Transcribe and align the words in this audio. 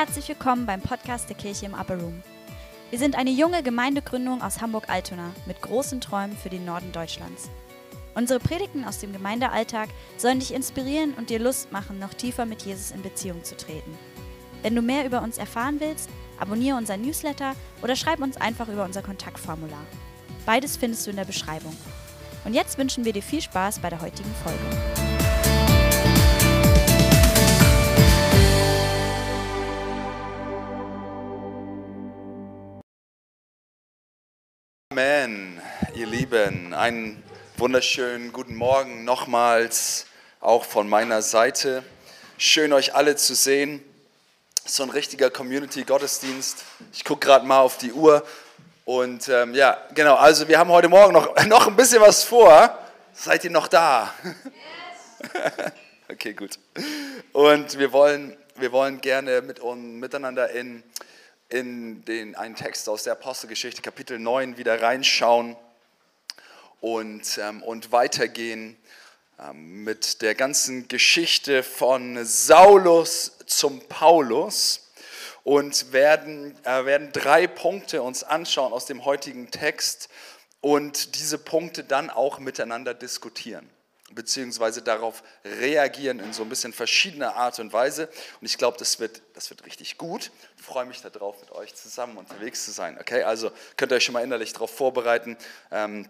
herzlich 0.00 0.30
willkommen 0.30 0.64
beim 0.64 0.80
Podcast 0.80 1.28
der 1.28 1.36
Kirche 1.36 1.66
im 1.66 1.74
Upper 1.74 2.00
Room. 2.00 2.22
Wir 2.88 2.98
sind 2.98 3.18
eine 3.18 3.28
junge 3.28 3.62
Gemeindegründung 3.62 4.40
aus 4.40 4.62
Hamburg-Altona 4.62 5.32
mit 5.44 5.60
großen 5.60 6.00
Träumen 6.00 6.34
für 6.38 6.48
den 6.48 6.64
Norden 6.64 6.90
Deutschlands. 6.90 7.50
Unsere 8.14 8.40
Predigten 8.40 8.86
aus 8.86 8.96
dem 8.96 9.12
Gemeindealltag 9.12 9.90
sollen 10.16 10.38
dich 10.38 10.54
inspirieren 10.54 11.12
und 11.18 11.28
dir 11.28 11.38
Lust 11.38 11.70
machen, 11.70 11.98
noch 11.98 12.14
tiefer 12.14 12.46
mit 12.46 12.62
Jesus 12.62 12.92
in 12.92 13.02
Beziehung 13.02 13.44
zu 13.44 13.58
treten. 13.58 13.94
Wenn 14.62 14.74
du 14.74 14.80
mehr 14.80 15.04
über 15.04 15.20
uns 15.20 15.36
erfahren 15.36 15.80
willst, 15.80 16.08
abonniere 16.38 16.78
unseren 16.78 17.02
Newsletter 17.02 17.52
oder 17.82 17.94
schreib 17.94 18.22
uns 18.22 18.38
einfach 18.38 18.68
über 18.68 18.86
unser 18.86 19.02
Kontaktformular. 19.02 19.84
Beides 20.46 20.78
findest 20.78 21.06
du 21.06 21.10
in 21.10 21.16
der 21.16 21.26
Beschreibung. 21.26 21.76
Und 22.46 22.54
jetzt 22.54 22.78
wünschen 22.78 23.04
wir 23.04 23.12
dir 23.12 23.22
viel 23.22 23.42
Spaß 23.42 23.80
bei 23.80 23.90
der 23.90 24.00
heutigen 24.00 24.34
Folge. 24.42 25.09
Amen, 34.92 35.62
ihr 35.94 36.08
Lieben. 36.08 36.74
Einen 36.74 37.22
wunderschönen 37.58 38.32
guten 38.32 38.56
Morgen 38.56 39.04
nochmals 39.04 40.06
auch 40.40 40.64
von 40.64 40.88
meiner 40.88 41.22
Seite. 41.22 41.84
Schön 42.38 42.72
euch 42.72 42.92
alle 42.92 43.14
zu 43.14 43.36
sehen. 43.36 43.84
So 44.64 44.82
ein 44.82 44.90
richtiger 44.90 45.30
Community-Gottesdienst. 45.30 46.64
Ich 46.92 47.04
gucke 47.04 47.24
gerade 47.24 47.46
mal 47.46 47.60
auf 47.60 47.78
die 47.78 47.92
Uhr. 47.92 48.26
Und 48.84 49.28
ähm, 49.28 49.54
ja, 49.54 49.78
genau, 49.94 50.16
also 50.16 50.48
wir 50.48 50.58
haben 50.58 50.70
heute 50.70 50.88
Morgen 50.88 51.12
noch, 51.12 51.36
noch 51.46 51.68
ein 51.68 51.76
bisschen 51.76 52.00
was 52.00 52.24
vor. 52.24 52.76
Seid 53.14 53.44
ihr 53.44 53.50
noch 53.50 53.68
da? 53.68 54.12
Yes. 54.24 55.72
okay, 56.10 56.32
gut. 56.32 56.58
Und 57.32 57.78
wir 57.78 57.92
wollen, 57.92 58.36
wir 58.56 58.72
wollen 58.72 59.00
gerne 59.00 59.40
mit, 59.40 59.62
miteinander 59.62 60.50
in 60.50 60.82
in 61.50 62.04
den, 62.04 62.36
einen 62.36 62.54
Text 62.54 62.88
aus 62.88 63.02
der 63.02 63.14
Apostelgeschichte, 63.14 63.82
Kapitel 63.82 64.18
9, 64.18 64.56
wieder 64.56 64.80
reinschauen 64.80 65.56
und, 66.80 67.38
ähm, 67.38 67.62
und 67.62 67.92
weitergehen 67.92 68.76
ähm, 69.38 69.84
mit 69.84 70.22
der 70.22 70.34
ganzen 70.34 70.86
Geschichte 70.88 71.62
von 71.62 72.24
Saulus 72.24 73.32
zum 73.46 73.80
Paulus 73.88 74.92
und 75.42 75.92
werden, 75.92 76.56
äh, 76.64 76.84
werden 76.84 77.10
drei 77.12 77.46
Punkte 77.46 78.02
uns 78.02 78.22
anschauen 78.22 78.72
aus 78.72 78.86
dem 78.86 79.04
heutigen 79.04 79.50
Text 79.50 80.08
und 80.60 81.18
diese 81.18 81.38
Punkte 81.38 81.82
dann 81.82 82.10
auch 82.10 82.38
miteinander 82.38 82.94
diskutieren 82.94 83.68
beziehungsweise 84.10 84.82
darauf 84.82 85.22
reagieren 85.44 86.20
in 86.20 86.32
so 86.32 86.42
ein 86.42 86.48
bisschen 86.48 86.72
verschiedener 86.72 87.36
Art 87.36 87.58
und 87.60 87.72
Weise. 87.72 88.08
Und 88.40 88.46
ich 88.46 88.58
glaube, 88.58 88.76
das 88.78 88.98
wird, 89.00 89.22
das 89.34 89.50
wird 89.50 89.64
richtig 89.66 89.98
gut. 89.98 90.30
Ich 90.56 90.62
freue 90.62 90.84
mich 90.84 91.00
darauf, 91.00 91.40
mit 91.40 91.52
euch 91.52 91.74
zusammen 91.74 92.16
unterwegs 92.16 92.64
zu 92.64 92.70
sein. 92.70 92.98
Okay, 92.98 93.22
also 93.22 93.50
könnt 93.76 93.92
ihr 93.92 93.96
euch 93.96 94.04
schon 94.04 94.12
mal 94.12 94.24
innerlich 94.24 94.52
darauf 94.52 94.74
vorbereiten. 94.74 95.36
Ähm, 95.70 96.08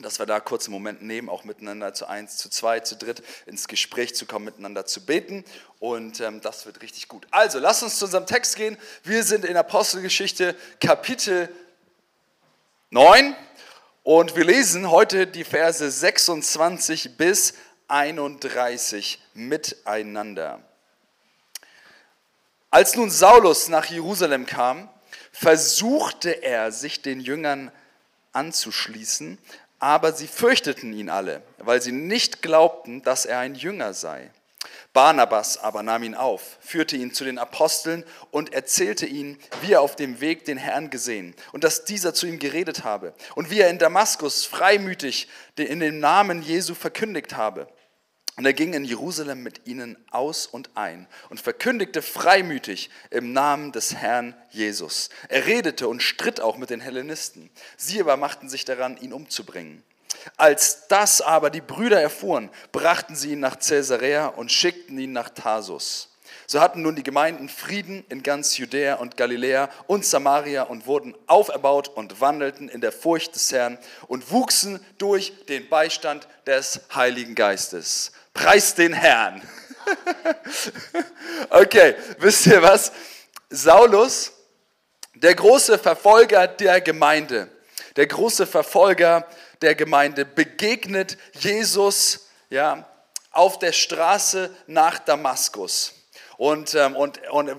dass 0.00 0.18
wir 0.18 0.26
da 0.26 0.38
kurz 0.38 0.66
einen 0.66 0.74
Moment 0.74 1.02
nehmen, 1.02 1.28
auch 1.28 1.44
miteinander 1.44 1.92
zu 1.92 2.06
eins, 2.06 2.36
zu 2.36 2.48
zwei, 2.48 2.80
zu 2.80 2.96
dritt 2.96 3.22
ins 3.46 3.66
Gespräch 3.66 4.14
zu 4.14 4.26
kommen, 4.26 4.44
miteinander 4.44 4.86
zu 4.86 5.04
beten. 5.04 5.44
Und 5.80 6.20
ähm, 6.20 6.40
das 6.40 6.66
wird 6.66 6.82
richtig 6.82 7.08
gut. 7.08 7.26
Also, 7.32 7.58
lasst 7.58 7.82
uns 7.82 7.98
zu 7.98 8.04
unserem 8.04 8.26
Text 8.26 8.56
gehen. 8.56 8.76
Wir 9.02 9.24
sind 9.24 9.44
in 9.44 9.56
Apostelgeschichte 9.56 10.54
Kapitel 10.80 11.48
9. 12.90 13.34
Und 14.10 14.36
wir 14.36 14.44
lesen 14.44 14.90
heute 14.90 15.26
die 15.26 15.44
Verse 15.44 15.90
26 15.90 17.18
bis 17.18 17.52
31 17.88 19.20
miteinander. 19.34 20.62
Als 22.70 22.96
nun 22.96 23.10
Saulus 23.10 23.68
nach 23.68 23.84
Jerusalem 23.84 24.46
kam, 24.46 24.88
versuchte 25.30 26.42
er, 26.42 26.72
sich 26.72 27.02
den 27.02 27.20
Jüngern 27.20 27.70
anzuschließen, 28.32 29.36
aber 29.78 30.14
sie 30.14 30.26
fürchteten 30.26 30.94
ihn 30.94 31.10
alle, 31.10 31.42
weil 31.58 31.82
sie 31.82 31.92
nicht 31.92 32.40
glaubten, 32.40 33.02
dass 33.02 33.26
er 33.26 33.40
ein 33.40 33.56
Jünger 33.56 33.92
sei. 33.92 34.30
Barnabas 34.98 35.58
aber 35.58 35.84
nahm 35.84 36.02
ihn 36.02 36.16
auf, 36.16 36.58
führte 36.58 36.96
ihn 36.96 37.14
zu 37.14 37.22
den 37.22 37.38
Aposteln 37.38 38.02
und 38.32 38.52
erzählte 38.52 39.06
ihnen, 39.06 39.38
wie 39.62 39.74
er 39.74 39.80
auf 39.80 39.94
dem 39.94 40.20
Weg 40.20 40.44
den 40.44 40.58
Herrn 40.58 40.90
gesehen 40.90 41.36
und 41.52 41.62
dass 41.62 41.84
dieser 41.84 42.14
zu 42.14 42.26
ihm 42.26 42.40
geredet 42.40 42.82
habe 42.82 43.14
und 43.36 43.48
wie 43.48 43.60
er 43.60 43.70
in 43.70 43.78
Damaskus 43.78 44.44
freimütig 44.44 45.28
in 45.56 45.78
dem 45.78 46.00
Namen 46.00 46.42
Jesu 46.42 46.74
verkündigt 46.74 47.36
habe. 47.36 47.68
Und 48.36 48.44
er 48.44 48.54
ging 48.54 48.74
in 48.74 48.84
Jerusalem 48.84 49.44
mit 49.44 49.68
ihnen 49.68 49.96
aus 50.10 50.48
und 50.48 50.70
ein 50.74 51.06
und 51.30 51.40
verkündigte 51.40 52.02
freimütig 52.02 52.90
im 53.10 53.32
Namen 53.32 53.70
des 53.70 53.94
Herrn 53.94 54.34
Jesus. 54.50 55.10
Er 55.28 55.46
redete 55.46 55.86
und 55.86 56.02
stritt 56.02 56.40
auch 56.40 56.56
mit 56.56 56.70
den 56.70 56.80
Hellenisten. 56.80 57.50
Sie 57.76 58.00
aber 58.00 58.16
machten 58.16 58.48
sich 58.48 58.64
daran, 58.64 58.96
ihn 58.96 59.12
umzubringen. 59.12 59.84
Als 60.36 60.88
das 60.88 61.20
aber 61.20 61.50
die 61.50 61.60
Brüder 61.60 62.00
erfuhren, 62.00 62.50
brachten 62.72 63.16
sie 63.16 63.32
ihn 63.32 63.40
nach 63.40 63.58
Caesarea 63.58 64.28
und 64.28 64.52
schickten 64.52 64.98
ihn 64.98 65.12
nach 65.12 65.30
Tarsus. 65.30 66.08
So 66.46 66.60
hatten 66.60 66.80
nun 66.80 66.96
die 66.96 67.02
Gemeinden 67.02 67.50
Frieden 67.50 68.06
in 68.08 68.22
ganz 68.22 68.56
Judäa 68.56 68.94
und 68.94 69.18
Galiläa 69.18 69.68
und 69.86 70.06
Samaria 70.06 70.62
und 70.62 70.86
wurden 70.86 71.14
auferbaut 71.26 71.88
und 71.88 72.22
wandelten 72.22 72.70
in 72.70 72.80
der 72.80 72.90
Furcht 72.90 73.34
des 73.34 73.52
Herrn 73.52 73.78
und 74.06 74.30
wuchsen 74.30 74.80
durch 74.96 75.44
den 75.46 75.68
Beistand 75.68 76.26
des 76.46 76.80
Heiligen 76.94 77.34
Geistes. 77.34 78.12
Preis 78.32 78.74
den 78.74 78.94
Herrn. 78.94 79.42
okay, 81.50 81.96
wisst 82.18 82.46
ihr 82.46 82.62
was? 82.62 82.92
Saulus, 83.50 84.32
der 85.14 85.34
große 85.34 85.78
Verfolger 85.78 86.46
der 86.46 86.80
Gemeinde, 86.80 87.50
der 87.96 88.06
große 88.06 88.46
Verfolger 88.46 89.26
der 89.62 89.74
Gemeinde 89.74 90.24
begegnet 90.24 91.18
Jesus 91.32 92.28
ja, 92.50 92.88
auf 93.30 93.58
der 93.58 93.72
Straße 93.72 94.54
nach 94.66 94.98
Damaskus. 94.98 95.94
Und, 96.36 96.74
ähm, 96.74 96.96
und, 96.96 97.20
und 97.30 97.50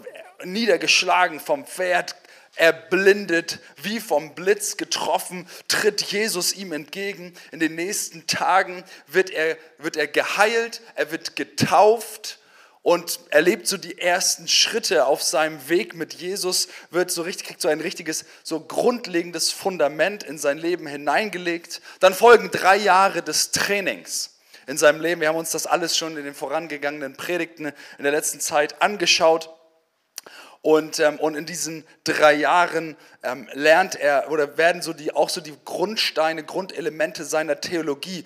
niedergeschlagen 0.44 1.40
vom 1.40 1.66
Pferd, 1.66 2.16
erblindet, 2.56 3.60
wie 3.78 4.00
vom 4.00 4.36
Blitz 4.36 4.76
getroffen, 4.78 5.48
tritt 5.68 6.02
Jesus 6.02 6.54
ihm 6.54 6.74
entgegen. 6.74 7.34
In 7.52 7.60
den 7.60 7.76
nächsten 7.76 8.28
Tagen 8.28 8.84
wird 9.08 9.30
er, 9.30 9.58
wird 9.78 9.96
er 9.96 10.08
geheilt, 10.08 10.82
er 10.96 11.12
wird 11.12 11.36
getauft 11.36 12.40
und 12.82 13.20
erlebt 13.30 13.68
so 13.68 13.78
die 13.78 13.98
ersten 13.98 14.48
Schritte 14.48 15.06
auf 15.06 15.22
seinem 15.22 15.68
Weg 15.70 15.96
mit 15.96 16.14
Jesus, 16.14 16.70
wird 16.92 17.12
so 17.12 17.24
richtig, 17.24 17.48
kriegt 17.48 17.62
so 17.62 17.68
ein 17.68 17.82
richtiges, 17.82 18.26
so 18.44 18.62
grundlegendes 18.62 19.52
Fundament 19.52 20.24
in 20.24 20.38
sein 20.38 20.58
Leben 20.58 20.88
hineingelegt. 20.88 21.82
Dann 22.00 22.14
folgen 22.14 22.52
drei 22.52 22.78
Jahre 22.78 23.22
des 23.22 23.52
Trainings 23.52 24.38
in 24.66 24.78
seinem 24.78 25.02
Leben. 25.02 25.20
Wir 25.20 25.28
haben 25.28 25.36
uns 25.36 25.52
das 25.52 25.68
alles 25.68 25.98
schon 25.98 26.16
in 26.16 26.24
den 26.24 26.34
vorangegangenen 26.34 27.16
Predigten 27.16 27.66
in 27.98 28.04
der 28.04 28.12
letzten 28.12 28.40
Zeit 28.40 28.82
angeschaut. 28.82 29.50
Und, 30.62 31.00
ähm, 31.00 31.20
und 31.20 31.36
in 31.36 31.46
diesen 31.46 31.86
drei 32.04 32.34
Jahren 32.34 32.98
ähm, 33.24 33.48
lernt 33.54 33.96
er 33.96 34.30
oder 34.30 34.58
werden 34.58 34.82
so 34.82 34.92
die, 34.92 35.14
auch 35.14 35.30
so 35.30 35.40
die 35.40 35.56
Grundsteine, 35.64 36.44
Grundelemente 36.44 37.24
seiner 37.24 37.62
Theologie 37.62 38.26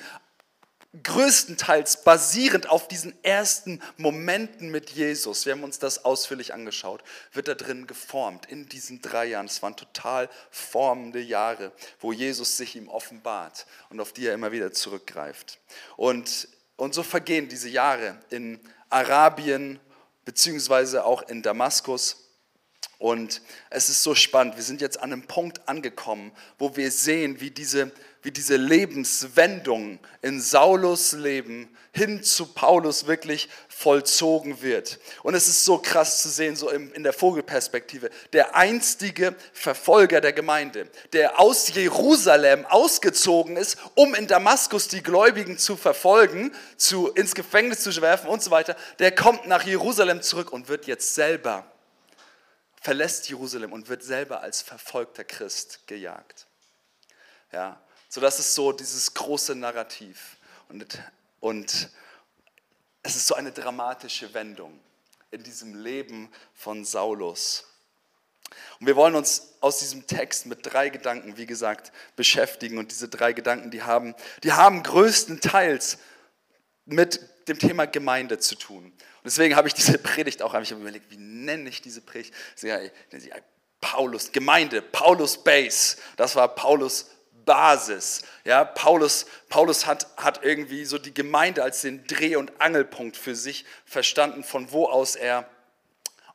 größtenteils 1.02 2.04
basierend 2.04 2.70
auf 2.70 2.88
diesen 2.88 3.16
ersten 3.24 3.82
Momenten 3.98 4.70
mit 4.70 4.92
Jesus, 4.92 5.46
wir 5.46 5.54
haben 5.54 5.64
uns 5.64 5.80
das 5.80 6.06
ausführlich 6.06 6.54
angeschaut, 6.54 7.04
wird 7.32 7.48
da 7.48 7.56
drin 7.56 7.88
geformt 7.88 8.46
in 8.46 8.70
diesen 8.70 9.02
drei 9.02 9.26
Jahren. 9.26 9.48
Es 9.48 9.64
waren 9.64 9.76
total 9.76 10.30
formende 10.52 11.20
Jahre, 11.20 11.72
wo 12.00 12.14
Jesus 12.14 12.58
sich 12.58 12.76
ihm 12.76 12.90
offenbart 12.90 13.66
und 13.90 14.00
auf 14.00 14.14
die 14.14 14.28
er 14.28 14.36
immer 14.36 14.52
wieder 14.52 14.72
zurückgreift. 14.72 15.60
Und, 15.98 16.48
und 16.76 16.94
so 16.94 17.02
vergehen 17.02 17.50
diese 17.50 17.70
Jahre 17.70 18.20
in 18.30 18.60
Arabien 18.90 19.80
beziehungsweise 20.26 21.06
auch 21.06 21.24
in 21.24 21.42
Damaskus. 21.42 22.20
Und 23.00 23.42
es 23.72 23.90
ist 23.90 24.04
so 24.04 24.14
spannend. 24.14 24.56
Wir 24.56 24.64
sind 24.64 24.80
jetzt 24.80 25.00
an 25.00 25.12
einem 25.12 25.28
Punkt 25.28 25.68
angekommen, 25.68 26.32
wo 26.60 26.76
wir 26.76 26.92
sehen, 26.92 27.42
wie 27.42 27.52
diese 27.52 27.92
wie 28.24 28.32
diese 28.32 28.56
Lebenswendung 28.56 30.00
in 30.22 30.42
Saulus 30.42 31.12
Leben 31.12 31.70
hin 31.96 32.24
zu 32.24 32.48
Paulus 32.48 33.06
wirklich 33.06 33.50
vollzogen 33.68 34.62
wird. 34.64 35.00
Und 35.22 35.36
es 35.36 35.48
ist 35.48 35.64
so 35.64 35.78
krass 35.78 36.24
zu 36.24 36.30
sehen, 36.30 36.56
so 36.56 36.70
in 36.70 37.04
der 37.04 37.14
Vogelperspektive. 37.14 38.10
Der 38.32 38.56
einstige 38.56 39.36
Verfolger 39.54 40.20
der 40.20 40.34
Gemeinde, 40.34 40.90
der 41.12 41.40
aus 41.40 41.72
Jerusalem 41.74 42.66
ausgezogen 42.66 43.58
ist, 43.58 43.78
um 43.94 44.16
in 44.16 44.26
Damaskus 44.26 44.88
die 44.88 45.04
Gläubigen 45.04 45.60
zu 45.60 45.76
verfolgen, 45.76 46.52
zu, 46.78 47.10
ins 47.10 47.36
Gefängnis 47.36 47.82
zu 47.82 48.02
werfen 48.02 48.28
und 48.28 48.42
so 48.42 48.50
weiter, 48.50 48.76
der 48.98 49.14
kommt 49.14 49.46
nach 49.46 49.64
Jerusalem 49.64 50.24
zurück 50.24 50.52
und 50.52 50.70
wird 50.70 50.88
jetzt 50.88 51.14
selber, 51.14 51.72
verlässt 52.82 53.30
Jerusalem 53.30 53.72
und 53.72 53.88
wird 53.88 54.02
selber 54.02 54.42
als 54.42 54.64
verfolgter 54.64 55.26
Christ 55.26 55.82
gejagt. 55.86 56.48
Ja, 57.52 57.80
so, 58.14 58.22
das 58.22 58.38
ist 58.38 58.54
so 58.54 58.72
dieses 58.72 59.16
große 59.16 59.56
Narrativ. 59.56 60.38
Und, 60.70 60.86
und 61.40 61.90
es 63.02 63.16
ist 63.16 63.26
so 63.26 63.34
eine 63.34 63.52
dramatische 63.52 64.32
Wendung 64.36 64.80
in 65.32 65.42
diesem 65.42 65.74
Leben 65.74 66.30
von 66.54 66.86
Saulus. 66.86 67.66
Und 68.80 68.86
wir 68.86 68.96
wollen 68.96 69.16
uns 69.16 69.56
aus 69.62 69.80
diesem 69.80 70.06
Text 70.06 70.46
mit 70.46 70.60
drei 70.62 70.90
Gedanken, 70.90 71.38
wie 71.38 71.48
gesagt, 71.48 71.92
beschäftigen. 72.16 72.78
Und 72.78 72.92
diese 72.92 73.10
drei 73.10 73.34
Gedanken, 73.34 73.72
die 73.72 73.82
haben, 73.82 74.14
die 74.44 74.52
haben 74.52 74.84
größtenteils 74.84 75.98
mit 76.86 77.20
dem 77.48 77.58
Thema 77.58 77.88
Gemeinde 77.88 78.38
zu 78.38 78.54
tun. 78.54 78.86
Und 78.86 78.94
deswegen 79.26 79.56
habe 79.56 79.68
ich 79.68 79.74
diese 79.74 79.98
Predigt 79.98 80.44
auch, 80.44 80.54
ich 80.54 80.70
überlegt, 80.70 81.10
wie 81.10 81.18
nenne 81.18 81.68
ich 81.68 81.82
diese 81.82 82.02
Predigt? 82.02 82.32
Paulus, 83.82 84.32
Gemeinde, 84.32 84.84
Paulus 84.84 85.44
Base. 85.44 85.98
Das 86.16 86.36
war 86.36 86.54
Paulus 86.54 87.08
Basis. 87.46 88.22
Ja, 88.44 88.66
Paulus, 88.66 89.26
Paulus 89.50 89.86
hat, 89.86 90.08
hat 90.18 90.44
irgendwie 90.44 90.86
so 90.86 90.98
die 90.98 91.14
Gemeinde 91.14 91.64
als 91.64 91.82
den 91.82 92.06
Dreh- 92.06 92.36
und 92.36 92.62
Angelpunkt 92.62 93.18
für 93.18 93.36
sich 93.36 93.66
verstanden, 93.86 94.44
von 94.44 94.72
wo 94.72 94.86
aus 94.88 95.16
er 95.16 95.48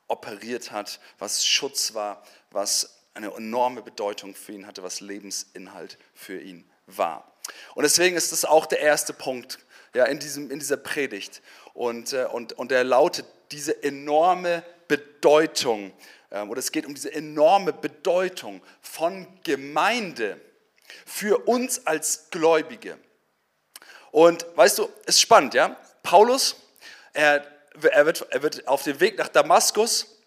operiert 0.06 0.70
hat, 0.70 1.00
was 1.18 1.46
Schutz 1.46 1.94
war, 1.94 2.22
was 2.50 2.98
eine 3.14 3.34
enorme 3.34 3.82
Bedeutung 3.82 4.34
für 4.34 4.52
ihn 4.52 4.66
hatte, 4.66 4.82
was 4.82 5.00
Lebensinhalt 5.00 5.98
für 6.14 6.40
ihn 6.40 6.68
war. 6.86 7.32
Und 7.74 7.82
deswegen 7.82 8.16
ist 8.16 8.32
das 8.32 8.44
auch 8.44 8.66
der 8.66 8.80
erste 8.80 9.12
Punkt 9.12 9.58
ja, 9.94 10.04
in, 10.04 10.18
diesem, 10.18 10.50
in 10.50 10.58
dieser 10.58 10.76
Predigt. 10.76 11.42
Und, 11.74 12.12
äh, 12.12 12.26
und, 12.26 12.52
und 12.54 12.72
er 12.72 12.84
lautet 12.84 13.26
diese 13.50 13.82
enorme 13.82 14.62
Bedeutung, 14.86 15.92
ähm, 16.30 16.50
oder 16.50 16.58
es 16.58 16.72
geht 16.72 16.86
um 16.86 16.94
diese 16.94 17.12
enorme 17.12 17.72
Bedeutung 17.72 18.62
von 18.80 19.26
Gemeinde 19.42 20.40
für 21.06 21.46
uns 21.48 21.86
als 21.86 22.30
Gläubige. 22.30 22.98
Und 24.10 24.46
weißt 24.54 24.78
du, 24.78 24.88
es 25.04 25.16
ist 25.16 25.20
spannend, 25.20 25.54
ja? 25.54 25.76
Paulus, 26.02 26.56
er, 27.12 27.46
er, 27.82 28.06
wird, 28.06 28.26
er 28.30 28.42
wird 28.42 28.66
auf 28.66 28.82
dem 28.82 29.00
Weg 29.00 29.18
nach 29.18 29.28
Damaskus 29.28 30.18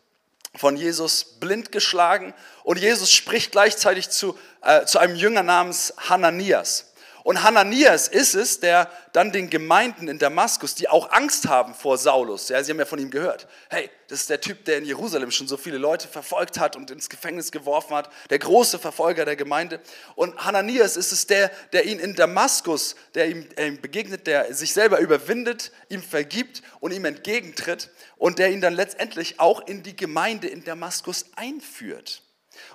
von 0.56 0.76
Jesus 0.76 1.40
blind 1.40 1.72
geschlagen 1.72 2.34
und 2.64 2.78
Jesus 2.78 3.12
spricht 3.12 3.52
gleichzeitig 3.52 4.10
zu, 4.10 4.38
äh, 4.62 4.86
zu 4.86 5.00
einem 5.00 5.16
Jünger 5.16 5.44
namens 5.44 5.94
Hananias. 5.98 6.91
Und 7.24 7.44
Hananias 7.44 8.08
ist 8.08 8.34
es, 8.34 8.60
der 8.60 8.90
dann 9.14 9.32
den 9.32 9.50
Gemeinden 9.50 10.08
in 10.08 10.18
Damaskus, 10.18 10.74
die 10.74 10.90
auch 10.90 11.12
Angst 11.12 11.48
haben 11.48 11.76
vor 11.76 11.98
Saulus, 11.98 12.50
ja, 12.50 12.64
sie 12.64 12.72
haben 12.72 12.80
ja 12.80 12.86
von 12.86 13.00
ihm 13.00 13.12
gehört, 13.12 13.48
hey, 13.70 13.90
das 14.08 14.22
ist 14.22 14.30
der 14.30 14.42
Typ, 14.42 14.66
der 14.66 14.80
in 14.80 14.86
Jerusalem 14.86 15.32
schon 15.32 15.48
so 15.48 15.56
viele 15.56 15.78
Leute 15.78 16.08
verfolgt 16.08 16.60
hat 16.60 16.76
und 16.76 16.90
ins 16.90 17.10
Gefängnis 17.10 17.52
geworfen 17.52 17.96
hat, 17.96 18.10
der 18.30 18.40
große 18.40 18.80
Verfolger 18.80 19.24
der 19.24 19.36
Gemeinde. 19.36 19.80
Und 20.16 20.38
Hananias 20.44 20.98
ist 20.98 21.12
es 21.12 21.28
der, 21.28 21.50
der 21.74 21.86
ihn 21.86 22.00
in 22.00 22.16
Damaskus, 22.16 22.96
der 23.14 23.30
ihm, 23.30 23.48
der 23.56 23.68
ihm 23.68 23.80
begegnet, 23.80 24.28
der 24.28 24.54
sich 24.54 24.74
selber 24.74 25.00
überwindet, 25.00 25.72
ihm 25.90 26.02
vergibt 26.02 26.62
und 26.80 26.92
ihm 26.92 27.06
entgegentritt 27.06 27.90
und 28.18 28.40
der 28.40 28.52
ihn 28.52 28.62
dann 28.62 28.74
letztendlich 28.74 29.40
auch 29.40 29.66
in 29.68 29.84
die 29.84 29.96
Gemeinde 29.96 30.48
in 30.48 30.64
Damaskus 30.64 31.26
einführt. 31.36 32.24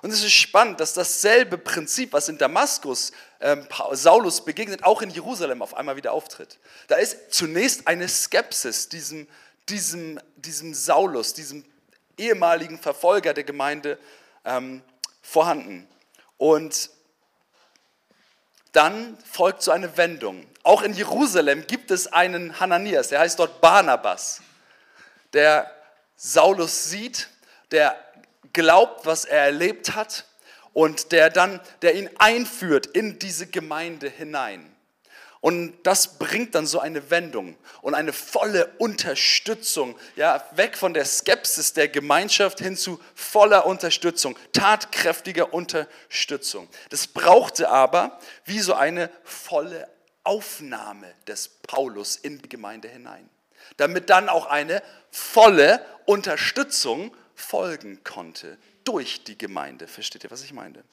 Und 0.01 0.11
es 0.11 0.23
ist 0.23 0.33
spannend, 0.33 0.79
dass 0.79 0.93
dasselbe 0.93 1.57
Prinzip, 1.57 2.13
was 2.13 2.29
in 2.29 2.37
Damaskus 2.37 3.11
ähm, 3.39 3.67
Saulus 3.91 4.43
begegnet, 4.43 4.83
auch 4.83 5.01
in 5.01 5.09
Jerusalem 5.09 5.61
auf 5.61 5.75
einmal 5.75 5.95
wieder 5.95 6.11
auftritt. 6.11 6.57
Da 6.87 6.95
ist 6.95 7.33
zunächst 7.33 7.87
eine 7.87 8.07
Skepsis 8.07 8.89
diesem, 8.89 9.27
diesem, 9.69 10.19
diesem 10.35 10.73
Saulus, 10.73 11.33
diesem 11.33 11.63
ehemaligen 12.17 12.79
Verfolger 12.79 13.33
der 13.33 13.43
Gemeinde 13.43 13.99
ähm, 14.45 14.81
vorhanden. 15.21 15.87
Und 16.37 16.89
dann 18.71 19.17
folgt 19.23 19.61
so 19.63 19.71
eine 19.71 19.97
Wendung. 19.97 20.45
Auch 20.63 20.81
in 20.81 20.93
Jerusalem 20.93 21.65
gibt 21.67 21.91
es 21.91 22.07
einen 22.07 22.59
Hananias, 22.59 23.09
der 23.09 23.19
heißt 23.19 23.39
dort 23.39 23.61
Barnabas, 23.61 24.41
der 25.33 25.71
Saulus 26.15 26.89
sieht, 26.89 27.29
der 27.71 27.97
glaubt, 28.53 29.05
was 29.05 29.25
er 29.25 29.45
erlebt 29.45 29.95
hat 29.95 30.25
und 30.77 31.11
der 31.11 31.31
dann, 31.31 31.59
der 31.81 31.95
ihn 31.95 32.07
einführt 32.19 32.85
in 32.85 33.17
diese 33.17 33.47
Gemeinde 33.47 34.07
hinein. 34.11 34.75
Und 35.41 35.73
das 35.81 36.19
bringt 36.19 36.53
dann 36.53 36.67
so 36.67 36.79
eine 36.79 37.09
Wendung 37.09 37.57
und 37.81 37.95
eine 37.95 38.13
volle 38.13 38.67
Unterstützung, 38.77 39.97
ja, 40.15 40.45
weg 40.51 40.77
von 40.77 40.93
der 40.93 41.05
Skepsis 41.05 41.73
der 41.73 41.87
Gemeinschaft 41.87 42.59
hin 42.59 42.77
zu 42.77 42.99
voller 43.15 43.65
Unterstützung, 43.65 44.37
tatkräftiger 44.53 45.51
Unterstützung. 45.51 46.69
Das 46.91 47.07
brauchte 47.07 47.69
aber 47.71 48.19
wie 48.45 48.59
so 48.59 48.75
eine 48.75 49.09
volle 49.23 49.87
Aufnahme 50.23 51.11
des 51.25 51.49
Paulus 51.63 52.17
in 52.17 52.39
die 52.39 52.49
Gemeinde 52.49 52.87
hinein, 52.87 53.27
damit 53.77 54.11
dann 54.11 54.29
auch 54.29 54.45
eine 54.45 54.83
volle 55.09 55.83
Unterstützung 56.05 57.15
folgen 57.37 58.03
konnte 58.03 58.57
durch 58.83 59.23
die 59.23 59.37
Gemeinde. 59.37 59.87
Versteht 59.87 60.23
ihr, 60.23 60.31
was 60.31 60.43
ich 60.43 60.53
meine? 60.53 60.83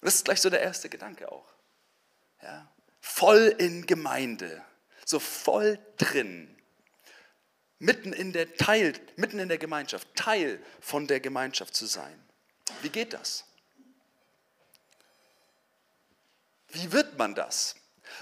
Das 0.00 0.14
ist 0.14 0.24
gleich 0.24 0.40
so 0.40 0.50
der 0.50 0.62
erste 0.62 0.88
Gedanke 0.88 1.30
auch. 1.30 1.46
Ja? 2.42 2.70
Voll 3.00 3.54
in 3.58 3.86
Gemeinde, 3.86 4.64
so 5.04 5.20
voll 5.20 5.78
drin, 5.96 6.54
mitten 7.78 8.12
in 8.12 8.32
der 8.32 8.56
Teil, 8.56 8.94
mitten 9.16 9.38
in 9.38 9.48
der 9.48 9.58
Gemeinschaft, 9.58 10.08
Teil 10.14 10.62
von 10.80 11.06
der 11.06 11.20
Gemeinschaft 11.20 11.74
zu 11.74 11.86
sein. 11.86 12.18
Wie 12.82 12.90
geht 12.90 13.12
das? 13.12 13.44
Wie 16.68 16.92
wird 16.92 17.18
man 17.18 17.34
das? 17.34 17.76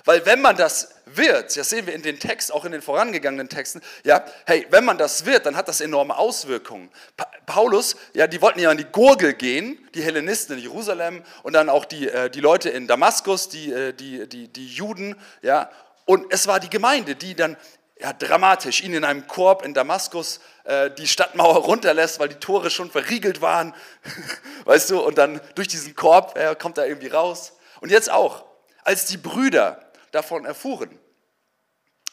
Weil 0.05 0.25
wenn 0.27 0.41
man 0.41 0.57
das 0.57 0.89
wird, 1.07 1.57
das 1.57 1.69
sehen 1.69 1.87
wir 1.87 1.95
in 1.95 2.03
den 2.03 2.19
Text, 2.19 2.53
auch 2.53 2.65
in 2.65 2.73
den 2.73 2.83
vorangegangenen 2.83 3.49
Texten, 3.49 3.81
ja, 4.05 4.25
hey, 4.47 4.67
wenn 4.71 4.85
man 4.85 4.99
das 4.99 5.25
wird, 5.25 5.47
dann 5.47 5.57
hat 5.57 5.69
das 5.69 5.81
enorme 5.81 6.17
Auswirkungen. 6.17 6.91
Pa 7.17 7.27
Paulus, 7.47 7.95
ja, 8.13 8.27
die 8.27 8.43
wollten 8.43 8.59
ja 8.59 8.71
an 8.71 8.77
die 8.77 8.85
Gurgel 8.85 9.33
gehen, 9.33 9.79
die 9.95 10.03
Hellenisten 10.03 10.57
in 10.57 10.63
Jerusalem 10.63 11.23
und 11.45 11.53
dann 11.53 11.69
auch 11.69 11.85
die, 11.85 12.09
äh, 12.09 12.29
die 12.29 12.41
Leute 12.41 12.71
in 12.71 12.89
Damaskus, 12.89 13.49
die, 13.49 13.73
äh, 13.73 13.93
die, 13.93 14.29
die, 14.29 14.49
die 14.49 14.67
Juden, 14.67 15.15
ja, 15.43 15.71
und 16.07 16.33
es 16.33 16.47
war 16.47 16.59
die 16.59 16.71
Gemeinde, 16.71 17.15
die 17.15 17.35
dann 17.35 17.57
ja, 18.01 18.13
dramatisch 18.13 18.83
ihn 18.83 18.95
in 18.95 19.05
einem 19.05 19.27
Korb 19.27 19.65
in 19.65 19.75
Damaskus 19.75 20.41
äh, 20.65 20.91
die 20.91 21.07
Stadtmauer 21.07 21.57
runterlässt, 21.57 22.19
weil 22.21 22.29
die 22.29 22.37
Tore 22.37 22.71
schon 22.71 22.91
verriegelt 22.91 23.41
waren, 23.41 23.75
weißt 24.65 24.91
du, 24.91 25.01
und 25.01 25.19
dann 25.19 25.41
durch 25.55 25.69
diesen 25.69 25.95
Korb 25.95 26.37
äh, 26.37 26.55
kommt 26.55 26.79
er 26.79 26.87
irgendwie 26.87 27.09
raus. 27.09 27.53
Und 27.81 27.91
jetzt 27.91 28.11
auch, 28.11 28.45
als 28.87 29.07
die 29.07 29.17
Brüder 29.17 29.91
davon 30.13 30.45
erfuhren, 30.45 30.97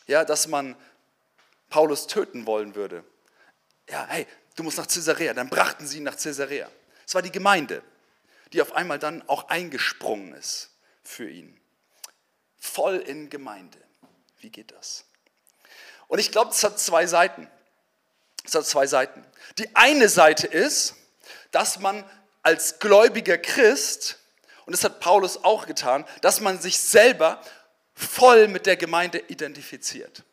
ja, 0.08 0.26
dass 0.26 0.48
man 0.48 0.76
Paulus 1.70 2.08
töten 2.08 2.48
wollen 2.48 2.74
würde. 2.74 3.04
Ja, 3.88 4.08
hey, 4.08 4.26
du 4.56 4.64
musst 4.64 4.80
nach 4.80 4.88
Caesarea. 4.88 5.34
Dann 5.36 5.50
brachten 5.50 5.86
sie 5.86 5.98
ihn 5.98 6.04
nach 6.04 6.18
Caesarea. 6.18 6.70
Es 7.06 7.14
war 7.14 7.22
die 7.22 7.32
Gemeinde, 7.32 7.84
die 8.54 8.62
auf 8.62 8.74
einmal 8.74 8.98
dann 8.98 9.22
auch 9.30 9.50
eingesprungen 9.50 10.34
ist 10.34 10.72
für 11.04 11.30
ihn. 11.30 11.60
Voll 12.58 12.98
in 12.98 13.30
Gemeinde. 13.30 13.78
Wie 14.40 14.50
geht 14.50 14.72
das? 14.72 15.06
Und 16.08 16.18
ich 16.18 16.32
glaube, 16.32 16.52
es 16.52 16.64
hat 16.64 16.80
zwei 16.80 17.06
Seiten. 17.06 17.48
Es 18.44 18.56
hat 18.56 18.66
zwei 18.66 18.88
Seiten. 18.88 19.24
Die 19.60 19.76
eine 19.76 20.10
Seite 20.10 20.48
ist, 20.48 20.96
dass 21.52 21.80
man 21.80 22.04
als 22.42 22.80
gläubiger 22.80 23.38
Christ, 23.38 24.18
und 24.66 24.74
das 24.74 24.84
hat 24.84 25.00
Paulus 25.00 25.44
auch 25.44 25.66
getan, 25.66 26.06
dass 26.22 26.40
man 26.40 26.60
sich 26.60 26.80
selber 26.80 27.42
voll 27.94 28.48
mit 28.48 28.66
der 28.66 28.78
Gemeinde 28.78 29.20
identifiziert. 29.28 30.24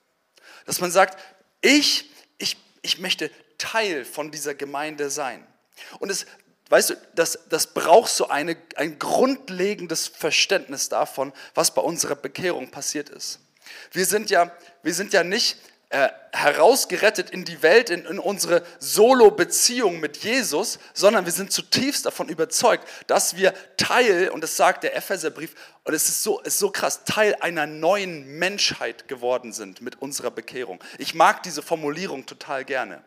Dass 0.67 0.81
man 0.81 0.91
sagt, 0.91 1.19
ich, 1.61 2.11
ich, 2.39 2.57
ich 2.83 2.99
möchte 2.99 3.31
Teil 3.59 4.05
von 4.05 4.31
dieser 4.31 4.55
Gemeinde 4.55 5.11
sein. 5.11 5.47
Und 5.99 6.11
es, 6.11 6.27
weißt 6.69 6.91
du, 6.91 6.95
das, 7.15 7.39
das 7.49 7.69
braucht 7.69 8.11
so 8.11 8.29
eine, 8.29 8.57
ein 8.77 8.99
grundlegendes 8.99 10.09
Verständnis 10.09 10.89
davon, 10.89 11.33
was 11.55 11.75
bei 11.75 11.83
unserer 11.83 12.17
Bekehrung 12.17 12.71
passiert 12.71 13.09
ist. 13.11 13.41
Wir 13.93 14.07
sind 14.07 14.31
ja, 14.31 14.51
wir 14.83 14.95
sind 14.95 15.13
ja 15.13 15.23
nicht 15.23 15.59
äh, 15.91 16.09
herausgerettet 16.33 17.31
in 17.31 17.45
die 17.45 17.63
Welt, 17.63 17.91
in, 17.91 18.07
in 18.07 18.21
unsere 18.21 18.63
Solo-Beziehung 18.79 19.99
mit 19.99 20.19
Jesus, 20.19 20.79
sondern 20.95 21.25
wir 21.25 21.33
sind 21.33 21.53
zutiefst 21.53 22.07
davon 22.07 22.29
überzeugt, 22.29 22.87
dass 23.09 23.37
wir 23.37 23.53
Teil, 23.77 24.29
und 24.29 24.41
das 24.43 24.57
sagt 24.57 24.85
der 24.85 24.97
Epheserbrief, 24.97 25.55
und 25.83 25.93
es 25.93 26.09
ist 26.09 26.23
so, 26.23 26.39
ist 26.41 26.61
so 26.61 26.71
krass, 26.71 27.03
Teil 27.05 27.35
einer 27.41 27.67
neuen 27.67 28.39
Menschheit 28.39 29.09
geworden 29.09 29.53
sind 29.53 29.81
mit 29.81 30.01
unserer 30.01 30.31
Bekehrung. 30.31 30.79
Ich 30.99 31.15
mag 31.15 31.43
diese 31.43 31.61
Formulierung 31.61 32.25
total 32.25 32.65
gerne. 32.65 33.03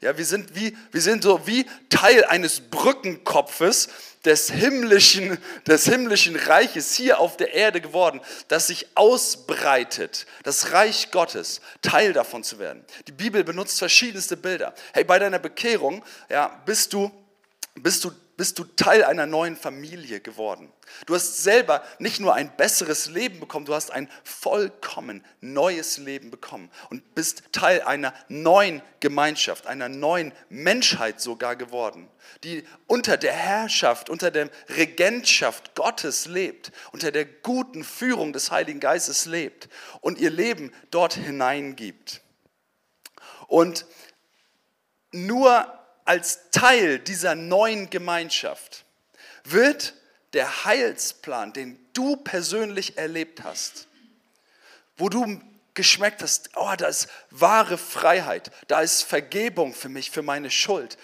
Ja, 0.00 0.16
wir 0.16 0.24
sind 0.24 0.54
wie, 0.54 0.76
wir 0.92 1.00
sind 1.00 1.24
so 1.24 1.46
wie 1.46 1.66
Teil 1.88 2.24
eines 2.24 2.60
Brückenkopfes 2.60 3.88
des 4.24 4.50
himmlischen, 4.50 5.38
des 5.66 5.84
himmlischen 5.86 6.36
Reiches 6.36 6.94
hier 6.94 7.18
auf 7.18 7.36
der 7.36 7.54
Erde 7.54 7.80
geworden, 7.80 8.20
das 8.48 8.68
sich 8.68 8.86
ausbreitet, 8.94 10.26
das 10.44 10.72
Reich 10.72 11.10
Gottes, 11.10 11.60
Teil 11.82 12.12
davon 12.12 12.44
zu 12.44 12.58
werden. 12.58 12.84
Die 13.06 13.12
Bibel 13.12 13.42
benutzt 13.42 13.78
verschiedenste 13.78 14.36
Bilder. 14.36 14.74
Hey, 14.92 15.04
bei 15.04 15.18
deiner 15.18 15.38
Bekehrung, 15.38 16.04
ja, 16.28 16.60
bist 16.64 16.92
du, 16.92 17.10
bist 17.74 18.04
du 18.04 18.12
bist 18.38 18.60
du 18.60 18.64
Teil 18.64 19.02
einer 19.02 19.26
neuen 19.26 19.56
Familie 19.56 20.20
geworden. 20.20 20.72
Du 21.06 21.14
hast 21.16 21.42
selber 21.42 21.82
nicht 21.98 22.20
nur 22.20 22.34
ein 22.34 22.56
besseres 22.56 23.08
Leben 23.08 23.40
bekommen, 23.40 23.66
du 23.66 23.74
hast 23.74 23.90
ein 23.90 24.08
vollkommen 24.22 25.24
neues 25.40 25.98
Leben 25.98 26.30
bekommen 26.30 26.70
und 26.88 27.16
bist 27.16 27.42
Teil 27.50 27.82
einer 27.82 28.14
neuen 28.28 28.80
Gemeinschaft, 29.00 29.66
einer 29.66 29.88
neuen 29.88 30.32
Menschheit 30.50 31.20
sogar 31.20 31.56
geworden, 31.56 32.08
die 32.44 32.62
unter 32.86 33.16
der 33.16 33.32
Herrschaft, 33.32 34.08
unter 34.08 34.30
der 34.30 34.50
Regentschaft 34.68 35.74
Gottes 35.74 36.26
lebt, 36.26 36.70
unter 36.92 37.10
der 37.10 37.24
guten 37.24 37.82
Führung 37.82 38.32
des 38.32 38.52
Heiligen 38.52 38.78
Geistes 38.78 39.26
lebt 39.26 39.68
und 40.00 40.16
ihr 40.16 40.30
Leben 40.30 40.72
dort 40.92 41.14
hineingibt. 41.14 42.20
Und 43.48 43.84
nur 45.10 45.77
als 46.08 46.50
Teil 46.52 46.98
dieser 46.98 47.34
neuen 47.34 47.90
Gemeinschaft 47.90 48.86
wird 49.44 49.92
der 50.32 50.64
Heilsplan, 50.64 51.52
den 51.52 51.78
du 51.92 52.16
persönlich 52.16 52.96
erlebt 52.96 53.44
hast, 53.44 53.88
wo 54.96 55.10
du 55.10 55.38
geschmeckt 55.74 56.22
hast, 56.22 56.48
oh, 56.56 56.72
da 56.78 56.86
ist 56.86 57.08
wahre 57.28 57.76
Freiheit, 57.76 58.50
da 58.68 58.80
ist 58.80 59.02
Vergebung 59.02 59.74
für 59.74 59.90
mich, 59.90 60.10
für 60.10 60.22
meine 60.22 60.50
Schuld. 60.50 60.96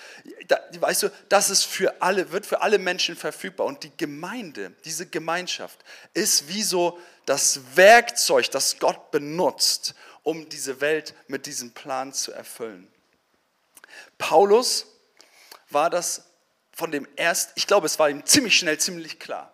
Da, 0.48 0.58
weißt 0.78 1.02
du, 1.02 1.10
das 1.28 1.50
ist 1.50 1.64
für 1.64 2.00
alle, 2.00 2.32
wird 2.32 2.46
für 2.46 2.62
alle 2.62 2.78
Menschen 2.78 3.14
verfügbar. 3.14 3.66
Und 3.66 3.84
die 3.84 3.92
Gemeinde, 3.98 4.72
diese 4.86 5.04
Gemeinschaft 5.04 5.84
ist 6.14 6.48
wie 6.48 6.62
so 6.62 6.98
das 7.26 7.60
Werkzeug, 7.74 8.50
das 8.50 8.78
Gott 8.78 9.10
benutzt, 9.10 9.94
um 10.22 10.48
diese 10.48 10.80
Welt 10.80 11.14
mit 11.28 11.44
diesem 11.44 11.72
Plan 11.72 12.14
zu 12.14 12.32
erfüllen. 12.32 12.88
Paulus 14.16 14.86
war 15.74 15.90
das 15.90 16.24
von 16.72 16.90
dem 16.90 17.06
erst, 17.16 17.52
ich 17.54 17.66
glaube, 17.66 17.86
es 17.86 17.98
war 17.98 18.10
ihm 18.10 18.24
ziemlich 18.24 18.56
schnell 18.56 18.78
ziemlich 18.78 19.18
klar. 19.20 19.52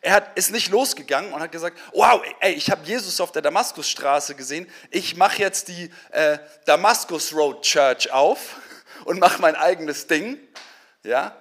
Er 0.00 0.14
hat, 0.14 0.38
ist 0.38 0.50
nicht 0.50 0.70
losgegangen 0.70 1.32
und 1.32 1.40
hat 1.40 1.52
gesagt, 1.52 1.78
wow, 1.92 2.22
ey, 2.40 2.52
ich 2.52 2.70
habe 2.70 2.84
Jesus 2.86 3.20
auf 3.20 3.32
der 3.32 3.42
Damaskusstraße 3.42 4.34
gesehen, 4.34 4.70
ich 4.90 5.16
mache 5.16 5.38
jetzt 5.38 5.68
die 5.68 5.90
äh, 6.10 6.38
Damaskus 6.64 7.34
Road 7.34 7.62
Church 7.62 8.10
auf 8.12 8.56
und 9.04 9.18
mache 9.18 9.40
mein 9.40 9.56
eigenes 9.56 10.06
Ding. 10.06 10.38
Ja? 11.02 11.36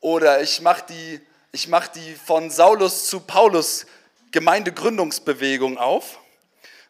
Oder 0.00 0.42
ich 0.42 0.60
mache 0.60 0.84
die, 0.88 1.20
mach 1.68 1.88
die 1.88 2.14
von 2.14 2.50
Saulus 2.50 3.08
zu 3.08 3.20
Paulus 3.20 3.86
Gemeindegründungsbewegung 4.30 5.78
auf. 5.78 6.18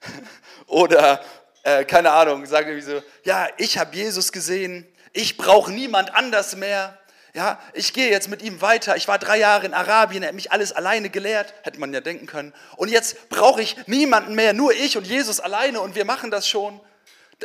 Oder, 0.66 1.24
äh, 1.62 1.84
keine 1.84 2.10
Ahnung, 2.10 2.44
sagen 2.46 2.74
wir 2.74 2.82
so, 2.82 3.02
ja, 3.24 3.48
ich 3.56 3.78
habe 3.78 3.94
Jesus 3.96 4.32
gesehen, 4.32 4.86
ich 5.12 5.36
brauche 5.36 5.72
niemand 5.72 6.14
anders 6.14 6.56
mehr. 6.56 6.98
Ja, 7.34 7.60
ich 7.72 7.92
gehe 7.92 8.10
jetzt 8.10 8.28
mit 8.28 8.42
ihm 8.42 8.60
weiter. 8.60 8.96
Ich 8.96 9.06
war 9.06 9.18
drei 9.18 9.38
Jahre 9.38 9.66
in 9.66 9.74
Arabien, 9.74 10.22
er 10.22 10.28
hat 10.28 10.34
mich 10.34 10.50
alles 10.50 10.72
alleine 10.72 11.10
gelehrt, 11.10 11.54
hätte 11.62 11.78
man 11.78 11.92
ja 11.92 12.00
denken 12.00 12.26
können. 12.26 12.54
Und 12.76 12.88
jetzt 12.88 13.28
brauche 13.28 13.62
ich 13.62 13.76
niemanden 13.86 14.34
mehr, 14.34 14.52
nur 14.52 14.72
ich 14.72 14.96
und 14.96 15.06
Jesus 15.06 15.38
alleine 15.38 15.80
und 15.80 15.94
wir 15.94 16.04
machen 16.04 16.30
das 16.30 16.48
schon. 16.48 16.80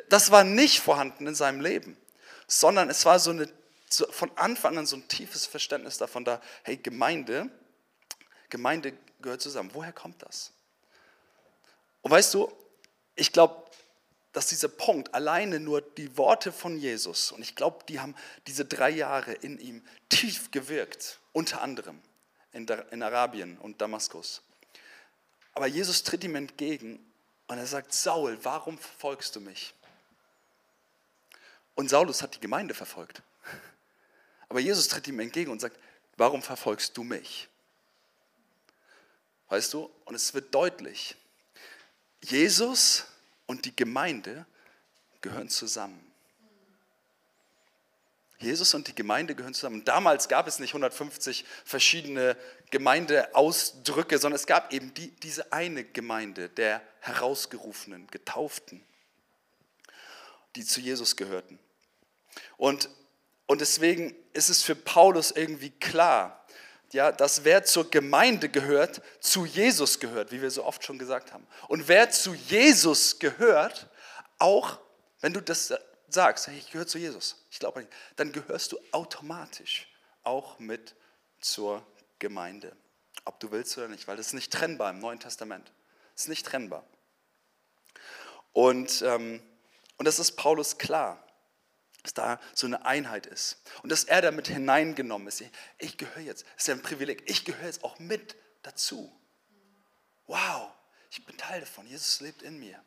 Das 0.09 0.31
war 0.31 0.43
nicht 0.43 0.79
vorhanden 0.79 1.27
in 1.27 1.35
seinem 1.35 1.61
Leben, 1.61 1.97
sondern 2.47 2.89
es 2.89 3.05
war 3.05 3.19
so 3.19 3.31
eine, 3.31 3.47
so 3.89 4.09
von 4.11 4.31
Anfang 4.35 4.77
an 4.77 4.85
so 4.85 4.95
ein 4.95 5.07
tiefes 5.07 5.45
Verständnis 5.45 5.97
davon 5.97 6.25
da, 6.25 6.41
hey, 6.63 6.77
Gemeinde, 6.77 7.49
Gemeinde 8.49 8.93
gehört 9.21 9.41
zusammen. 9.41 9.69
Woher 9.73 9.91
kommt 9.91 10.23
das? 10.23 10.53
Und 12.01 12.11
weißt 12.11 12.33
du, 12.33 12.51
ich 13.15 13.31
glaube, 13.31 13.62
dass 14.33 14.47
dieser 14.47 14.67
Punkt 14.67 15.13
alleine 15.13 15.59
nur 15.59 15.81
die 15.81 16.17
Worte 16.17 16.51
von 16.51 16.77
Jesus, 16.77 17.31
und 17.31 17.41
ich 17.41 17.55
glaube, 17.55 17.85
die 17.87 17.99
haben 17.99 18.15
diese 18.47 18.65
drei 18.65 18.89
Jahre 18.89 19.31
in 19.33 19.59
ihm 19.59 19.83
tief 20.09 20.49
gewirkt, 20.51 21.19
unter 21.31 21.61
anderem 21.61 22.01
in, 22.51 23.03
Arabien 23.03 23.57
und 23.59 23.79
Damaskus. 23.79 24.41
Aber 25.53 25.67
Jesus 25.67 26.03
tritt 26.03 26.23
ihm 26.23 26.35
entgegen 26.35 26.99
und 27.47 27.57
er 27.59 27.67
sagt, 27.67 27.93
Saul, 27.93 28.37
warum 28.43 28.77
verfolgst 28.77 29.35
du 29.35 29.39
mich? 29.39 29.73
Und 31.75 31.89
Saulus 31.89 32.21
hat 32.23 32.35
die 32.35 32.39
Gemeinde 32.39 32.73
verfolgt. 32.73 33.21
Aber 34.49 34.59
Jesus 34.59 34.87
tritt 34.87 35.07
ihm 35.07 35.19
entgegen 35.19 35.51
und 35.51 35.61
sagt, 35.61 35.79
warum 36.17 36.41
verfolgst 36.41 36.97
du 36.97 37.03
mich? 37.03 37.49
Weißt 39.49 39.73
du, 39.73 39.91
und 40.05 40.15
es 40.15 40.33
wird 40.33 40.53
deutlich, 40.53 41.15
Jesus 42.21 43.05
und 43.53 43.65
die 43.65 43.75
Gemeinde 43.75 44.47
gehören 45.21 45.47
zusammen. 45.47 46.11
Jesus 48.39 48.73
und 48.73 48.87
die 48.87 48.95
Gemeinde 48.95 49.35
gehören 49.35 49.53
zusammen. 49.53 49.85
Damals 49.85 50.27
gab 50.27 50.47
es 50.47 50.57
nicht 50.57 50.71
150 50.71 51.45
verschiedene 51.63 52.35
Gemeindeausdrücke, 52.71 54.17
sondern 54.17 54.37
es 54.37 54.47
gab 54.47 54.73
eben 54.73 54.91
die, 54.95 55.11
diese 55.17 55.53
eine 55.53 55.83
Gemeinde 55.83 56.49
der 56.49 56.81
Herausgerufenen, 57.01 58.07
Getauften, 58.07 58.83
die 60.55 60.65
zu 60.65 60.81
Jesus 60.81 61.15
gehörten. 61.15 61.59
Und, 62.57 62.89
und 63.45 63.61
deswegen 63.61 64.15
ist 64.33 64.49
es 64.49 64.63
für 64.63 64.75
Paulus 64.75 65.29
irgendwie 65.29 65.69
klar, 65.69 66.42
ja, 66.93 67.11
dass 67.11 67.43
wer 67.43 67.63
zur 67.63 67.89
Gemeinde 67.89 68.49
gehört, 68.49 69.01
zu 69.19 69.45
Jesus 69.45 69.99
gehört, 69.99 70.31
wie 70.31 70.41
wir 70.41 70.51
so 70.51 70.63
oft 70.63 70.83
schon 70.83 70.97
gesagt 70.97 71.33
haben. 71.33 71.45
Und 71.67 71.87
wer 71.87 72.11
zu 72.11 72.33
Jesus 72.33 73.19
gehört, 73.19 73.89
auch 74.39 74.79
wenn 75.21 75.33
du 75.33 75.41
das 75.41 75.73
sagst, 76.07 76.47
hey, 76.47 76.57
ich 76.57 76.71
gehöre 76.71 76.87
zu 76.87 76.97
Jesus, 76.97 77.43
ich 77.49 77.59
glaube 77.59 77.81
nicht, 77.81 77.91
dann 78.15 78.31
gehörst 78.31 78.71
du 78.71 78.79
automatisch 78.91 79.87
auch 80.23 80.59
mit 80.59 80.95
zur 81.39 81.85
Gemeinde. 82.19 82.75
Ob 83.25 83.39
du 83.39 83.51
willst 83.51 83.77
oder 83.77 83.87
nicht, 83.87 84.07
weil 84.07 84.17
das 84.17 84.27
ist 84.27 84.33
nicht 84.33 84.51
trennbar 84.51 84.91
im 84.91 84.99
Neuen 84.99 85.19
Testament. 85.19 85.71
Das 86.13 86.23
ist 86.23 86.29
nicht 86.29 86.45
trennbar. 86.45 86.85
Und, 88.51 89.01
ähm, 89.01 89.41
und 89.97 90.05
das 90.05 90.19
ist 90.19 90.33
Paulus 90.33 90.77
klar 90.77 91.22
dass 92.03 92.13
da 92.13 92.39
so 92.53 92.67
eine 92.67 92.85
Einheit 92.85 93.25
ist 93.25 93.61
und 93.81 93.91
dass 93.91 94.03
er 94.03 94.21
damit 94.21 94.47
hineingenommen 94.47 95.27
ist. 95.27 95.43
Ich 95.77 95.97
gehöre 95.97 96.21
jetzt, 96.21 96.43
das 96.43 96.63
ist 96.63 96.67
ja 96.67 96.75
ein 96.75 96.81
Privileg, 96.81 97.23
ich 97.29 97.45
gehöre 97.45 97.65
jetzt 97.65 97.83
auch 97.83 97.97
mit 97.97 98.35
dazu. 98.61 99.11
Wow, 100.27 100.71
ich 101.09 101.25
bin 101.25 101.37
Teil 101.37 101.61
davon, 101.61 101.87
Jesus 101.87 102.19
lebt 102.19 102.41
in 102.41 102.59
mir. 102.59 102.79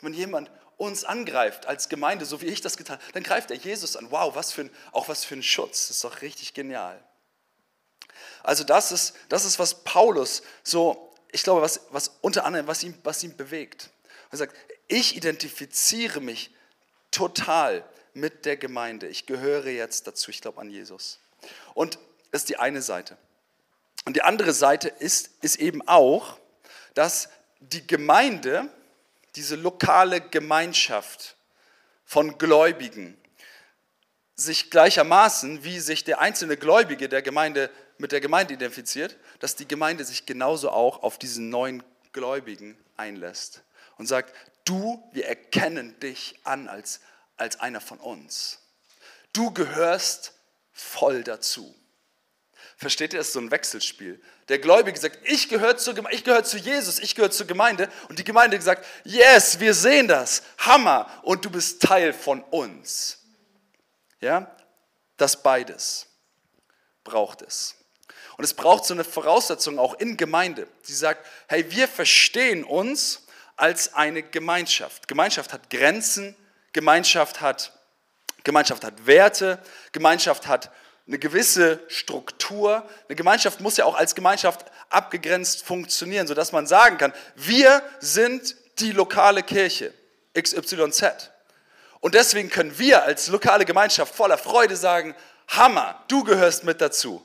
Wenn 0.00 0.12
jemand 0.12 0.50
uns 0.76 1.04
angreift 1.04 1.66
als 1.66 1.88
Gemeinde, 1.88 2.26
so 2.26 2.42
wie 2.42 2.46
ich 2.46 2.60
das 2.60 2.76
getan 2.76 2.98
habe, 2.98 3.12
dann 3.12 3.22
greift 3.22 3.50
er 3.50 3.56
Jesus 3.56 3.96
an. 3.96 4.10
Wow, 4.10 4.34
was 4.34 4.52
für 4.52 4.62
ein, 4.62 4.70
auch 4.92 5.08
was 5.08 5.24
für 5.24 5.34
ein 5.34 5.42
Schutz, 5.42 5.88
das 5.88 5.96
ist 5.96 6.04
doch 6.04 6.20
richtig 6.20 6.52
genial. 6.52 7.02
Also 8.42 8.64
das 8.64 8.92
ist, 8.92 9.14
das 9.28 9.44
ist 9.44 9.58
was 9.58 9.84
Paulus 9.84 10.42
so, 10.62 11.14
ich 11.32 11.42
glaube, 11.42 11.62
was, 11.62 11.80
was 11.90 12.08
unter 12.20 12.44
anderem, 12.44 12.66
was 12.66 12.82
ihn, 12.82 12.98
was 13.02 13.22
ihn 13.24 13.36
bewegt. 13.36 13.90
Er 14.30 14.38
sagt, 14.38 14.54
ich 14.88 15.16
identifiziere 15.16 16.20
mich 16.20 16.50
total 17.10 17.84
mit 18.14 18.46
der 18.46 18.56
Gemeinde. 18.56 19.08
Ich 19.08 19.26
gehöre 19.26 19.66
jetzt 19.66 20.06
dazu, 20.06 20.30
ich 20.30 20.40
glaube 20.40 20.60
an 20.60 20.70
Jesus. 20.70 21.18
Und 21.74 21.98
das 22.30 22.42
ist 22.42 22.48
die 22.48 22.56
eine 22.56 22.82
Seite. 22.82 23.16
Und 24.04 24.16
die 24.16 24.22
andere 24.22 24.52
Seite 24.52 24.88
ist, 24.88 25.30
ist 25.42 25.56
eben 25.56 25.86
auch, 25.86 26.38
dass 26.94 27.28
die 27.60 27.86
Gemeinde, 27.86 28.68
diese 29.36 29.56
lokale 29.56 30.20
Gemeinschaft 30.20 31.36
von 32.04 32.38
Gläubigen, 32.38 33.16
sich 34.36 34.70
gleichermaßen, 34.70 35.64
wie 35.64 35.78
sich 35.78 36.04
der 36.04 36.20
einzelne 36.20 36.56
Gläubige 36.56 37.08
der 37.08 37.22
Gemeinde 37.22 37.70
mit 37.98 38.12
der 38.12 38.20
Gemeinde 38.20 38.54
identifiziert, 38.54 39.16
dass 39.38 39.54
die 39.54 39.68
Gemeinde 39.68 40.04
sich 40.04 40.26
genauso 40.26 40.70
auch 40.70 41.02
auf 41.02 41.18
diesen 41.18 41.50
neuen 41.50 41.82
Gläubigen 42.12 42.76
einlässt 42.96 43.62
und 43.96 44.06
sagt, 44.06 44.34
du, 44.64 45.02
wir 45.12 45.26
erkennen 45.26 45.98
dich 46.00 46.38
an 46.42 46.68
als 46.68 47.00
als 47.36 47.60
einer 47.60 47.80
von 47.80 47.98
uns. 47.98 48.60
Du 49.32 49.50
gehörst 49.50 50.32
voll 50.72 51.24
dazu. 51.24 51.74
Versteht 52.76 53.12
ihr, 53.12 53.18
das 53.18 53.28
ist 53.28 53.32
so 53.34 53.40
ein 53.40 53.50
Wechselspiel. 53.50 54.20
Der 54.48 54.58
Gläubige 54.58 54.98
sagt, 54.98 55.18
ich 55.24 55.48
gehöre 55.48 55.76
zu, 55.76 55.94
ich 56.10 56.24
gehöre 56.24 56.44
zu 56.44 56.58
Jesus, 56.58 56.98
ich 56.98 57.14
gehöre 57.14 57.30
zur 57.30 57.46
Gemeinde. 57.46 57.88
Und 58.08 58.18
die 58.18 58.24
Gemeinde 58.24 58.60
sagt, 58.60 58.84
yes, 59.04 59.60
wir 59.60 59.74
sehen 59.74 60.08
das, 60.08 60.42
Hammer, 60.58 61.08
und 61.22 61.44
du 61.44 61.50
bist 61.50 61.82
Teil 61.82 62.12
von 62.12 62.42
uns. 62.42 63.18
Ja, 64.20 64.54
das 65.16 65.42
beides 65.42 66.06
braucht 67.04 67.42
es. 67.42 67.76
Und 68.36 68.44
es 68.44 68.54
braucht 68.54 68.84
so 68.84 68.94
eine 68.94 69.04
Voraussetzung 69.04 69.78
auch 69.78 69.94
in 69.94 70.16
Gemeinde, 70.16 70.66
die 70.88 70.92
sagt, 70.92 71.24
hey, 71.46 71.70
wir 71.70 71.86
verstehen 71.86 72.64
uns 72.64 73.26
als 73.56 73.94
eine 73.94 74.22
Gemeinschaft. 74.22 75.06
Gemeinschaft 75.06 75.52
hat 75.52 75.70
Grenzen, 75.70 76.34
Gemeinschaft 76.74 77.40
hat, 77.40 77.72
Gemeinschaft 78.42 78.84
hat 78.84 79.06
Werte, 79.06 79.58
Gemeinschaft 79.92 80.46
hat 80.46 80.70
eine 81.06 81.18
gewisse 81.18 81.80
Struktur. 81.88 82.86
Eine 83.08 83.16
Gemeinschaft 83.16 83.60
muss 83.60 83.76
ja 83.76 83.84
auch 83.84 83.94
als 83.94 84.14
Gemeinschaft 84.14 84.66
abgegrenzt 84.90 85.64
funktionieren, 85.64 86.26
sodass 86.26 86.52
man 86.52 86.66
sagen 86.66 86.98
kann, 86.98 87.14
wir 87.36 87.82
sind 88.00 88.56
die 88.80 88.92
lokale 88.92 89.42
Kirche 89.42 89.94
XYZ. 90.38 91.30
Und 92.00 92.14
deswegen 92.14 92.50
können 92.50 92.78
wir 92.78 93.04
als 93.04 93.28
lokale 93.28 93.64
Gemeinschaft 93.64 94.14
voller 94.14 94.36
Freude 94.36 94.76
sagen, 94.76 95.14
Hammer, 95.48 96.02
du 96.08 96.24
gehörst 96.24 96.64
mit 96.64 96.80
dazu, 96.80 97.24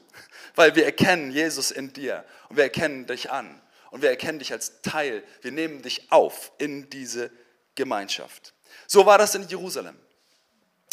weil 0.55 0.75
wir 0.75 0.85
erkennen 0.85 1.31
Jesus 1.31 1.71
in 1.71 1.91
dir 1.91 2.23
und 2.49 2.57
wir 2.57 2.65
erkennen 2.65 3.07
dich 3.07 3.31
an 3.31 3.61
und 3.91 4.01
wir 4.01 4.09
erkennen 4.09 4.39
dich 4.39 4.51
als 4.51 4.81
Teil. 4.81 5.23
Wir 5.41 5.51
nehmen 5.51 5.81
dich 5.81 6.11
auf 6.11 6.51
in 6.59 6.89
diese 6.89 7.31
Gemeinschaft. 7.75 8.53
So 8.87 9.05
war 9.05 9.17
das 9.17 9.35
in 9.35 9.47
Jerusalem. 9.47 9.97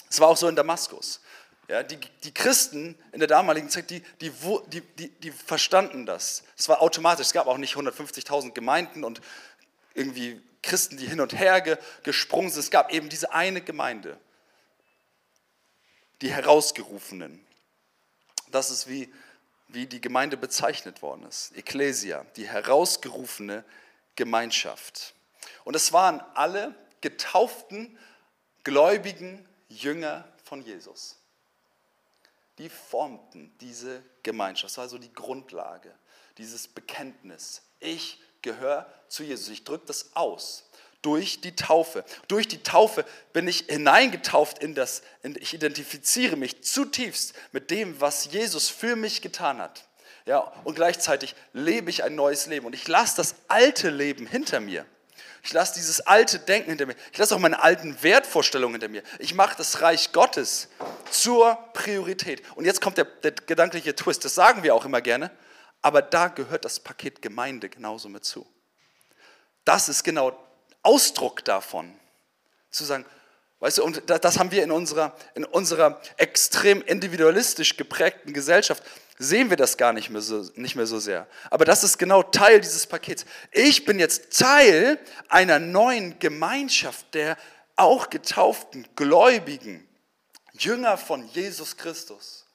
Es 0.08 0.20
war 0.20 0.28
auch 0.28 0.36
so 0.36 0.48
in 0.48 0.56
Damaskus. 0.56 1.20
Ja, 1.68 1.82
die, 1.82 1.98
die 2.22 2.32
Christen 2.32 2.96
in 3.10 3.18
der 3.18 3.28
damaligen 3.28 3.68
Zeit, 3.68 3.90
die, 3.90 4.00
die, 4.20 4.30
die, 4.70 5.08
die 5.08 5.30
verstanden 5.32 6.06
das. 6.06 6.44
Es 6.56 6.68
war 6.68 6.80
automatisch. 6.80 7.26
Es 7.26 7.32
gab 7.32 7.48
auch 7.48 7.58
nicht 7.58 7.74
150.000 7.74 8.52
Gemeinden 8.52 9.02
und 9.02 9.20
irgendwie 9.94 10.40
Christen, 10.62 10.96
die 10.96 11.06
hin 11.06 11.20
und 11.20 11.36
her 11.36 11.78
gesprungen 12.04 12.50
sind. 12.50 12.60
Es 12.60 12.70
gab 12.70 12.92
eben 12.92 13.08
diese 13.08 13.32
eine 13.32 13.60
Gemeinde, 13.60 14.18
die 16.22 16.30
Herausgerufenen. 16.30 17.44
Das 18.52 18.70
ist 18.70 18.88
wie, 18.88 19.12
wie 19.68 19.86
die 19.86 20.00
Gemeinde 20.00 20.36
bezeichnet 20.36 21.02
worden 21.02 21.26
ist. 21.26 21.56
Ecclesia, 21.56 22.24
die 22.36 22.46
herausgerufene 22.46 23.64
Gemeinschaft. 24.14 25.14
Und 25.64 25.74
es 25.74 25.92
waren 25.92 26.20
alle 26.34 26.74
getauften, 27.00 27.98
gläubigen 28.64 29.46
Jünger 29.68 30.26
von 30.44 30.62
Jesus. 30.62 31.16
Die 32.58 32.68
formten 32.68 33.54
diese 33.60 34.02
Gemeinschaft. 34.22 34.72
Das 34.72 34.78
war 34.78 34.88
so 34.88 34.98
die 34.98 35.12
Grundlage, 35.12 35.92
dieses 36.38 36.68
Bekenntnis. 36.68 37.62
Ich 37.80 38.20
gehöre 38.42 38.90
zu 39.08 39.22
Jesus. 39.22 39.48
Ich 39.48 39.64
drücke 39.64 39.86
das 39.86 40.16
aus 40.16 40.64
durch 41.06 41.40
die 41.40 41.54
Taufe. 41.54 42.04
Durch 42.26 42.48
die 42.48 42.62
Taufe 42.64 43.04
bin 43.32 43.46
ich 43.46 43.66
hineingetauft 43.68 44.58
in 44.58 44.74
das, 44.74 45.02
in, 45.22 45.36
ich 45.40 45.54
identifiziere 45.54 46.34
mich 46.34 46.64
zutiefst 46.64 47.34
mit 47.52 47.70
dem, 47.70 48.00
was 48.00 48.32
Jesus 48.32 48.68
für 48.68 48.96
mich 48.96 49.22
getan 49.22 49.58
hat. 49.58 49.84
Ja, 50.24 50.40
und 50.64 50.74
gleichzeitig 50.74 51.36
lebe 51.52 51.90
ich 51.90 52.02
ein 52.02 52.16
neues 52.16 52.46
Leben 52.46 52.66
und 52.66 52.74
ich 52.74 52.88
lasse 52.88 53.18
das 53.18 53.36
alte 53.46 53.90
Leben 53.90 54.26
hinter 54.26 54.58
mir. 54.58 54.84
Ich 55.46 55.52
lasse 55.52 55.74
dieses 55.74 56.00
alte 56.00 56.40
Denken 56.40 56.70
hinter 56.70 56.86
mir. 56.86 56.96
Ich 57.12 57.18
lasse 57.18 57.32
auch 57.32 57.38
meine 57.38 57.62
alten 57.62 58.02
Wertvorstellungen 58.02 58.74
hinter 58.74 58.88
mir. 58.88 59.04
Ich 59.20 59.32
mache 59.32 59.56
das 59.56 59.80
Reich 59.80 60.10
Gottes 60.10 60.66
zur 61.08 61.56
Priorität. 61.72 62.42
Und 62.56 62.64
jetzt 62.64 62.80
kommt 62.80 62.98
der, 62.98 63.04
der 63.04 63.30
gedankliche 63.30 63.94
Twist. 63.94 64.24
Das 64.24 64.34
sagen 64.34 64.64
wir 64.64 64.74
auch 64.74 64.84
immer 64.84 65.00
gerne. 65.00 65.30
Aber 65.82 66.02
da 66.02 66.26
gehört 66.26 66.64
das 66.64 66.80
Paket 66.80 67.22
Gemeinde 67.22 67.68
genauso 67.68 68.08
mit 68.08 68.24
zu. 68.24 68.44
Das 69.64 69.88
ist 69.88 70.02
genau 70.02 70.36
Ausdruck 70.82 71.44
davon. 71.44 71.94
Zu 72.72 72.82
sagen, 72.82 73.06
weißt 73.60 73.78
du, 73.78 73.84
und 73.84 74.02
das 74.10 74.40
haben 74.40 74.50
wir 74.50 74.64
in 74.64 74.72
unserer, 74.72 75.14
in 75.36 75.44
unserer 75.44 76.00
extrem 76.16 76.82
individualistisch 76.82 77.76
geprägten 77.76 78.32
Gesellschaft, 78.32 78.82
sehen 79.18 79.50
wir 79.50 79.56
das 79.56 79.76
gar 79.76 79.92
nicht 79.92 80.10
mehr, 80.10 80.20
so, 80.20 80.48
nicht 80.54 80.76
mehr 80.76 80.86
so 80.86 80.98
sehr. 80.98 81.26
Aber 81.50 81.64
das 81.64 81.84
ist 81.84 81.98
genau 81.98 82.22
Teil 82.22 82.60
dieses 82.60 82.86
Pakets. 82.86 83.24
Ich 83.52 83.84
bin 83.84 83.98
jetzt 83.98 84.38
Teil 84.38 84.98
einer 85.28 85.58
neuen 85.58 86.18
Gemeinschaft 86.18 87.14
der 87.14 87.36
auch 87.76 88.10
getauften 88.10 88.86
Gläubigen, 88.96 89.86
Jünger 90.52 90.96
von 90.96 91.26
Jesus 91.28 91.76
Christus. 91.76 92.46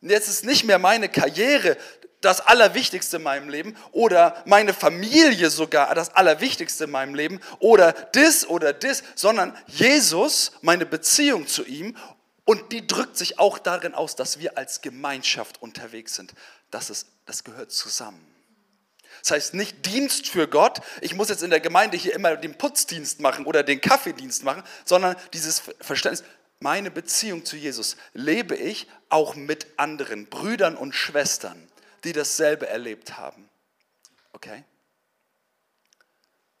Und 0.00 0.10
jetzt 0.10 0.28
ist 0.28 0.44
nicht 0.44 0.64
mehr 0.64 0.78
meine 0.78 1.08
Karriere 1.08 1.76
das 2.20 2.40
Allerwichtigste 2.40 3.16
in 3.18 3.22
meinem 3.22 3.48
Leben 3.48 3.76
oder 3.92 4.42
meine 4.46 4.72
Familie 4.72 5.50
sogar 5.50 5.94
das 5.94 6.14
Allerwichtigste 6.14 6.84
in 6.84 6.90
meinem 6.90 7.14
Leben 7.14 7.40
oder 7.58 7.92
das 7.92 8.48
oder 8.48 8.72
das, 8.72 9.02
sondern 9.14 9.56
Jesus, 9.66 10.52
meine 10.62 10.86
Beziehung 10.86 11.46
zu 11.46 11.64
ihm 11.64 11.96
und 12.46 12.72
die 12.72 12.86
drückt 12.86 13.18
sich 13.18 13.38
auch 13.38 13.58
darin 13.58 13.94
aus, 13.94 14.16
dass 14.16 14.38
wir 14.38 14.56
als 14.56 14.80
Gemeinschaft 14.80 15.60
unterwegs 15.60 16.14
sind. 16.14 16.32
Das, 16.70 16.88
ist, 16.88 17.08
das 17.26 17.44
gehört 17.44 17.70
zusammen. 17.70 18.26
Das 19.22 19.32
heißt 19.32 19.54
nicht 19.54 19.84
Dienst 19.84 20.28
für 20.28 20.48
Gott, 20.48 20.80
ich 21.02 21.14
muss 21.14 21.28
jetzt 21.28 21.42
in 21.42 21.50
der 21.50 21.60
Gemeinde 21.60 21.98
hier 21.98 22.14
immer 22.14 22.36
den 22.36 22.56
Putzdienst 22.56 23.20
machen 23.20 23.44
oder 23.44 23.62
den 23.62 23.82
Kaffeedienst 23.82 24.44
machen, 24.44 24.62
sondern 24.86 25.16
dieses 25.34 25.62
Verständnis, 25.80 26.24
meine 26.60 26.90
Beziehung 26.90 27.44
zu 27.44 27.56
Jesus 27.56 27.98
lebe 28.14 28.56
ich 28.56 28.88
auch 29.10 29.34
mit 29.34 29.66
anderen 29.76 30.26
Brüdern 30.26 30.74
und 30.74 30.94
Schwestern 30.94 31.68
die 32.06 32.12
dasselbe 32.12 32.68
erlebt 32.68 33.18
haben. 33.18 33.48
Okay? 34.32 34.64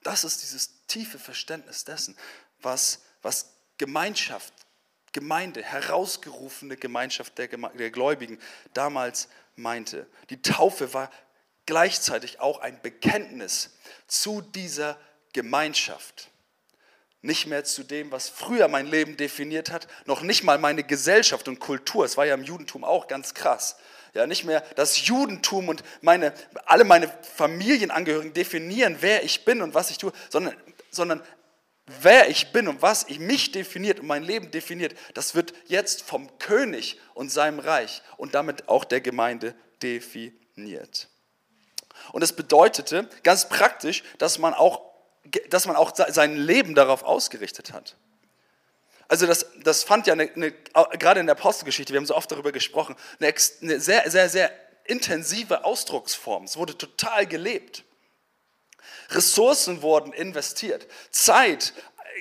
Das 0.02 0.24
ist 0.24 0.42
dieses 0.42 0.86
tiefe 0.86 1.18
Verständnis 1.18 1.84
dessen, 1.84 2.16
was, 2.60 3.00
was 3.22 3.52
Gemeinschaft, 3.78 4.52
Gemeinde, 5.12 5.62
herausgerufene 5.62 6.76
Gemeinschaft 6.76 7.38
der, 7.38 7.48
der 7.48 7.90
Gläubigen 7.90 8.38
damals 8.74 9.28
meinte. 9.56 10.06
Die 10.30 10.42
Taufe 10.42 10.92
war 10.92 11.10
gleichzeitig 11.64 12.40
auch 12.40 12.60
ein 12.60 12.80
Bekenntnis 12.82 13.76
zu 14.06 14.40
dieser 14.40 14.98
Gemeinschaft. 15.32 16.30
Nicht 17.22 17.46
mehr 17.46 17.64
zu 17.64 17.82
dem, 17.82 18.12
was 18.12 18.28
früher 18.28 18.68
mein 18.68 18.86
Leben 18.86 19.16
definiert 19.16 19.70
hat, 19.70 19.88
noch 20.04 20.22
nicht 20.22 20.44
mal 20.44 20.58
meine 20.58 20.84
Gesellschaft 20.84 21.48
und 21.48 21.58
Kultur. 21.58 22.04
Es 22.04 22.16
war 22.16 22.24
ja 22.24 22.34
im 22.34 22.44
Judentum 22.44 22.84
auch 22.84 23.08
ganz 23.08 23.34
krass. 23.34 23.76
Ja, 24.14 24.26
nicht 24.26 24.44
mehr 24.44 24.60
das 24.76 25.06
Judentum 25.06 25.68
und 25.68 25.82
meine, 26.00 26.32
alle 26.64 26.84
meine 26.84 27.12
Familienangehörigen 27.34 28.32
definieren, 28.32 28.98
wer 29.00 29.24
ich 29.24 29.44
bin 29.44 29.60
und 29.60 29.74
was 29.74 29.90
ich 29.90 29.98
tue, 29.98 30.12
sondern, 30.30 30.56
sondern 30.90 31.22
wer 31.86 32.28
ich 32.28 32.52
bin 32.52 32.68
und 32.68 32.82
was 32.82 33.04
ich 33.08 33.18
mich 33.18 33.52
definiert 33.52 34.00
und 34.00 34.06
mein 34.06 34.22
Leben 34.22 34.50
definiert, 34.50 34.94
das 35.14 35.34
wird 35.34 35.54
jetzt 35.66 36.02
vom 36.02 36.38
König 36.38 36.98
und 37.14 37.30
seinem 37.30 37.58
Reich 37.58 38.02
und 38.16 38.34
damit 38.34 38.68
auch 38.68 38.84
der 38.84 39.00
Gemeinde 39.00 39.54
definiert. 39.82 41.08
Und 42.12 42.22
es 42.22 42.32
bedeutete 42.32 43.08
ganz 43.22 43.48
praktisch, 43.48 44.02
dass 44.18 44.38
man 44.38 44.54
auch, 44.54 44.82
dass 45.50 45.66
man 45.66 45.76
auch 45.76 45.92
sein 45.94 46.36
Leben 46.36 46.74
darauf 46.74 47.02
ausgerichtet 47.02 47.72
hat. 47.72 47.96
Also 49.08 49.26
das, 49.26 49.46
das 49.62 49.84
fand 49.84 50.06
ja 50.06 50.14
eine, 50.14 50.30
eine, 50.34 50.52
gerade 50.98 51.20
in 51.20 51.26
der 51.26 51.36
Apostelgeschichte, 51.36 51.92
wir 51.92 51.98
haben 51.98 52.06
so 52.06 52.16
oft 52.16 52.30
darüber 52.30 52.50
gesprochen, 52.52 52.96
eine, 53.20 53.32
eine 53.62 53.80
sehr, 53.80 54.10
sehr, 54.10 54.28
sehr 54.28 54.50
intensive 54.84 55.64
Ausdrucksform. 55.64 56.44
Es 56.44 56.56
wurde 56.56 56.76
total 56.76 57.26
gelebt. 57.26 57.84
Ressourcen 59.10 59.82
wurden 59.82 60.12
investiert. 60.12 60.86
Zeit, 61.10 61.72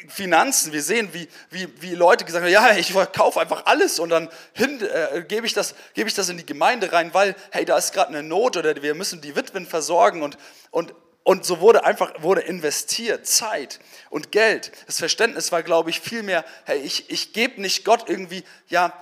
Finanzen. 0.07 0.73
Wir 0.73 0.83
sehen, 0.83 1.09
wie, 1.13 1.27
wie, 1.49 1.69
wie 1.81 1.95
Leute 1.95 2.25
gesagt 2.25 2.43
haben, 2.43 2.51
ja, 2.51 2.75
ich 2.75 2.93
kaufe 3.13 3.39
einfach 3.39 3.65
alles 3.65 3.99
und 3.99 4.09
dann 4.09 4.29
hin, 4.53 4.81
äh, 4.81 5.23
gebe 5.23 5.45
ich, 5.45 5.53
das, 5.53 5.75
gebe 5.93 6.09
ich 6.09 6.15
das 6.15 6.29
in 6.29 6.37
die 6.37 6.45
Gemeinde 6.45 6.91
rein, 6.91 7.13
weil, 7.13 7.35
hey, 7.51 7.65
da 7.65 7.77
ist 7.77 7.93
gerade 7.93 8.09
eine 8.09 8.23
Not 8.23 8.57
oder 8.57 8.81
wir 8.81 8.95
müssen 8.95 9.21
die 9.21 9.35
Witwen 9.35 9.65
versorgen 9.65 10.21
und, 10.21 10.37
und 10.71 10.93
und 11.27 11.43
so 11.43 11.59
wurde 11.59 11.83
einfach 11.83 12.21
wurde 12.21 12.41
investiert, 12.41 13.25
Zeit 13.25 13.79
und 14.11 14.31
Geld. 14.31 14.71
Das 14.85 14.99
Verständnis 14.99 15.51
war, 15.51 15.63
glaube 15.63 15.89
ich, 15.89 15.99
viel 15.99 16.21
mehr, 16.21 16.45
hey, 16.65 16.77
ich, 16.77 17.09
ich 17.09 17.33
gebe 17.33 17.59
nicht 17.59 17.83
Gott 17.83 18.07
irgendwie, 18.07 18.43
ja, 18.67 18.93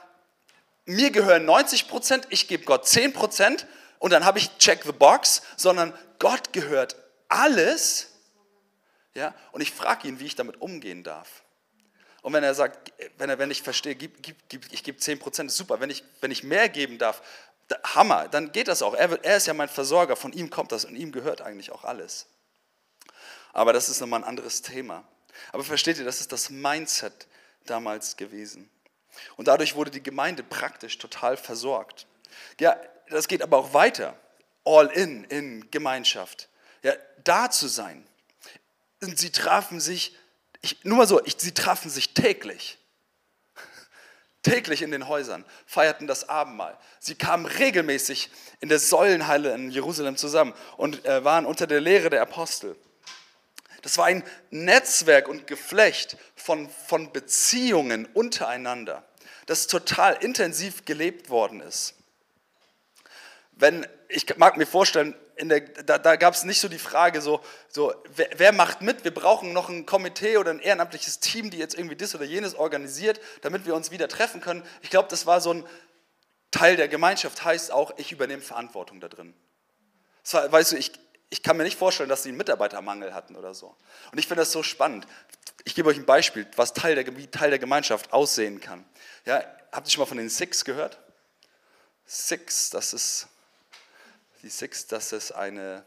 mir 0.85 1.11
gehören 1.11 1.43
90 1.43 1.89
Prozent, 1.89 2.25
ich 2.29 2.47
gebe 2.47 2.63
Gott 2.63 2.87
10 2.87 3.11
Prozent 3.11 3.67
und 3.99 4.11
dann 4.11 4.23
habe 4.23 4.39
ich 4.39 4.57
check 4.57 4.83
the 4.85 4.93
box, 4.93 5.41
sondern 5.57 5.93
Gott 6.17 6.53
gehört 6.53 6.95
alles. 7.33 8.09
Ja, 9.15 9.35
und 9.51 9.61
ich 9.61 9.71
frage 9.71 10.07
ihn, 10.07 10.19
wie 10.19 10.25
ich 10.25 10.35
damit 10.35 10.61
umgehen 10.61 11.03
darf. 11.03 11.43
Und 12.21 12.33
wenn 12.33 12.43
er 12.43 12.55
sagt, 12.55 12.93
wenn 13.17 13.29
er, 13.29 13.37
wenn 13.37 13.51
ich 13.51 13.61
verstehe, 13.61 13.95
gib, 13.95 14.23
gib, 14.23 14.37
gib, 14.47 14.71
ich 14.71 14.83
gebe 14.83 14.97
10 14.97 15.19
Prozent, 15.19 15.51
super. 15.51 15.79
Wenn 15.79 15.89
ich, 15.89 16.03
wenn 16.21 16.31
ich 16.31 16.43
mehr 16.43 16.69
geben 16.69 16.97
darf, 16.97 17.21
Hammer, 17.83 18.27
dann 18.27 18.51
geht 18.51 18.67
das 18.67 18.81
auch. 18.81 18.93
Er, 18.93 19.09
wird, 19.09 19.25
er 19.25 19.37
ist 19.37 19.47
ja 19.47 19.53
mein 19.53 19.69
Versorger, 19.69 20.15
von 20.15 20.31
ihm 20.31 20.49
kommt 20.49 20.71
das 20.71 20.85
und 20.85 20.95
ihm 20.95 21.11
gehört 21.11 21.41
eigentlich 21.41 21.71
auch 21.71 21.83
alles. 21.83 22.27
Aber 23.51 23.73
das 23.73 23.89
ist 23.89 23.99
nochmal 23.99 24.21
ein 24.21 24.27
anderes 24.27 24.61
Thema. 24.61 25.03
Aber 25.51 25.63
versteht 25.63 25.97
ihr, 25.97 26.05
das 26.05 26.21
ist 26.21 26.31
das 26.31 26.49
Mindset 26.49 27.27
damals 27.65 28.17
gewesen. 28.17 28.69
Und 29.35 29.47
dadurch 29.47 29.75
wurde 29.75 29.91
die 29.91 30.03
Gemeinde 30.03 30.43
praktisch 30.43 30.97
total 30.97 31.37
versorgt. 31.37 32.07
Ja, 32.59 32.79
das 33.09 33.27
geht 33.27 33.41
aber 33.41 33.57
auch 33.57 33.73
weiter. 33.73 34.17
All 34.65 34.87
in, 34.87 35.23
in 35.25 35.69
Gemeinschaft. 35.71 36.49
Ja, 36.83 36.93
da 37.23 37.49
zu 37.49 37.67
sein. 37.67 38.05
Und 39.01 39.17
sie 39.17 39.31
trafen 39.31 39.79
sich, 39.79 40.15
ich, 40.61 40.83
nur 40.83 40.97
mal 40.97 41.07
so, 41.07 41.23
ich, 41.25 41.35
sie 41.37 41.53
trafen 41.53 41.89
sich 41.89 42.13
täglich 42.13 42.77
täglich 44.43 44.81
in 44.81 44.91
den 44.91 45.07
Häusern, 45.07 45.45
feierten 45.65 46.05
das 46.05 46.29
Abendmahl. 46.29 46.77
Sie 46.99 47.15
kamen 47.15 47.45
regelmäßig 47.45 48.29
in 48.59 48.69
der 48.69 48.79
Säulenhalle 48.79 49.53
in 49.53 49.71
Jerusalem 49.71 50.17
zusammen 50.17 50.53
und 50.77 51.05
äh, 51.05 51.23
waren 51.23 51.45
unter 51.45 51.65
der 51.65 51.81
Lehre 51.81 52.09
der 52.09 52.21
Apostel. 52.21 52.75
Das 53.81 53.97
war 53.97 54.05
ein 54.05 54.23
Netzwerk 54.49 55.27
und 55.27 55.45
Geflecht 55.45 56.17
von, 56.35 56.69
von 56.69 57.11
Beziehungen 57.11 58.05
untereinander, 58.13 59.03
das 59.45 59.67
total 59.67 60.15
intensiv 60.23 60.85
gelebt 60.85 61.29
worden 61.29 61.59
ist. 61.59 61.95
Wenn, 63.51 63.85
ich 64.15 64.37
mag 64.37 64.57
mir 64.57 64.65
vorstellen, 64.65 65.15
der, 65.39 65.61
da, 65.61 65.97
da 65.97 66.15
gab 66.15 66.33
es 66.33 66.43
nicht 66.43 66.59
so 66.59 66.67
die 66.67 66.77
Frage, 66.77 67.21
so, 67.21 67.41
so 67.69 67.93
wer, 68.15 68.29
wer, 68.37 68.51
macht 68.51 68.81
mit? 68.81 69.03
Wir 69.03 69.13
brauchen 69.13 69.51
noch 69.51 69.69
ein 69.69 69.85
Komitee 69.85 70.37
oder 70.37 70.51
ein 70.51 70.59
ehrenamtliches 70.59 71.19
Team, 71.19 71.49
die 71.49 71.57
jetzt 71.57 71.75
irgendwie 71.75 71.95
das 71.95 72.13
oder 72.13 72.25
jenes 72.25 72.55
organisiert, 72.55 73.19
damit 73.41 73.65
wir 73.65 73.75
uns 73.75 73.91
wieder 73.91 74.07
treffen 74.07 74.41
können. 74.41 74.63
Ich 74.81 74.89
glaube, 74.89 75.09
das 75.09 75.25
war 75.25 75.41
so 75.41 75.53
ein, 75.53 75.65
Teil 76.53 76.75
der 76.75 76.87
Gemeinschaft 76.87 77.43
heißt 77.43 77.71
auch, 77.71 77.97
ich 77.97 78.11
übernehme 78.11 78.41
Verantwortung 78.41 78.99
da 78.99 79.09
drin. 79.09 79.33
War, 80.31 80.51
weißt 80.51 80.73
du, 80.73 80.77
ich, 80.77 80.91
ich 81.31 81.41
kann 81.41 81.57
mir 81.57 81.63
nicht 81.63 81.79
vorstellen, 81.79 82.09
dass 82.09 82.21
sie 82.21 82.29
einen 82.29 82.37
Mitarbeitermangel 82.37 83.13
hatten 83.13 83.35
oder 83.35 83.55
so. 83.55 83.75
Und 84.11 84.19
ich 84.19 84.27
finde 84.27 84.43
das 84.43 84.51
so 84.51 84.61
spannend. 84.61 85.07
Ich 85.63 85.73
gebe 85.73 85.89
euch 85.89 85.97
ein 85.97 86.05
Beispiel, 86.05 86.45
was 86.55 86.73
Teil 86.73 86.93
der, 86.93 87.17
wie 87.17 87.25
Teil 87.25 87.49
der 87.49 87.57
Gemeinschaft 87.57 88.13
aussehen 88.13 88.61
kann. 88.61 88.85
Ja, 89.25 89.43
habt 89.71 89.87
ihr 89.87 89.91
schon 89.91 90.01
mal 90.01 90.05
von 90.05 90.17
den 90.17 90.29
Six 90.29 90.63
gehört? 90.63 90.99
Six, 92.05 92.69
das 92.69 92.93
ist, 92.93 93.27
die 94.43 94.49
Six, 94.49 94.87
das 94.87 95.13
ist 95.13 95.31
eine, 95.31 95.85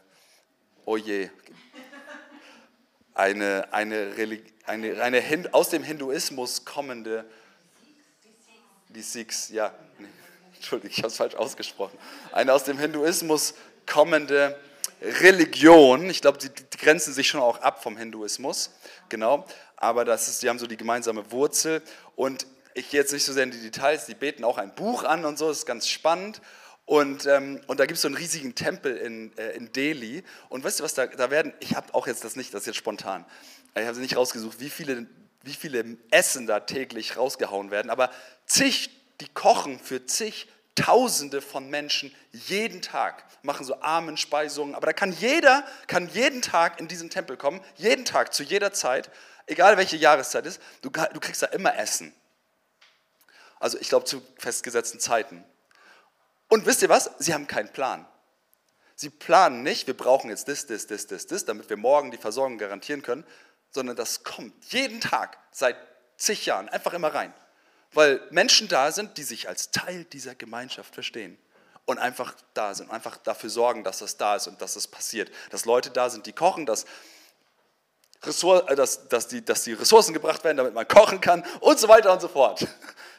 oh 0.83 0.97
je, 0.97 1.29
eine, 3.13 3.71
eine, 3.71 4.13
eine, 4.65 5.01
eine 5.01 5.53
aus 5.53 5.69
dem 5.69 5.83
Hinduismus 5.83 6.65
kommende, 6.65 7.23
die 8.89 9.03
Sikhs, 9.03 9.49
ja, 9.49 9.71
nee, 9.99 10.07
Entschuldigung, 10.55 10.91
ich 10.91 10.97
habe 10.97 11.09
es 11.09 11.17
falsch 11.17 11.35
ausgesprochen, 11.35 11.99
eine 12.31 12.51
aus 12.51 12.63
dem 12.63 12.79
Hinduismus 12.79 13.53
kommende 13.85 14.59
Religion, 15.01 16.09
ich 16.09 16.21
glaube, 16.21 16.39
die, 16.39 16.49
die, 16.49 16.77
grenzen 16.77 17.13
sich 17.13 17.27
schon 17.27 17.41
auch 17.41 17.61
ab 17.61 17.83
vom 17.83 17.95
Hinduismus, 17.95 18.71
genau, 19.07 19.45
aber 19.75 20.03
das 20.03 20.27
ist, 20.27 20.41
die 20.41 20.49
haben 20.49 20.57
so 20.57 20.65
die 20.65 20.77
gemeinsame 20.77 21.31
Wurzel. 21.31 21.83
Und 22.15 22.47
ich 22.73 22.89
gehe 22.89 22.99
jetzt 22.99 23.13
nicht 23.13 23.23
so 23.23 23.33
sehr 23.33 23.43
in 23.43 23.51
die 23.51 23.61
Details, 23.61 24.07
die 24.07 24.15
beten 24.15 24.43
auch 24.43 24.57
ein 24.57 24.73
Buch 24.73 25.03
an 25.03 25.25
und 25.25 25.37
so, 25.37 25.49
das 25.49 25.59
ist 25.59 25.65
ganz 25.67 25.87
spannend 25.87 26.41
und, 26.87 27.25
ähm, 27.25 27.59
und 27.67 27.81
da 27.81 27.85
gibt 27.85 27.97
es 27.97 28.01
so 28.01 28.07
einen 28.07 28.15
riesigen 28.15 28.55
Tempel 28.55 28.95
in, 28.95 29.37
äh, 29.37 29.51
in 29.51 29.73
Delhi. 29.73 30.23
Und 30.47 30.63
weißt 30.63 30.79
du 30.79 30.85
was, 30.85 30.93
da, 30.93 31.05
da 31.05 31.29
werden, 31.29 31.53
ich 31.59 31.75
habe 31.75 31.93
auch 31.93 32.07
jetzt 32.07 32.23
das 32.23 32.37
nicht, 32.37 32.53
das 32.53 32.61
ist 32.61 32.67
jetzt 32.67 32.77
spontan. 32.77 33.25
Ich 33.75 33.85
habe 33.85 33.99
nicht 33.99 34.15
rausgesucht, 34.15 34.61
wie 34.61 34.69
viele, 34.69 35.05
wie 35.43 35.53
viele 35.53 35.97
Essen 36.11 36.47
da 36.47 36.61
täglich 36.61 37.17
rausgehauen 37.17 37.71
werden. 37.71 37.89
Aber 37.89 38.09
zig, 38.45 38.89
die 39.19 39.27
kochen 39.27 39.79
für 39.79 40.05
zig 40.05 40.47
Tausende 40.75 41.41
von 41.41 41.69
Menschen 41.69 42.13
jeden 42.31 42.81
Tag, 42.83 43.25
machen 43.41 43.65
so 43.65 43.81
Armenspeisungen. 43.81 44.73
Aber 44.73 44.85
da 44.85 44.93
kann 44.93 45.11
jeder, 45.11 45.65
kann 45.87 46.07
jeden 46.07 46.41
Tag 46.41 46.79
in 46.79 46.87
diesen 46.87 47.09
Tempel 47.09 47.35
kommen, 47.35 47.59
jeden 47.75 48.05
Tag, 48.05 48.33
zu 48.33 48.43
jeder 48.43 48.71
Zeit, 48.71 49.09
egal 49.47 49.75
welche 49.75 49.97
Jahreszeit 49.97 50.45
ist, 50.45 50.61
du, 50.83 50.89
du 50.89 51.19
kriegst 51.19 51.41
da 51.41 51.47
immer 51.47 51.75
Essen. 51.77 52.13
Also 53.59 53.77
ich 53.79 53.89
glaube 53.89 54.05
zu 54.05 54.21
festgesetzten 54.37 54.99
Zeiten. 54.99 55.43
Und 56.47 56.65
wisst 56.65 56.81
ihr 56.81 56.89
was? 56.89 57.11
Sie 57.19 57.33
haben 57.33 57.47
keinen 57.47 57.71
Plan. 57.71 58.07
Sie 58.95 59.09
planen 59.09 59.61
nicht, 59.61 59.85
wir 59.85 59.95
brauchen 59.95 60.29
jetzt 60.29 60.47
das, 60.47 60.65
das, 60.65 60.87
das, 60.87 61.07
das, 61.07 61.27
das, 61.27 61.45
damit 61.45 61.69
wir 61.69 61.77
morgen 61.77 62.09
die 62.09 62.17
Versorgung 62.17 62.57
garantieren 62.57 63.03
können, 63.03 63.25
sondern 63.69 63.95
das 63.95 64.23
kommt 64.23 64.53
jeden 64.71 65.01
Tag 65.01 65.37
seit 65.51 65.77
zig 66.17 66.45
Jahren 66.45 66.67
einfach 66.69 66.93
immer 66.93 67.13
rein. 67.13 67.33
Weil 67.93 68.21
Menschen 68.31 68.67
da 68.67 68.91
sind, 68.91 69.17
die 69.17 69.23
sich 69.23 69.47
als 69.47 69.71
Teil 69.71 70.03
dieser 70.05 70.35
Gemeinschaft 70.35 70.93
verstehen 70.93 71.37
und 71.85 71.99
einfach 71.99 72.33
da 72.53 72.73
sind, 72.73 72.89
einfach 72.89 73.17
dafür 73.17 73.49
sorgen, 73.49 73.83
dass 73.83 73.99
das 73.99 74.17
da 74.17 74.35
ist 74.35 74.47
und 74.47 74.61
dass 74.61 74.73
das 74.73 74.87
passiert. 74.87 75.31
Dass 75.51 75.65
Leute 75.65 75.91
da 75.91 76.09
sind, 76.09 76.25
die 76.25 76.33
kochen, 76.33 76.65
dass, 76.65 76.85
Ressort, 78.23 78.69
äh, 78.69 78.75
dass, 78.75 79.07
dass, 79.07 79.27
die, 79.27 79.43
dass 79.43 79.63
die 79.63 79.73
Ressourcen 79.73 80.13
gebracht 80.13 80.43
werden, 80.43 80.57
damit 80.57 80.73
man 80.73 80.87
kochen 80.87 81.21
kann 81.21 81.45
und 81.59 81.79
so 81.79 81.87
weiter 81.87 82.11
und 82.11 82.21
so 82.21 82.27
fort. 82.27 82.65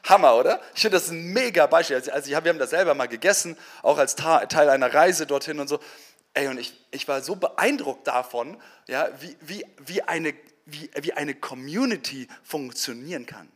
Hammer, 0.04 0.36
oder? 0.36 0.60
Ich 0.74 0.82
finde 0.82 0.96
das 0.96 1.10
ein 1.10 1.32
mega 1.32 1.66
Beispiel. 1.66 1.96
Also, 1.96 2.12
also 2.12 2.28
wir 2.28 2.36
haben 2.36 2.58
das 2.58 2.70
selber 2.70 2.94
mal 2.94 3.08
gegessen, 3.08 3.56
auch 3.82 3.98
als 3.98 4.16
Teil 4.16 4.70
einer 4.70 4.92
Reise 4.92 5.26
dorthin 5.26 5.60
und 5.60 5.68
so. 5.68 5.80
Ey, 6.34 6.48
und 6.48 6.58
ich, 6.58 6.72
ich 6.90 7.08
war 7.08 7.22
so 7.22 7.36
beeindruckt 7.36 8.06
davon, 8.06 8.60
ja, 8.86 9.08
wie, 9.20 9.36
wie, 9.40 9.66
wie, 9.84 10.02
eine, 10.02 10.34
wie, 10.66 10.90
wie 11.00 11.12
eine 11.12 11.34
Community 11.34 12.28
funktionieren 12.42 13.26
kann. 13.26 13.50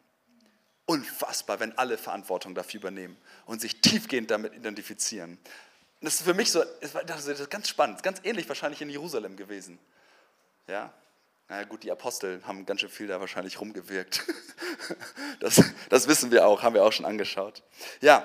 Unfassbar, 0.87 1.61
wenn 1.61 1.77
alle 1.79 1.97
Verantwortung 1.97 2.55
dafür 2.55 2.81
übernehmen 2.81 3.17
und 3.47 3.61
sich 3.61 3.81
tiefgehend 3.81 4.31
damit 4.31 4.55
identifizieren. 4.55 5.39
das 6.01 6.15
ist 6.15 6.23
für 6.23 6.35
mich 6.35 6.51
so, 6.51 6.65
das 7.07 7.27
ist 7.27 7.51
ganz 7.51 7.69
spannend, 7.69 8.03
ganz 8.03 8.21
ähnlich 8.25 8.49
wahrscheinlich 8.49 8.83
in 8.83 8.91
Jerusalem 8.91 9.37
gewesen. 9.37 9.79
Ja, 10.67 10.93
na 11.49 11.65
gut, 11.65 11.83
die 11.83 11.91
Apostel 11.91 12.41
haben 12.45 12.65
ganz 12.65 12.81
schön 12.81 12.89
viel 12.89 13.07
da 13.07 13.21
wahrscheinlich 13.21 13.61
rumgewirkt. 13.61 14.23
Das, 15.41 15.61
das 15.89 16.07
wissen 16.07 16.31
wir 16.31 16.47
auch, 16.47 16.63
haben 16.63 16.75
wir 16.75 16.85
auch 16.85 16.93
schon 16.93 17.05
angeschaut. 17.05 17.65
Ja, 18.01 18.25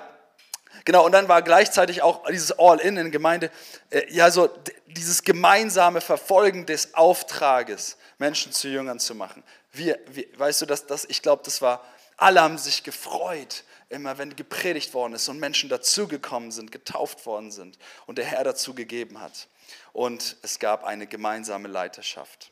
Genau, 0.84 1.04
und 1.04 1.12
dann 1.12 1.28
war 1.28 1.42
gleichzeitig 1.42 2.02
auch 2.02 2.26
dieses 2.28 2.52
All-In 2.58 2.96
in 2.96 3.10
Gemeinde, 3.10 3.50
äh, 3.90 4.10
ja, 4.10 4.30
so 4.30 4.48
dieses 4.86 5.22
gemeinsame 5.22 6.00
Verfolgen 6.00 6.66
des 6.66 6.94
Auftrages, 6.94 7.96
Menschen 8.18 8.52
zu 8.52 8.68
Jüngern 8.68 8.98
zu 8.98 9.14
machen. 9.14 9.42
Wir, 9.72 9.98
wir 10.06 10.26
weißt 10.38 10.62
du, 10.62 10.66
dass 10.66 10.86
das, 10.86 11.04
ich 11.04 11.22
glaube, 11.22 11.42
das 11.44 11.62
war, 11.62 11.84
alle 12.16 12.40
haben 12.40 12.58
sich 12.58 12.84
gefreut, 12.84 13.64
immer 13.88 14.18
wenn 14.18 14.36
gepredigt 14.36 14.94
worden 14.94 15.14
ist 15.14 15.28
und 15.28 15.38
Menschen 15.38 15.68
dazugekommen 15.68 16.50
sind, 16.52 16.72
getauft 16.72 17.26
worden 17.26 17.50
sind 17.50 17.78
und 18.06 18.18
der 18.18 18.24
Herr 18.24 18.44
dazu 18.44 18.74
gegeben 18.74 19.20
hat. 19.20 19.48
Und 19.92 20.36
es 20.42 20.58
gab 20.58 20.84
eine 20.84 21.06
gemeinsame 21.06 21.68
Leiterschaft. 21.68 22.50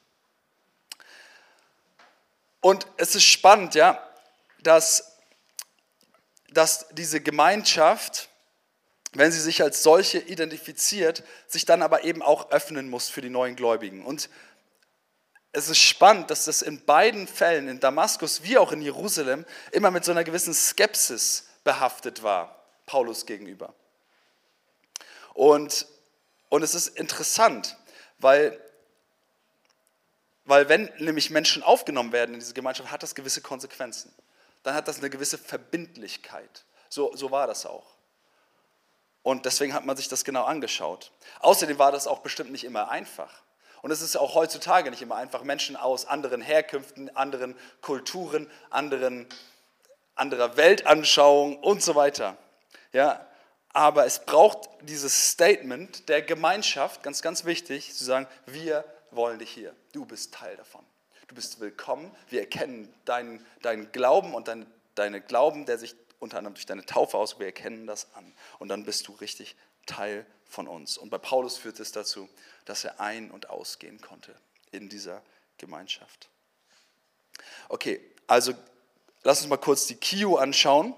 Und 2.60 2.86
es 2.96 3.14
ist 3.14 3.24
spannend, 3.24 3.74
ja, 3.74 4.02
dass, 4.62 5.18
dass 6.50 6.86
diese 6.92 7.20
Gemeinschaft, 7.20 8.28
wenn 9.12 9.32
sie 9.32 9.40
sich 9.40 9.62
als 9.62 9.82
solche 9.82 10.18
identifiziert, 10.18 11.22
sich 11.46 11.64
dann 11.64 11.82
aber 11.82 12.04
eben 12.04 12.22
auch 12.22 12.50
öffnen 12.50 12.88
muss 12.88 13.08
für 13.08 13.20
die 13.20 13.30
neuen 13.30 13.56
Gläubigen. 13.56 14.04
Und 14.04 14.28
es 15.52 15.68
ist 15.68 15.78
spannend, 15.78 16.30
dass 16.30 16.44
das 16.44 16.60
in 16.60 16.84
beiden 16.84 17.26
Fällen, 17.26 17.68
in 17.68 17.80
Damaskus 17.80 18.42
wie 18.42 18.58
auch 18.58 18.72
in 18.72 18.82
Jerusalem, 18.82 19.46
immer 19.72 19.90
mit 19.90 20.04
so 20.04 20.10
einer 20.10 20.24
gewissen 20.24 20.52
Skepsis 20.52 21.46
behaftet 21.64 22.22
war, 22.22 22.62
Paulus 22.84 23.24
gegenüber. 23.24 23.74
Und, 25.32 25.86
und 26.48 26.62
es 26.62 26.74
ist 26.74 26.88
interessant, 26.98 27.76
weil 28.18 28.60
weil 30.46 30.68
wenn 30.68 30.90
nämlich 30.98 31.30
Menschen 31.30 31.62
aufgenommen 31.62 32.12
werden 32.12 32.34
in 32.34 32.40
diese 32.40 32.54
Gemeinschaft, 32.54 32.90
hat 32.90 33.02
das 33.02 33.14
gewisse 33.14 33.40
Konsequenzen. 33.40 34.12
Dann 34.62 34.74
hat 34.74 34.88
das 34.88 34.98
eine 34.98 35.10
gewisse 35.10 35.38
Verbindlichkeit. 35.38 36.64
So, 36.88 37.14
so 37.14 37.30
war 37.30 37.46
das 37.46 37.66
auch. 37.66 37.96
Und 39.22 39.44
deswegen 39.44 39.74
hat 39.74 39.84
man 39.84 39.96
sich 39.96 40.08
das 40.08 40.24
genau 40.24 40.44
angeschaut. 40.44 41.10
Außerdem 41.40 41.78
war 41.78 41.90
das 41.90 42.06
auch 42.06 42.20
bestimmt 42.20 42.52
nicht 42.52 42.62
immer 42.62 42.90
einfach. 42.90 43.42
Und 43.82 43.90
es 43.90 44.00
ist 44.00 44.16
auch 44.16 44.34
heutzutage 44.34 44.90
nicht 44.90 45.02
immer 45.02 45.16
einfach, 45.16 45.42
Menschen 45.42 45.76
aus 45.76 46.06
anderen 46.06 46.40
Herkünften, 46.40 47.14
anderen 47.16 47.56
Kulturen, 47.80 48.50
anderen, 48.70 49.26
anderer 50.14 50.56
Weltanschauung 50.56 51.58
und 51.58 51.82
so 51.82 51.96
weiter. 51.96 52.36
Ja, 52.92 53.26
aber 53.72 54.06
es 54.06 54.24
braucht 54.24 54.68
dieses 54.82 55.30
Statement 55.32 56.08
der 56.08 56.22
Gemeinschaft, 56.22 57.02
ganz, 57.02 57.20
ganz 57.20 57.44
wichtig, 57.44 57.94
zu 57.94 58.04
sagen, 58.04 58.26
wir 58.46 58.84
wollen 59.16 59.38
dich 59.38 59.50
hier. 59.50 59.74
Du 59.92 60.04
bist 60.04 60.32
Teil 60.34 60.56
davon. 60.56 60.84
Du 61.26 61.34
bist 61.34 61.58
willkommen. 61.58 62.14
Wir 62.28 62.40
erkennen 62.40 62.92
deinen, 63.04 63.44
deinen 63.62 63.90
Glauben 63.90 64.34
und 64.34 64.48
deinen 64.48 64.66
deine 64.96 65.20
Glauben, 65.20 65.66
der 65.66 65.78
sich 65.78 65.94
unter 66.18 66.38
anderem 66.38 66.54
durch 66.54 66.66
deine 66.66 66.84
Taufe 66.84 67.16
aus, 67.16 67.38
wir 67.38 67.46
erkennen 67.46 67.86
das 67.86 68.12
an. 68.14 68.34
Und 68.58 68.68
dann 68.68 68.84
bist 68.84 69.06
du 69.06 69.12
richtig 69.12 69.54
Teil 69.84 70.26
von 70.44 70.66
uns. 70.66 70.98
Und 70.98 71.10
bei 71.10 71.18
Paulus 71.18 71.58
führt 71.58 71.78
es 71.78 71.92
dazu, 71.92 72.28
dass 72.64 72.84
er 72.84 73.00
ein- 73.00 73.30
und 73.30 73.50
ausgehen 73.50 74.00
konnte 74.00 74.34
in 74.72 74.88
dieser 74.88 75.22
Gemeinschaft. 75.58 76.28
Okay, 77.68 78.00
also 78.26 78.54
lass 79.22 79.40
uns 79.40 79.48
mal 79.48 79.58
kurz 79.58 79.86
die 79.86 79.96
KIU 79.96 80.36
anschauen. 80.36 80.94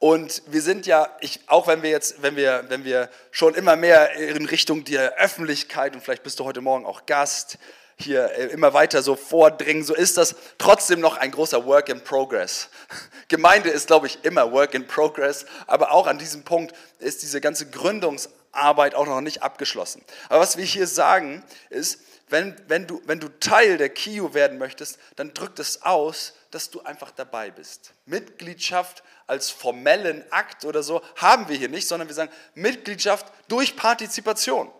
Und 0.00 0.42
wir 0.46 0.62
sind 0.62 0.86
ja, 0.86 1.14
ich, 1.20 1.40
auch 1.46 1.66
wenn 1.66 1.82
wir 1.82 1.90
jetzt, 1.90 2.22
wenn 2.22 2.34
wir, 2.34 2.64
wenn 2.68 2.84
wir 2.84 3.10
schon 3.30 3.54
immer 3.54 3.76
mehr 3.76 4.14
in 4.14 4.46
Richtung 4.46 4.82
der 4.84 5.16
Öffentlichkeit 5.16 5.94
und 5.94 6.02
vielleicht 6.02 6.22
bist 6.22 6.40
du 6.40 6.44
heute 6.46 6.62
Morgen 6.62 6.86
auch 6.86 7.04
Gast, 7.04 7.58
hier 7.98 8.30
äh, 8.32 8.46
immer 8.46 8.72
weiter 8.72 9.02
so 9.02 9.14
vordringen, 9.14 9.84
so 9.84 9.94
ist 9.94 10.16
das 10.16 10.36
trotzdem 10.56 11.00
noch 11.00 11.18
ein 11.18 11.30
großer 11.30 11.66
Work 11.66 11.90
in 11.90 12.02
Progress. 12.02 12.70
Gemeinde 13.28 13.68
ist, 13.68 13.88
glaube 13.88 14.06
ich, 14.06 14.24
immer 14.24 14.50
Work 14.52 14.72
in 14.72 14.86
Progress, 14.86 15.44
aber 15.66 15.92
auch 15.92 16.06
an 16.06 16.16
diesem 16.16 16.44
Punkt 16.44 16.74
ist 16.98 17.20
diese 17.20 17.42
ganze 17.42 17.68
Gründungsarbeit 17.68 18.94
auch 18.94 19.04
noch 19.04 19.20
nicht 19.20 19.42
abgeschlossen. 19.42 20.02
Aber 20.30 20.40
was 20.40 20.56
wir 20.56 20.64
hier 20.64 20.86
sagen, 20.86 21.44
ist, 21.68 22.00
wenn, 22.30 22.56
wenn, 22.68 22.86
du, 22.86 23.02
wenn 23.04 23.20
du 23.20 23.28
Teil 23.38 23.76
der 23.76 23.90
KIU 23.90 24.32
werden 24.32 24.56
möchtest, 24.56 24.98
dann 25.16 25.34
drückt 25.34 25.58
es 25.58 25.82
aus, 25.82 26.32
dass 26.50 26.70
du 26.70 26.80
einfach 26.82 27.10
dabei 27.10 27.50
bist. 27.50 27.94
Mitgliedschaft 28.06 29.02
als 29.26 29.50
formellen 29.50 30.24
Akt 30.30 30.64
oder 30.64 30.82
so 30.82 31.02
haben 31.16 31.48
wir 31.48 31.56
hier 31.56 31.68
nicht, 31.68 31.86
sondern 31.86 32.08
wir 32.08 32.14
sagen 32.14 32.32
Mitgliedschaft 32.54 33.26
durch 33.48 33.76
Partizipation. 33.76 34.70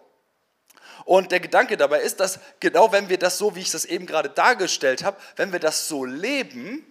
Und 1.05 1.33
der 1.33 1.41
Gedanke 1.41 1.77
dabei 1.77 2.01
ist, 2.01 2.21
dass 2.21 2.41
genau 2.61 2.93
wenn 2.93 3.09
wir 3.09 3.19
das 3.19 3.39
so, 3.39 3.55
wie 3.57 3.61
ich 3.61 3.71
das 3.71 3.85
eben 3.85 4.07
gerade 4.07 4.29
dargestellt 4.29 5.05
habe, 5.05 5.17
wenn 5.37 5.53
wir 5.53 5.61
das 5.61 5.89
so 5.89 6.05
leben, 6.05 6.85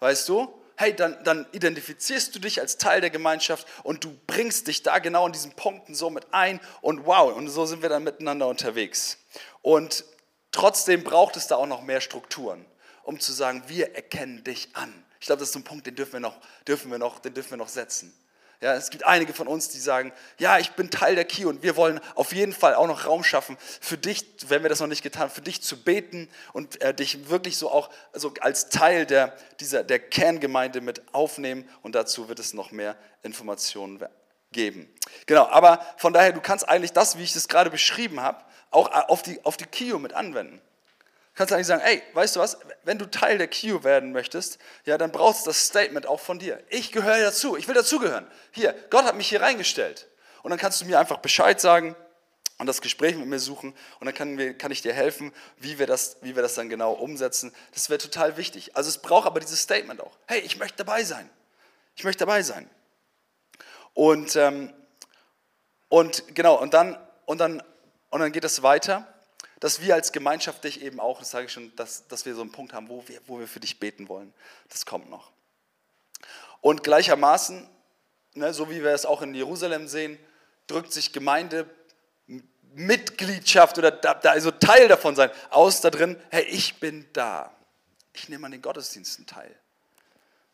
weißt 0.00 0.28
du, 0.28 0.52
hey, 0.76 0.94
dann, 0.94 1.16
dann 1.24 1.46
identifizierst 1.52 2.34
du 2.34 2.38
dich 2.38 2.60
als 2.60 2.78
Teil 2.78 3.00
der 3.00 3.10
Gemeinschaft 3.10 3.66
und 3.82 4.04
du 4.04 4.16
bringst 4.26 4.66
dich 4.68 4.82
da 4.82 4.98
genau 4.98 5.26
in 5.26 5.32
diesen 5.32 5.52
Punkten 5.52 5.94
so 5.94 6.10
mit 6.10 6.26
ein 6.32 6.60
und 6.82 7.06
wow, 7.06 7.34
und 7.34 7.48
so 7.48 7.66
sind 7.66 7.82
wir 7.82 7.88
dann 7.88 8.04
miteinander 8.04 8.46
unterwegs. 8.46 9.18
Und 9.62 10.04
trotzdem 10.52 11.02
braucht 11.02 11.36
es 11.36 11.46
da 11.46 11.56
auch 11.56 11.66
noch 11.66 11.82
mehr 11.82 12.00
Strukturen, 12.00 12.64
um 13.06 13.20
zu 13.20 13.32
sagen, 13.32 13.62
wir 13.68 13.94
erkennen 13.94 14.42
dich 14.42 14.68
an. 14.74 14.92
Ich 15.20 15.26
glaube, 15.26 15.40
das 15.40 15.50
ist 15.50 15.56
ein 15.56 15.64
Punkt, 15.64 15.86
den 15.86 15.94
dürfen 15.94 16.14
wir 16.14 16.20
noch, 16.20 16.38
dürfen 16.66 16.90
wir 16.90 16.98
noch, 16.98 17.20
den 17.20 17.34
dürfen 17.34 17.50
wir 17.50 17.56
noch 17.56 17.68
setzen. 17.68 18.12
Ja, 18.60 18.74
es 18.74 18.90
gibt 18.90 19.04
einige 19.04 19.34
von 19.34 19.46
uns, 19.46 19.68
die 19.68 19.78
sagen, 19.78 20.12
ja, 20.38 20.58
ich 20.58 20.72
bin 20.72 20.90
Teil 20.90 21.14
der 21.14 21.26
Kio 21.26 21.50
und 21.50 21.62
wir 21.62 21.76
wollen 21.76 22.00
auf 22.14 22.32
jeden 22.32 22.54
Fall 22.54 22.74
auch 22.74 22.86
noch 22.86 23.06
Raum 23.06 23.22
schaffen 23.22 23.56
für 23.80 23.98
dich, 23.98 24.26
wenn 24.48 24.62
wir 24.62 24.70
das 24.70 24.80
noch 24.80 24.86
nicht 24.86 25.02
getan 25.02 25.24
haben, 25.24 25.30
für 25.30 25.42
dich 25.42 25.62
zu 25.62 25.82
beten 25.82 26.28
und 26.52 26.80
äh, 26.80 26.94
dich 26.94 27.28
wirklich 27.28 27.58
so 27.58 27.70
auch 27.70 27.90
also 28.12 28.32
als 28.40 28.70
Teil 28.70 29.04
der, 29.04 29.36
dieser, 29.60 29.84
der 29.84 29.98
Kerngemeinde 29.98 30.80
mit 30.80 31.02
aufnehmen 31.14 31.68
und 31.82 31.94
dazu 31.94 32.28
wird 32.28 32.38
es 32.38 32.54
noch 32.54 32.72
mehr 32.72 32.96
Informationen 33.22 34.02
geben. 34.52 34.88
Genau, 35.26 35.46
aber 35.48 35.84
von 35.98 36.14
daher, 36.14 36.32
du 36.32 36.40
kannst 36.40 36.66
eigentlich 36.66 36.92
das, 36.92 37.18
wie 37.18 37.22
ich 37.22 37.34
das 37.34 37.48
gerade 37.48 37.70
beschrieben 37.70 38.20
habe, 38.20 38.42
auch 38.70 38.88
äh, 38.90 39.04
auf 39.06 39.22
die, 39.22 39.44
auf 39.44 39.58
die 39.58 39.66
Kio 39.66 39.98
mit 39.98 40.14
anwenden 40.14 40.60
kannst 41.36 41.50
du 41.50 41.54
eigentlich 41.54 41.66
sagen, 41.66 41.82
ey, 41.84 42.02
weißt 42.14 42.36
du 42.36 42.40
was, 42.40 42.58
wenn 42.82 42.98
du 42.98 43.06
Teil 43.06 43.38
der 43.38 43.48
Q 43.48 43.84
werden 43.84 44.12
möchtest, 44.12 44.58
ja, 44.84 44.98
dann 44.98 45.12
brauchst 45.12 45.46
du 45.46 45.50
das 45.50 45.66
Statement 45.66 46.06
auch 46.06 46.18
von 46.18 46.38
dir. 46.38 46.60
Ich 46.70 46.90
gehöre 46.90 47.20
dazu, 47.20 47.56
ich 47.56 47.68
will 47.68 47.74
dazugehören. 47.74 48.26
Hier, 48.50 48.74
Gott 48.90 49.04
hat 49.04 49.14
mich 49.14 49.28
hier 49.28 49.42
reingestellt. 49.42 50.08
Und 50.42 50.50
dann 50.50 50.58
kannst 50.58 50.80
du 50.80 50.86
mir 50.86 50.98
einfach 50.98 51.18
Bescheid 51.18 51.60
sagen 51.60 51.94
und 52.58 52.66
das 52.66 52.80
Gespräch 52.80 53.16
mit 53.16 53.26
mir 53.26 53.38
suchen 53.38 53.74
und 54.00 54.06
dann 54.06 54.14
kann, 54.14 54.38
wir, 54.38 54.56
kann 54.56 54.72
ich 54.72 54.80
dir 54.80 54.94
helfen, 54.94 55.32
wie 55.58 55.78
wir, 55.78 55.86
das, 55.86 56.16
wie 56.22 56.34
wir 56.34 56.42
das 56.42 56.54
dann 56.54 56.70
genau 56.70 56.92
umsetzen. 56.92 57.54
Das 57.74 57.90
wäre 57.90 57.98
total 57.98 58.38
wichtig. 58.38 58.74
Also 58.74 58.88
es 58.88 58.98
braucht 58.98 59.26
aber 59.26 59.40
dieses 59.40 59.60
Statement 59.60 60.00
auch. 60.00 60.16
Hey, 60.26 60.40
ich 60.40 60.56
möchte 60.56 60.78
dabei 60.78 61.04
sein. 61.04 61.28
Ich 61.96 62.04
möchte 62.04 62.20
dabei 62.24 62.42
sein. 62.42 62.70
Und, 63.92 64.36
ähm, 64.36 64.72
und 65.88 66.34
genau, 66.34 66.54
und 66.54 66.72
dann, 66.72 66.96
und, 67.26 67.38
dann, 67.38 67.62
und 68.08 68.20
dann 68.20 68.32
geht 68.32 68.44
es 68.44 68.62
weiter 68.62 69.06
dass 69.60 69.80
wir 69.80 69.94
als 69.94 70.12
Gemeinschaft 70.12 70.64
dich 70.64 70.82
eben 70.82 71.00
auch, 71.00 71.18
das 71.18 71.30
sage 71.30 71.46
ich 71.46 71.52
schon, 71.52 71.74
dass, 71.76 72.06
dass 72.08 72.26
wir 72.26 72.34
so 72.34 72.42
einen 72.42 72.52
Punkt 72.52 72.72
haben, 72.72 72.88
wo 72.88 73.02
wir, 73.06 73.20
wo 73.26 73.38
wir 73.38 73.48
für 73.48 73.60
dich 73.60 73.80
beten 73.80 74.08
wollen. 74.08 74.32
Das 74.68 74.84
kommt 74.84 75.08
noch. 75.08 75.32
Und 76.60 76.82
gleichermaßen, 76.82 77.68
ne, 78.34 78.52
so 78.52 78.70
wie 78.70 78.82
wir 78.82 78.90
es 78.90 79.06
auch 79.06 79.22
in 79.22 79.34
Jerusalem 79.34 79.88
sehen, 79.88 80.18
drückt 80.66 80.92
sich 80.92 81.12
Gemeinde 81.12 81.68
Mitgliedschaft 82.74 83.78
oder 83.78 83.90
da 83.90 84.12
also 84.30 84.50
Teil 84.50 84.88
davon 84.88 85.16
sein 85.16 85.30
aus 85.48 85.80
da 85.80 85.90
drin, 85.90 86.20
hey, 86.30 86.44
ich 86.44 86.78
bin 86.78 87.06
da. 87.14 87.50
Ich 88.12 88.28
nehme 88.28 88.44
an 88.46 88.52
den 88.52 88.60
Gottesdiensten 88.60 89.26
teil. 89.26 89.54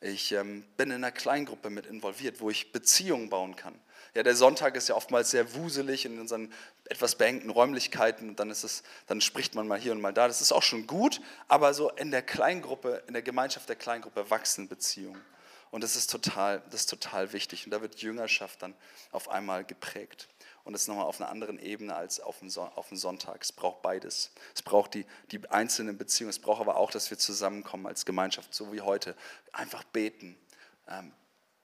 Ich 0.01 0.33
ähm, 0.33 0.65
bin 0.77 0.91
in 0.91 0.97
einer 0.97 1.13
Kleingruppe 1.13 1.71
mit 1.71 1.87
involviert, 1.87 2.41
wo 2.41 2.51
ich 2.51 2.73
Beziehungen 2.73 3.29
bauen 3.29 3.57
kann. 3.57 3.75
Ja, 4.15 4.23
der 4.23 4.37
Sonntag 4.37 4.77
ist 4.77 4.89
ja 4.89 4.95
oftmals 4.95 5.31
sehr 5.31 5.55
wuselig 5.55 6.05
in 6.05 6.21
unseren 6.21 6.53
etwas 6.85 7.17
beengten 7.17 7.49
Räumlichkeiten 7.49 8.29
und 8.29 8.41
dann 8.41 8.51
ist 8.51 8.63
es, 8.63 8.83
dann 9.07 9.23
spricht 9.23 9.55
man 9.55 9.67
mal 9.67 9.79
hier 9.79 9.93
und 9.93 10.03
mal 10.03 10.13
da. 10.13 10.29
Das 10.29 10.43
ist 10.43 10.53
auch 10.53 10.63
schon 10.63 10.87
gut, 10.87 11.21
aber 11.49 11.73
so 11.73 11.91
in 11.91 12.11
der 12.11 12.21
Kleingruppe, 12.21 13.03
in 13.07 13.15
der 13.15 13.23
Gemeinschaft 13.23 13.71
der 13.71 13.77
Kleingruppe 13.77 14.29
wachsen 14.29 14.69
Beziehungen. 14.69 15.23
Und 15.71 15.83
das 15.83 15.97
ist 15.97 16.11
total, 16.11 16.63
das 16.71 16.83
ist 16.83 16.91
total 16.91 17.33
wichtig. 17.33 17.65
Und 17.65 17.71
da 17.71 17.81
wird 17.81 18.03
Jüngerschaft 18.03 18.61
dann 18.61 18.75
auf 19.11 19.31
einmal 19.31 19.65
geprägt. 19.65 20.29
Und 20.65 20.75
das 20.75 20.87
nochmal 20.87 21.07
auf 21.07 21.19
einer 21.19 21.31
anderen 21.31 21.59
Ebene 21.59 21.97
als 21.97 22.21
auf 22.21 22.41
dem, 22.41 22.51
Sonntag. 22.51 23.43
Es 23.43 23.53
braucht 23.53 23.81
beides. 23.81 24.33
Es 24.55 24.61
braucht 24.61 24.93
die, 24.93 25.07
die 25.31 25.51
einzelnen 25.51 25.97
Beziehungen. 25.97 26.29
Es 26.29 26.39
braucht 26.39 26.61
aber 26.61 26.77
auch, 26.77 26.91
dass 26.91 27.09
wir 27.09 27.19
zusammenkommen 27.19 27.87
als 27.87 28.05
Gemeinschaft, 28.05 28.55
so 28.55 28.71
wie 28.71 28.83
heute. 28.83 29.17
Einfach 29.53 29.83
beten, 29.83 30.37
ähm, 30.89 31.15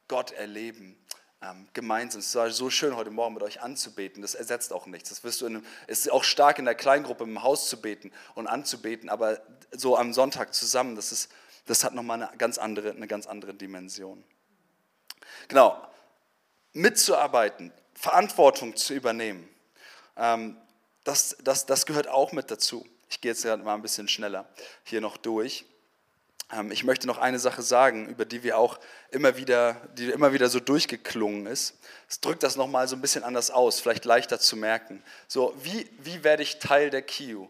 Gott 0.09 0.33
erleben, 0.33 0.97
ähm, 1.43 1.69
gemeinsam. 1.73 2.21
Es 2.21 2.35
war 2.35 2.51
so 2.51 2.71
schön, 2.71 2.97
heute 2.97 3.11
Morgen 3.11 3.35
mit 3.35 3.43
euch 3.43 3.61
anzubeten. 3.61 4.23
Das 4.23 4.35
ersetzt 4.35 4.73
auch 4.73 4.87
nichts. 4.87 5.09
Das 5.11 5.25
wirst 5.25 5.41
du 5.41 5.47
in, 5.47 5.65
es 5.87 6.01
ist 6.01 6.13
auch 6.13 6.25
stark 6.25 6.59
in 6.59 6.65
der 6.65 6.75
Kleingruppe 6.75 7.25
im 7.25 7.43
Haus 7.43 7.69
zu 7.69 7.81
beten 7.81 8.11
und 8.35 8.47
anzubeten, 8.47 9.09
aber 9.09 9.41
so 9.71 9.97
am 9.97 10.13
Sonntag 10.13 10.55
zusammen, 10.55 10.97
das, 10.97 11.13
ist, 11.13 11.31
das 11.67 11.85
hat 11.85 11.95
nochmal 11.95 12.23
eine 12.23 12.37
ganz, 12.39 12.59
andere, 12.59 12.91
eine 12.91 13.07
ganz 13.07 13.27
andere 13.27 13.55
Dimension. 13.55 14.25
Genau, 15.47 15.81
mitzuarbeiten, 16.73 17.73
Verantwortung 17.95 18.77
zu 18.77 18.95
übernehmen, 18.95 19.49
ähm, 20.17 20.57
das, 21.05 21.37
das, 21.43 21.65
das 21.65 21.87
gehört 21.87 22.09
auch 22.09 22.33
mit 22.33 22.51
dazu. 22.51 22.87
Ich 23.09 23.21
gehe 23.21 23.33
jetzt 23.33 23.45
mal 23.45 23.75
ein 23.75 23.83
bisschen 23.83 24.09
schneller 24.09 24.47
hier 24.85 25.01
noch 25.01 25.17
durch. 25.17 25.65
Ähm, 26.53 26.71
ich 26.71 26.85
möchte 26.85 27.07
noch 27.07 27.19
eine 27.19 27.39
Sache 27.39 27.63
sagen, 27.63 28.09
über 28.09 28.25
die 28.25 28.43
wir 28.43 28.59
auch 28.59 28.79
immer 29.11 29.37
wieder, 29.37 29.77
die 29.97 30.11
immer 30.11 30.33
wieder 30.33 30.49
so 30.49 30.61
durchgeklungen 30.61 31.47
ist. 31.47 31.79
Es 32.09 32.21
drückt 32.21 32.43
das 32.43 32.57
nochmal 32.57 32.89
so 32.89 32.97
ein 32.97 33.01
bisschen 33.01 33.25
anders 33.25 33.51
aus, 33.51 33.81
vielleicht 33.81 34.05
leichter 34.05 34.41
zu 34.41 34.57
merken. 34.57 35.03
So, 35.27 35.55
wie, 35.63 35.89
wie 35.99 36.25
werde 36.25 36.43
ich 36.43 36.59
Teil 36.59 36.91
der 36.91 37.03
KIU? 37.03 37.49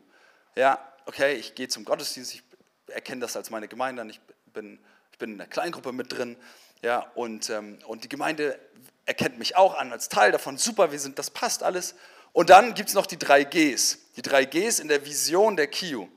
Ja, 0.56 0.78
okay, 1.06 1.34
ich 1.34 1.54
gehe 1.54 1.68
zum 1.68 1.84
Gottesdienst, 1.84 2.34
ich 2.34 2.42
erkenne 2.88 3.20
das 3.20 3.36
als 3.36 3.50
meine 3.50 3.68
Gemeinde 3.68 4.02
an, 4.02 4.10
ich 4.10 4.20
bin, 4.52 4.78
ich 5.12 5.18
bin 5.18 5.34
in 5.34 5.40
einer 5.40 5.48
Kleingruppe 5.48 5.92
mit 5.92 6.12
drin, 6.12 6.36
ja, 6.82 7.00
und, 7.14 7.50
ähm, 7.50 7.78
und 7.86 8.04
die 8.04 8.08
Gemeinde 8.08 8.58
erkennt 9.04 9.38
mich 9.38 9.56
auch 9.56 9.74
an 9.76 9.92
als 9.92 10.08
Teil 10.08 10.32
davon. 10.32 10.58
Super, 10.58 10.92
wir 10.92 10.98
sind, 11.00 11.18
das 11.18 11.30
passt 11.30 11.62
alles. 11.62 11.94
Und 12.32 12.50
dann 12.50 12.74
gibt 12.74 12.90
es 12.90 12.94
noch 12.94 13.06
die 13.06 13.18
drei 13.18 13.42
Gs. 13.42 13.98
Die 14.16 14.22
drei 14.22 14.44
Gs 14.44 14.78
in 14.78 14.88
der 14.88 15.04
Vision 15.04 15.56
der 15.56 15.66
KIU. 15.66 16.08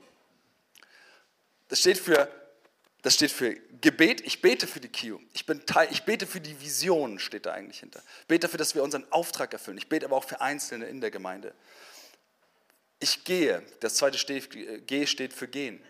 Das 1.68 1.80
steht 1.80 1.98
für 1.98 2.28
das 3.02 3.14
steht 3.14 3.32
für 3.32 3.54
Gebet. 3.80 4.20
Ich 4.20 4.40
bete 4.40 4.68
für 4.68 4.80
die 4.80 4.88
KIO. 4.88 5.20
Ich, 5.34 5.44
bin 5.44 5.66
Teil, 5.66 5.88
ich 5.90 6.04
bete 6.04 6.26
für 6.26 6.40
die 6.40 6.60
Vision, 6.60 7.18
steht 7.18 7.46
da 7.46 7.52
eigentlich 7.52 7.80
hinter. 7.80 8.00
Ich 8.20 8.26
bete 8.28 8.46
dafür, 8.46 8.58
dass 8.58 8.76
wir 8.76 8.82
unseren 8.84 9.10
Auftrag 9.10 9.52
erfüllen. 9.52 9.76
Ich 9.78 9.88
bete 9.88 10.06
aber 10.06 10.16
auch 10.16 10.24
für 10.24 10.40
Einzelne 10.40 10.86
in 10.86 11.00
der 11.00 11.10
Gemeinde. 11.10 11.52
Ich 13.00 13.24
gehe. 13.24 13.62
Das 13.80 13.96
zweite 13.96 14.18
G 14.80 15.06
steht 15.06 15.32
für 15.32 15.48
gehen. 15.48 15.82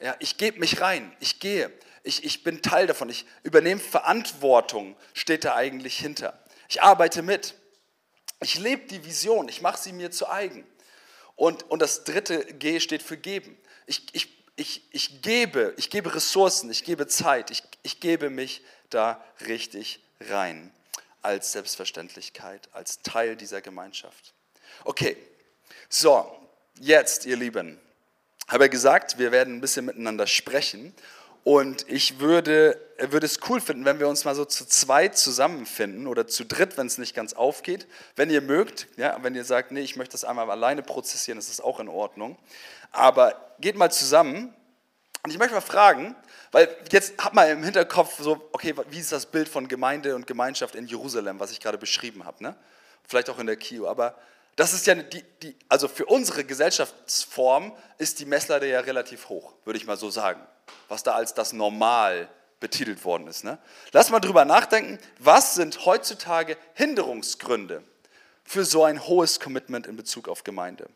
Ja, 0.00 0.14
ich 0.20 0.36
gebe 0.36 0.60
mich 0.60 0.80
rein. 0.80 1.14
Ich 1.18 1.40
gehe. 1.40 1.72
Ich, 2.04 2.22
ich 2.22 2.44
bin 2.44 2.62
Teil 2.62 2.86
davon. 2.86 3.10
Ich 3.10 3.26
übernehme 3.42 3.80
Verantwortung, 3.80 4.96
steht 5.14 5.44
da 5.44 5.56
eigentlich 5.56 5.98
hinter. 5.98 6.40
Ich 6.68 6.80
arbeite 6.80 7.22
mit. 7.22 7.56
Ich 8.40 8.58
lebe 8.58 8.86
die 8.86 9.04
Vision. 9.04 9.48
Ich 9.48 9.62
mache 9.62 9.80
sie 9.80 9.92
mir 9.92 10.12
zu 10.12 10.28
eigen. 10.28 10.64
Und, 11.34 11.68
und 11.70 11.82
das 11.82 12.04
dritte 12.04 12.44
G 12.44 12.78
steht 12.78 13.02
für 13.02 13.16
geben. 13.16 13.58
Ich, 13.86 14.06
ich 14.12 14.41
ich, 14.56 14.82
ich 14.90 15.22
gebe, 15.22 15.74
ich 15.76 15.90
gebe 15.90 16.14
Ressourcen, 16.14 16.70
ich 16.70 16.84
gebe 16.84 17.06
Zeit, 17.06 17.50
ich, 17.50 17.62
ich 17.82 18.00
gebe 18.00 18.30
mich 18.30 18.62
da 18.90 19.22
richtig 19.46 20.00
rein. 20.20 20.72
Als 21.22 21.52
Selbstverständlichkeit, 21.52 22.68
als 22.72 23.00
Teil 23.02 23.36
dieser 23.36 23.60
Gemeinschaft. 23.60 24.34
Okay, 24.84 25.16
so, 25.88 26.36
jetzt, 26.80 27.26
ihr 27.26 27.36
Lieben, 27.36 27.80
habe 28.48 28.64
ich 28.64 28.70
gesagt, 28.72 29.18
wir 29.18 29.30
werden 29.30 29.56
ein 29.56 29.60
bisschen 29.60 29.84
miteinander 29.84 30.26
sprechen 30.26 30.94
und 31.44 31.88
ich 31.88 32.20
würde, 32.20 32.80
würde 32.98 33.26
es 33.26 33.40
cool 33.48 33.60
finden, 33.60 33.84
wenn 33.84 33.98
wir 33.98 34.08
uns 34.08 34.24
mal 34.24 34.34
so 34.34 34.44
zu 34.44 34.64
zweit 34.64 35.18
zusammenfinden 35.18 36.06
oder 36.06 36.28
zu 36.28 36.44
dritt, 36.44 36.76
wenn 36.76 36.86
es 36.86 36.98
nicht 36.98 37.14
ganz 37.14 37.32
aufgeht. 37.32 37.88
Wenn 38.14 38.30
ihr 38.30 38.40
mögt, 38.40 38.86
ja, 38.96 39.18
wenn 39.22 39.34
ihr 39.34 39.44
sagt, 39.44 39.72
nee, 39.72 39.80
ich 39.80 39.96
möchte 39.96 40.12
das 40.12 40.24
einmal 40.24 40.48
alleine 40.50 40.82
prozessieren, 40.82 41.36
das 41.36 41.48
ist 41.48 41.60
auch 41.60 41.80
in 41.80 41.88
Ordnung. 41.88 42.38
Aber 42.92 43.54
geht 43.58 43.76
mal 43.76 43.90
zusammen. 43.90 44.54
Und 45.24 45.30
ich 45.30 45.38
möchte 45.38 45.54
mal 45.54 45.60
fragen, 45.60 46.14
weil 46.52 46.68
jetzt 46.90 47.22
hat 47.22 47.34
man 47.34 47.48
im 47.48 47.64
Hinterkopf 47.64 48.20
so, 48.20 48.48
okay, 48.52 48.74
wie 48.90 48.98
ist 48.98 49.12
das 49.12 49.26
Bild 49.26 49.48
von 49.48 49.66
Gemeinde 49.66 50.14
und 50.14 50.26
Gemeinschaft 50.26 50.74
in 50.74 50.86
Jerusalem, 50.86 51.40
was 51.40 51.50
ich 51.50 51.60
gerade 51.60 51.78
beschrieben 51.78 52.24
habe, 52.24 52.42
ne? 52.42 52.56
Vielleicht 53.08 53.30
auch 53.30 53.38
in 53.38 53.46
der 53.46 53.56
Kio, 53.56 53.88
aber 53.88 54.16
das 54.56 54.74
ist 54.74 54.86
ja 54.86 54.94
die, 54.94 55.24
die, 55.42 55.56
also 55.68 55.88
für 55.88 56.06
unsere 56.06 56.44
Gesellschaftsform 56.44 57.72
ist 57.98 58.20
die 58.20 58.26
Messlatte 58.26 58.66
ja 58.66 58.80
relativ 58.80 59.28
hoch, 59.28 59.54
würde 59.64 59.78
ich 59.78 59.86
mal 59.86 59.96
so 59.96 60.10
sagen, 60.10 60.40
was 60.88 61.02
da 61.02 61.12
als 61.14 61.34
das 61.34 61.52
Normal 61.52 62.28
betitelt 62.60 63.04
worden 63.04 63.26
ist. 63.26 63.44
Ne? 63.44 63.58
Lass 63.92 64.10
mal 64.10 64.20
drüber 64.20 64.44
nachdenken, 64.44 64.98
was 65.18 65.54
sind 65.54 65.84
heutzutage 65.84 66.56
Hinderungsgründe 66.74 67.82
für 68.44 68.64
so 68.64 68.84
ein 68.84 69.06
hohes 69.06 69.40
Commitment 69.40 69.86
in 69.86 69.96
Bezug 69.96 70.28
auf 70.28 70.44
Gemeinde? 70.44 70.88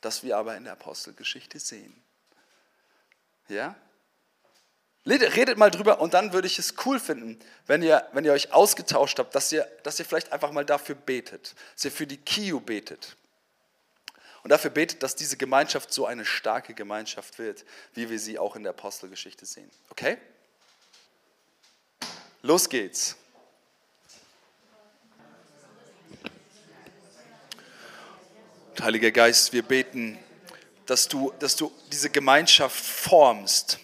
Das 0.00 0.22
wir 0.22 0.38
aber 0.38 0.56
in 0.56 0.64
der 0.64 0.74
Apostelgeschichte 0.74 1.58
sehen. 1.58 2.00
Ja? 3.48 3.74
Redet 5.06 5.58
mal 5.58 5.70
drüber 5.70 6.00
und 6.00 6.14
dann 6.14 6.32
würde 6.32 6.46
ich 6.46 6.58
es 6.58 6.74
cool 6.84 7.00
finden, 7.00 7.38
wenn 7.66 7.82
ihr, 7.82 8.06
wenn 8.12 8.24
ihr 8.24 8.32
euch 8.32 8.52
ausgetauscht 8.52 9.18
habt, 9.18 9.34
dass 9.34 9.50
ihr, 9.50 9.66
dass 9.82 9.98
ihr 9.98 10.04
vielleicht 10.04 10.32
einfach 10.32 10.52
mal 10.52 10.64
dafür 10.64 10.94
betet, 10.94 11.54
dass 11.74 11.86
ihr 11.86 11.92
für 11.92 12.06
die 12.06 12.18
KIU 12.18 12.60
betet. 12.60 13.16
Und 14.42 14.50
dafür 14.50 14.70
betet, 14.70 15.02
dass 15.02 15.16
diese 15.16 15.36
Gemeinschaft 15.36 15.92
so 15.92 16.06
eine 16.06 16.24
starke 16.24 16.74
Gemeinschaft 16.74 17.38
wird, 17.38 17.64
wie 17.94 18.08
wir 18.08 18.18
sie 18.18 18.38
auch 18.38 18.56
in 18.56 18.62
der 18.62 18.70
Apostelgeschichte 18.70 19.46
sehen. 19.46 19.70
Okay? 19.90 20.18
Los 22.42 22.68
geht's. 22.68 23.16
Heiliger 28.80 29.10
Geist, 29.10 29.52
wir 29.52 29.62
beten, 29.62 30.18
dass 30.86 31.08
du, 31.08 31.32
dass 31.40 31.56
du 31.56 31.72
diese 31.90 32.10
Gemeinschaft 32.10 32.84
formst 32.84 33.80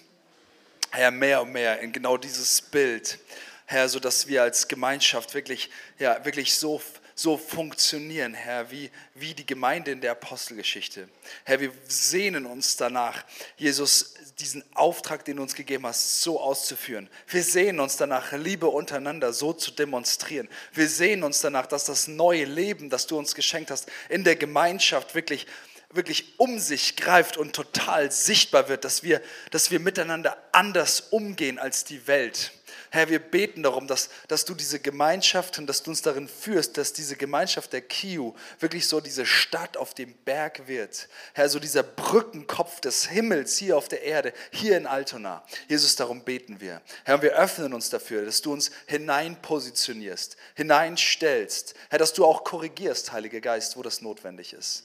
Herr, 0.94 1.10
mehr 1.10 1.42
und 1.42 1.50
mehr 1.50 1.80
in 1.80 1.90
genau 1.90 2.16
dieses 2.16 2.62
Bild, 2.62 3.18
Herr, 3.66 3.88
so 3.88 3.98
dass 3.98 4.28
wir 4.28 4.44
als 4.44 4.68
Gemeinschaft 4.68 5.34
wirklich, 5.34 5.68
ja, 5.98 6.24
wirklich 6.24 6.54
so, 6.54 6.80
so 7.14 7.37
funktionieren, 7.37 8.35
Herr, 8.35 8.70
wie, 8.70 8.90
wie 9.14 9.35
die 9.35 9.46
Gemeinde 9.46 9.92
in 9.92 10.00
der 10.00 10.12
Apostelgeschichte. 10.12 11.09
Herr, 11.44 11.61
wir 11.61 11.72
sehnen 11.87 12.44
uns 12.44 12.77
danach, 12.77 13.24
Jesus, 13.57 14.14
diesen 14.40 14.64
Auftrag, 14.74 15.24
den 15.24 15.37
du 15.37 15.42
uns 15.42 15.55
gegeben 15.55 15.87
hast, 15.87 16.22
so 16.22 16.40
auszuführen. 16.40 17.09
Wir 17.29 17.44
sehnen 17.44 17.79
uns 17.79 17.96
danach, 17.96 18.33
Liebe 18.33 18.66
untereinander 18.66 19.33
so 19.33 19.53
zu 19.53 19.70
demonstrieren. 19.70 20.48
Wir 20.72 20.88
sehnen 20.88 21.22
uns 21.22 21.40
danach, 21.40 21.66
dass 21.66 21.85
das 21.85 22.09
neue 22.09 22.44
Leben, 22.44 22.90
das 22.90 23.07
du 23.07 23.16
uns 23.16 23.35
geschenkt 23.35 23.70
hast, 23.70 23.88
in 24.09 24.24
der 24.24 24.37
Gemeinschaft 24.37 25.14
wirklich 25.14 25.46
wirklich 25.94 26.38
um 26.38 26.59
sich 26.59 26.96
greift 26.96 27.37
und 27.37 27.54
total 27.54 28.11
sichtbar 28.11 28.68
wird, 28.68 28.85
dass 28.85 29.02
wir, 29.02 29.20
dass 29.50 29.70
wir 29.70 29.80
miteinander 29.80 30.37
anders 30.52 31.00
umgehen 31.11 31.59
als 31.59 31.85
die 31.85 32.07
Welt. 32.07 32.52
Herr, 32.94 33.09
wir 33.09 33.18
beten 33.18 33.64
darum, 33.64 33.88
dass, 33.88 34.09
dass 34.28 34.44
du 34.44 34.54
diese 34.54 34.78
Gemeinschaft 34.78 35.59
und 35.59 35.66
dass 35.66 35.83
du 35.83 35.90
uns 35.90 36.02
darin 36.02 36.28
führst, 36.28 36.78
dass 36.78 36.92
diese 36.92 37.16
Gemeinschaft 37.16 37.72
der 37.72 37.80
Kiu 37.80 38.35
wirklich 38.61 38.87
so 38.87 39.00
diese 39.00 39.26
Stadt 39.26 39.76
auf 39.76 39.94
dem 39.94 40.14
Berg 40.24 40.68
wird. 40.68 41.09
Herr, 41.33 41.48
so 41.48 41.59
dieser 41.59 41.83
Brückenkopf 41.83 42.80
des 42.80 43.07
Himmels 43.07 43.57
hier 43.59 43.76
auf 43.76 43.88
der 43.88 44.02
Erde, 44.02 44.33
hier 44.52 44.76
in 44.76 44.87
Altona. 44.87 45.44
Jesus, 45.66 45.96
darum 45.96 46.22
beten 46.22 46.61
wir. 46.61 46.80
Herr, 47.02 47.20
wir 47.20 47.33
öffnen 47.33 47.74
uns 47.74 47.90
dafür, 47.90 48.24
dass 48.24 48.42
du 48.42 48.52
uns 48.52 48.70
hinein 48.87 49.42
positionierst, 49.42 50.37
hineinstellst. 50.54 51.74
Herr, 51.90 51.98
dass 51.98 52.12
du 52.12 52.24
auch 52.24 52.44
korrigierst, 52.44 53.11
Heiliger 53.11 53.40
Geist, 53.40 53.76
wo 53.76 53.83
das 53.83 54.02
notwendig 54.02 54.52
ist. 54.52 54.85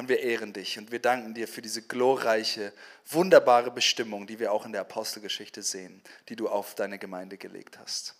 Und 0.00 0.08
wir 0.08 0.20
ehren 0.20 0.54
dich 0.54 0.78
und 0.78 0.92
wir 0.92 0.98
danken 0.98 1.34
dir 1.34 1.46
für 1.46 1.60
diese 1.60 1.82
glorreiche, 1.82 2.72
wunderbare 3.10 3.70
Bestimmung, 3.70 4.26
die 4.26 4.38
wir 4.38 4.50
auch 4.50 4.64
in 4.64 4.72
der 4.72 4.80
Apostelgeschichte 4.80 5.62
sehen, 5.62 6.02
die 6.30 6.36
du 6.36 6.48
auf 6.48 6.74
deine 6.74 6.98
Gemeinde 6.98 7.36
gelegt 7.36 7.78
hast. 7.78 8.14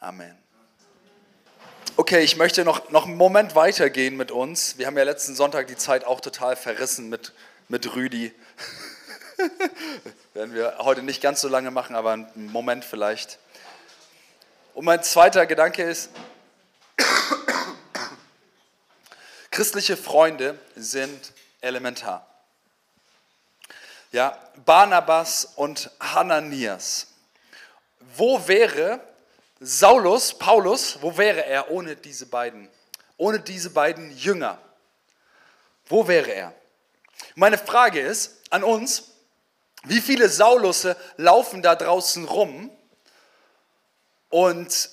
Amen. 0.00 0.36
Okay, 1.96 2.24
ich 2.24 2.36
möchte 2.36 2.64
noch, 2.64 2.90
noch 2.90 3.06
einen 3.06 3.16
Moment 3.16 3.54
weitergehen 3.54 4.16
mit 4.16 4.32
uns. 4.32 4.78
Wir 4.78 4.88
haben 4.88 4.98
ja 4.98 5.04
letzten 5.04 5.36
Sonntag 5.36 5.68
die 5.68 5.76
Zeit 5.76 6.02
auch 6.02 6.20
total 6.20 6.56
verrissen 6.56 7.08
mit, 7.08 7.34
mit 7.68 7.94
Rüdi. 7.94 8.34
Werden 10.34 10.54
wir 10.54 10.78
heute 10.78 11.04
nicht 11.04 11.22
ganz 11.22 11.40
so 11.40 11.46
lange 11.46 11.70
machen, 11.70 11.94
aber 11.94 12.14
einen 12.14 12.50
Moment 12.50 12.84
vielleicht. 12.84 13.38
Und 14.74 14.86
mein 14.86 15.04
zweiter 15.04 15.46
Gedanke 15.46 15.84
ist, 15.84 16.10
Christliche 19.60 19.98
Freunde 19.98 20.58
sind 20.74 21.34
elementar. 21.60 22.26
Ja, 24.10 24.38
Barnabas 24.64 25.52
und 25.54 25.90
Hananias. 26.00 27.08
Wo 28.16 28.48
wäre 28.48 29.00
Saulus, 29.60 30.32
Paulus, 30.32 31.02
wo 31.02 31.18
wäre 31.18 31.44
er 31.44 31.70
ohne 31.70 31.94
diese 31.94 32.24
beiden, 32.24 32.70
ohne 33.18 33.38
diese 33.38 33.68
beiden 33.68 34.16
Jünger? 34.16 34.56
Wo 35.88 36.08
wäre 36.08 36.30
er? 36.30 36.54
Meine 37.34 37.58
Frage 37.58 38.00
ist 38.00 38.38
an 38.48 38.64
uns, 38.64 39.10
wie 39.82 40.00
viele 40.00 40.30
Saulusse 40.30 40.96
laufen 41.18 41.60
da 41.60 41.76
draußen 41.76 42.24
rum 42.24 42.70
und 44.30 44.88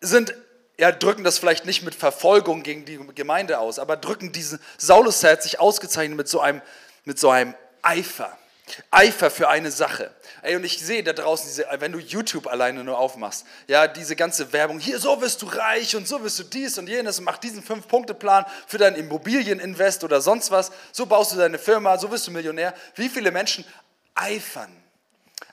sind 0.00 0.32
ja, 0.78 0.90
drücken 0.90 1.24
das 1.24 1.38
vielleicht 1.38 1.64
nicht 1.64 1.82
mit 1.82 1.94
Verfolgung 1.94 2.62
gegen 2.62 2.84
die 2.84 2.98
Gemeinde 3.14 3.58
aus, 3.58 3.78
aber 3.78 3.96
drücken 3.96 4.32
diesen, 4.32 4.58
Saulus 4.78 5.22
hat 5.22 5.42
sich 5.42 5.60
ausgezeichnet 5.60 6.16
mit 6.16 6.28
so 6.28 6.40
einem, 6.40 6.62
mit 7.04 7.18
so 7.18 7.30
einem 7.30 7.54
Eifer. 7.82 8.36
Eifer 8.90 9.30
für 9.30 9.48
eine 9.48 9.70
Sache. 9.70 10.10
Ey, 10.40 10.56
und 10.56 10.64
ich 10.64 10.80
sehe 10.80 11.02
da 11.02 11.12
draußen, 11.12 11.46
diese, 11.46 11.66
wenn 11.78 11.92
du 11.92 11.98
YouTube 11.98 12.46
alleine 12.46 12.84
nur 12.84 12.98
aufmachst, 12.98 13.44
ja, 13.66 13.86
diese 13.86 14.16
ganze 14.16 14.52
Werbung, 14.52 14.78
hier, 14.78 14.98
so 14.98 15.20
wirst 15.20 15.42
du 15.42 15.46
reich 15.46 15.94
und 15.94 16.08
so 16.08 16.22
wirst 16.22 16.38
du 16.38 16.44
dies 16.44 16.78
und 16.78 16.88
jenes 16.88 17.18
und 17.18 17.24
mach 17.24 17.38
diesen 17.38 17.62
Fünf-Punkte-Plan 17.62 18.46
für 18.66 18.78
dein 18.78 18.94
Immobilieninvest 18.94 20.04
oder 20.04 20.20
sonst 20.20 20.50
was, 20.50 20.70
so 20.90 21.06
baust 21.06 21.32
du 21.32 21.36
deine 21.36 21.58
Firma, 21.58 21.98
so 21.98 22.10
wirst 22.10 22.26
du 22.26 22.30
Millionär. 22.30 22.74
Wie 22.94 23.08
viele 23.08 23.30
Menschen 23.30 23.64
eifern, 24.14 24.74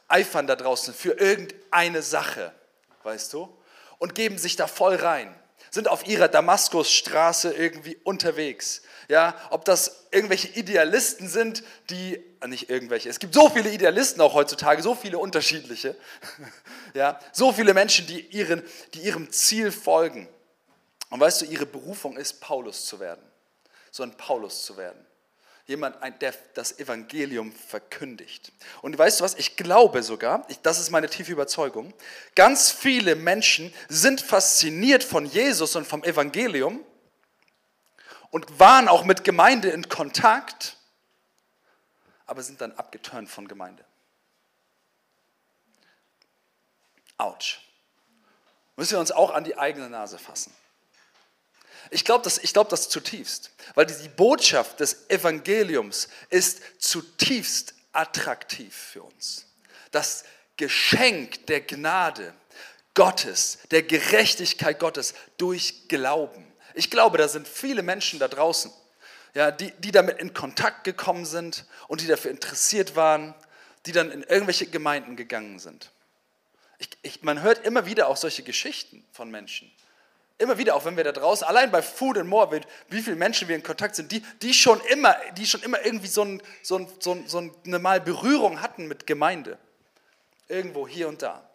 eifern 0.07 0.47
da 0.47 0.55
draußen 0.55 0.93
für 0.93 1.11
irgendeine 1.11 2.01
Sache, 2.01 2.53
weißt 3.03 3.33
du? 3.33 3.58
Und 3.99 4.15
geben 4.15 4.37
sich 4.37 4.55
da 4.55 4.65
voll 4.65 4.95
rein, 4.95 5.33
sind 5.69 5.87
auf 5.87 6.07
ihrer 6.07 6.27
Damaskusstraße 6.27 7.53
irgendwie 7.53 7.97
unterwegs. 8.03 8.81
Ja, 9.07 9.35
ob 9.49 9.65
das 9.65 10.07
irgendwelche 10.11 10.47
Idealisten 10.49 11.27
sind, 11.27 11.63
die, 11.89 12.23
ah, 12.39 12.47
nicht 12.47 12.69
irgendwelche, 12.69 13.09
es 13.09 13.19
gibt 13.19 13.33
so 13.33 13.49
viele 13.49 13.71
Idealisten 13.71 14.21
auch 14.21 14.33
heutzutage, 14.33 14.81
so 14.81 14.95
viele 14.95 15.17
unterschiedliche, 15.17 15.95
ja, 16.93 17.19
so 17.31 17.51
viele 17.51 17.73
Menschen, 17.73 18.07
die, 18.07 18.19
ihren, 18.19 18.63
die 18.93 19.01
ihrem 19.01 19.31
Ziel 19.31 19.71
folgen. 19.71 20.27
Und 21.09 21.19
weißt 21.19 21.41
du, 21.41 21.45
ihre 21.45 21.65
Berufung 21.65 22.17
ist, 22.17 22.39
Paulus 22.39 22.85
zu 22.85 22.99
werden, 22.99 23.23
so 23.91 24.03
ein 24.03 24.15
Paulus 24.15 24.63
zu 24.63 24.77
werden 24.77 25.08
jemand, 25.69 25.95
der 26.21 26.33
das 26.55 26.79
Evangelium 26.79 27.51
verkündigt. 27.51 28.51
Und 28.81 28.97
weißt 28.97 29.19
du 29.19 29.23
was, 29.23 29.35
ich 29.35 29.55
glaube 29.55 30.01
sogar, 30.01 30.43
ich, 30.49 30.59
das 30.61 30.79
ist 30.79 30.89
meine 30.89 31.07
tiefe 31.07 31.31
Überzeugung, 31.31 31.93
ganz 32.35 32.71
viele 32.71 33.15
Menschen 33.15 33.71
sind 33.87 34.19
fasziniert 34.19 35.03
von 35.03 35.25
Jesus 35.25 35.75
und 35.75 35.85
vom 35.85 36.03
Evangelium 36.03 36.83
und 38.31 38.59
waren 38.59 38.87
auch 38.87 39.05
mit 39.05 39.23
Gemeinde 39.23 39.69
in 39.69 39.87
Kontakt, 39.87 40.75
aber 42.25 42.41
sind 42.41 42.59
dann 42.61 42.71
abgeturnt 42.71 43.29
von 43.29 43.47
Gemeinde. 43.47 43.85
Autsch. 47.17 47.61
Müssen 48.75 48.93
wir 48.93 48.99
uns 48.99 49.11
auch 49.11 49.31
an 49.31 49.43
die 49.43 49.57
eigene 49.57 49.89
Nase 49.89 50.17
fassen. 50.17 50.51
Ich 51.91 52.05
glaube 52.05 52.23
das, 52.23 52.41
glaub 52.41 52.69
das 52.69 52.89
zutiefst, 52.89 53.51
weil 53.75 53.85
die 53.85 54.09
Botschaft 54.09 54.79
des 54.79 55.09
Evangeliums 55.09 56.07
ist 56.29 56.61
zutiefst 56.79 57.73
attraktiv 57.91 58.75
für 58.75 59.03
uns. 59.03 59.45
Das 59.91 60.23
Geschenk 60.57 61.47
der 61.47 61.61
Gnade 61.61 62.33
Gottes, 62.93 63.59
der 63.71 63.83
Gerechtigkeit 63.83 64.79
Gottes 64.79 65.13
durch 65.37 65.87
Glauben. 65.87 66.45
Ich 66.73 66.91
glaube, 66.91 67.17
da 67.17 67.27
sind 67.27 67.47
viele 67.47 67.81
Menschen 67.81 68.19
da 68.19 68.27
draußen, 68.27 68.71
ja, 69.33 69.51
die, 69.51 69.71
die 69.79 69.91
damit 69.91 70.19
in 70.19 70.33
Kontakt 70.33 70.83
gekommen 70.83 71.25
sind 71.25 71.65
und 71.87 72.01
die 72.01 72.07
dafür 72.07 72.31
interessiert 72.31 72.95
waren, 72.95 73.33
die 73.85 73.91
dann 73.91 74.11
in 74.11 74.23
irgendwelche 74.23 74.65
Gemeinden 74.65 75.15
gegangen 75.15 75.59
sind. 75.59 75.91
Ich, 76.77 76.89
ich, 77.01 77.23
man 77.23 77.41
hört 77.41 77.65
immer 77.65 77.85
wieder 77.85 78.07
auch 78.07 78.17
solche 78.17 78.43
Geschichten 78.43 79.05
von 79.11 79.31
Menschen, 79.31 79.71
immer 80.39 80.57
wieder, 80.57 80.75
auch 80.75 80.85
wenn 80.85 80.97
wir 80.97 81.03
da 81.03 81.11
draußen, 81.11 81.45
allein 81.45 81.69
bei 81.69 81.81
Food 81.81 82.17
and 82.17 82.29
More, 82.29 82.61
wie 82.87 83.01
viele 83.01 83.17
Menschen 83.17 83.47
wir 83.47 83.55
in 83.55 83.63
Kontakt 83.63 83.95
sind, 83.95 84.11
die, 84.11 84.21
die, 84.41 84.53
schon, 84.53 84.79
immer, 84.85 85.15
die 85.37 85.45
schon 85.45 85.61
immer 85.61 85.85
irgendwie 85.85 86.07
so, 86.07 86.23
ein, 86.23 86.41
so, 86.63 86.77
ein, 86.77 86.87
so, 86.99 87.11
ein, 87.11 87.27
so 87.27 87.51
eine 87.65 87.79
Mal 87.79 88.01
Berührung 88.01 88.61
hatten 88.61 88.87
mit 88.87 89.05
Gemeinde. 89.05 89.59
Irgendwo 90.47 90.87
hier 90.87 91.07
und 91.07 91.21
da. 91.21 91.47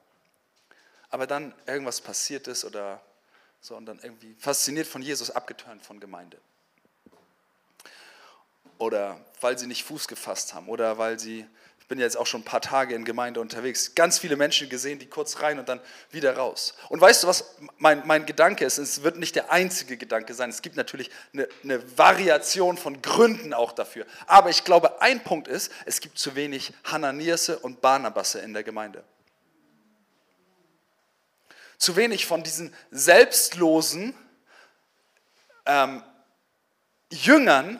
Aber 1.10 1.26
dann 1.26 1.54
irgendwas 1.66 2.00
passiert 2.00 2.46
ist 2.46 2.64
oder 2.64 3.00
so 3.60 3.74
und 3.76 3.86
dann 3.86 3.98
irgendwie 4.02 4.34
fasziniert 4.38 4.86
von 4.86 5.00
Jesus, 5.00 5.30
abgeturnt 5.30 5.84
von 5.84 5.98
Gemeinde. 5.98 6.38
Oder 8.78 9.18
weil 9.40 9.58
sie 9.58 9.66
nicht 9.66 9.84
Fuß 9.84 10.08
gefasst 10.08 10.52
haben 10.52 10.68
oder 10.68 10.98
weil 10.98 11.18
sie 11.18 11.46
ich 11.84 11.88
bin 11.88 11.98
jetzt 11.98 12.16
auch 12.16 12.26
schon 12.26 12.40
ein 12.40 12.44
paar 12.44 12.62
Tage 12.62 12.94
in 12.94 13.04
Gemeinde 13.04 13.42
unterwegs. 13.42 13.94
Ganz 13.94 14.18
viele 14.18 14.36
Menschen 14.36 14.70
gesehen, 14.70 14.98
die 14.98 15.06
kurz 15.06 15.42
rein 15.42 15.58
und 15.58 15.68
dann 15.68 15.80
wieder 16.10 16.34
raus. 16.34 16.72
Und 16.88 16.98
weißt 16.98 17.22
du, 17.22 17.26
was 17.26 17.56
mein, 17.76 18.06
mein 18.06 18.24
Gedanke 18.24 18.64
ist? 18.64 18.78
Es 18.78 19.02
wird 19.02 19.18
nicht 19.18 19.36
der 19.36 19.52
einzige 19.52 19.98
Gedanke 19.98 20.32
sein. 20.32 20.48
Es 20.48 20.62
gibt 20.62 20.76
natürlich 20.76 21.10
eine, 21.34 21.46
eine 21.62 21.98
Variation 21.98 22.78
von 22.78 23.02
Gründen 23.02 23.52
auch 23.52 23.70
dafür. 23.70 24.06
Aber 24.26 24.48
ich 24.48 24.64
glaube, 24.64 25.02
ein 25.02 25.22
Punkt 25.22 25.46
ist, 25.46 25.70
es 25.84 26.00
gibt 26.00 26.18
zu 26.18 26.34
wenig 26.34 26.72
Hananiase 26.84 27.58
und 27.58 27.82
Barnabasse 27.82 28.38
in 28.38 28.54
der 28.54 28.62
Gemeinde. 28.62 29.04
Zu 31.76 31.96
wenig 31.96 32.24
von 32.24 32.42
diesen 32.42 32.74
selbstlosen 32.92 34.14
ähm, 35.66 36.02
Jüngern. 37.10 37.78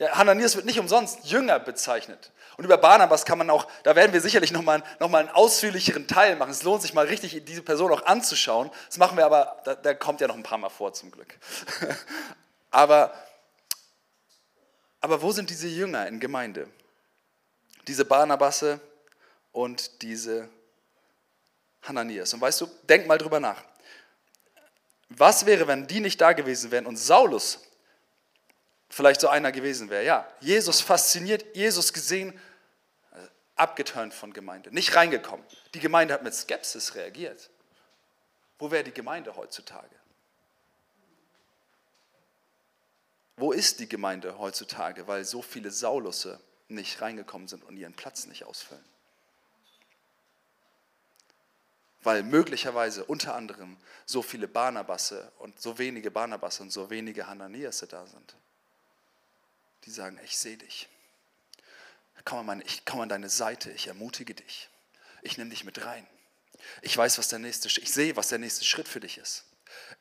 Ja, 0.00 0.18
Hananias 0.18 0.56
wird 0.56 0.66
nicht 0.66 0.80
umsonst 0.80 1.26
Jünger 1.26 1.60
bezeichnet. 1.60 2.32
Und 2.56 2.64
über 2.64 2.76
Barnabas 2.78 3.24
kann 3.24 3.38
man 3.38 3.50
auch, 3.50 3.66
da 3.82 3.96
werden 3.96 4.12
wir 4.12 4.20
sicherlich 4.20 4.52
nochmal 4.52 4.82
noch 5.00 5.08
mal 5.08 5.18
einen 5.18 5.28
ausführlicheren 5.28 6.06
Teil 6.06 6.36
machen. 6.36 6.50
Es 6.50 6.62
lohnt 6.62 6.82
sich 6.82 6.94
mal 6.94 7.06
richtig, 7.06 7.44
diese 7.44 7.62
Person 7.62 7.92
auch 7.92 8.06
anzuschauen. 8.06 8.70
Das 8.86 8.98
machen 8.98 9.16
wir 9.16 9.26
aber, 9.26 9.60
da, 9.64 9.74
da 9.74 9.94
kommt 9.94 10.20
ja 10.20 10.28
noch 10.28 10.36
ein 10.36 10.42
paar 10.42 10.58
Mal 10.58 10.68
vor 10.68 10.92
zum 10.92 11.10
Glück. 11.10 11.38
aber, 12.70 13.12
aber 15.00 15.20
wo 15.20 15.32
sind 15.32 15.50
diese 15.50 15.68
Jünger 15.68 16.06
in 16.06 16.20
Gemeinde? 16.20 16.68
Diese 17.88 18.04
Barnabasse 18.04 18.80
und 19.52 20.02
diese 20.02 20.48
Hananias. 21.82 22.32
Und 22.34 22.40
weißt 22.40 22.60
du, 22.60 22.66
denk 22.88 23.06
mal 23.06 23.18
drüber 23.18 23.40
nach. 23.40 23.62
Was 25.10 25.46
wäre, 25.46 25.66
wenn 25.66 25.86
die 25.86 26.00
nicht 26.00 26.20
da 26.20 26.32
gewesen 26.32 26.70
wären 26.70 26.86
und 26.86 26.96
Saulus 26.96 27.60
vielleicht 28.94 29.20
so 29.20 29.28
einer 29.28 29.50
gewesen 29.50 29.90
wäre. 29.90 30.04
Ja, 30.04 30.28
Jesus 30.40 30.80
fasziniert, 30.80 31.44
Jesus 31.56 31.92
gesehen, 31.92 32.38
abgeturnt 33.56 34.14
von 34.14 34.32
Gemeinde, 34.32 34.72
nicht 34.72 34.94
reingekommen. 34.94 35.44
Die 35.74 35.80
Gemeinde 35.80 36.14
hat 36.14 36.22
mit 36.22 36.34
Skepsis 36.34 36.94
reagiert. 36.94 37.50
Wo 38.58 38.70
wäre 38.70 38.84
die 38.84 38.92
Gemeinde 38.92 39.34
heutzutage? 39.36 39.94
Wo 43.36 43.50
ist 43.50 43.80
die 43.80 43.88
Gemeinde 43.88 44.38
heutzutage, 44.38 45.08
weil 45.08 45.24
so 45.24 45.42
viele 45.42 45.72
Saulusse 45.72 46.38
nicht 46.68 47.00
reingekommen 47.00 47.48
sind 47.48 47.64
und 47.64 47.76
ihren 47.76 47.94
Platz 47.94 48.26
nicht 48.26 48.44
ausfüllen? 48.44 48.84
Weil 52.04 52.22
möglicherweise 52.22 53.04
unter 53.04 53.34
anderem 53.34 53.76
so 54.06 54.22
viele 54.22 54.46
Barnabasse 54.46 55.32
und 55.38 55.60
so 55.60 55.78
wenige 55.78 56.12
Barnabasse 56.12 56.62
und 56.62 56.70
so 56.70 56.90
wenige 56.90 57.26
Hananiasse 57.26 57.88
da 57.88 58.06
sind, 58.06 58.36
die 59.84 59.90
sagen, 59.90 60.18
ich 60.24 60.36
sehe 60.36 60.56
dich. 60.56 60.88
Komm 62.24 62.48
an, 62.48 62.62
ich 62.64 62.84
komme 62.84 63.02
an 63.02 63.08
deine 63.08 63.28
Seite, 63.28 63.70
ich 63.72 63.88
ermutige 63.88 64.34
dich. 64.34 64.70
Ich 65.22 65.36
nehme 65.36 65.50
dich 65.50 65.64
mit 65.64 65.84
rein. 65.84 66.06
Ich 66.80 66.96
weiß, 66.96 67.18
was 67.18 67.28
der 67.28 67.38
nächste, 67.38 67.68
ich 67.68 67.92
sehe, 67.92 68.16
was 68.16 68.28
der 68.28 68.38
nächste 68.38 68.64
Schritt 68.64 68.88
für 68.88 69.00
dich 69.00 69.18
ist. 69.18 69.44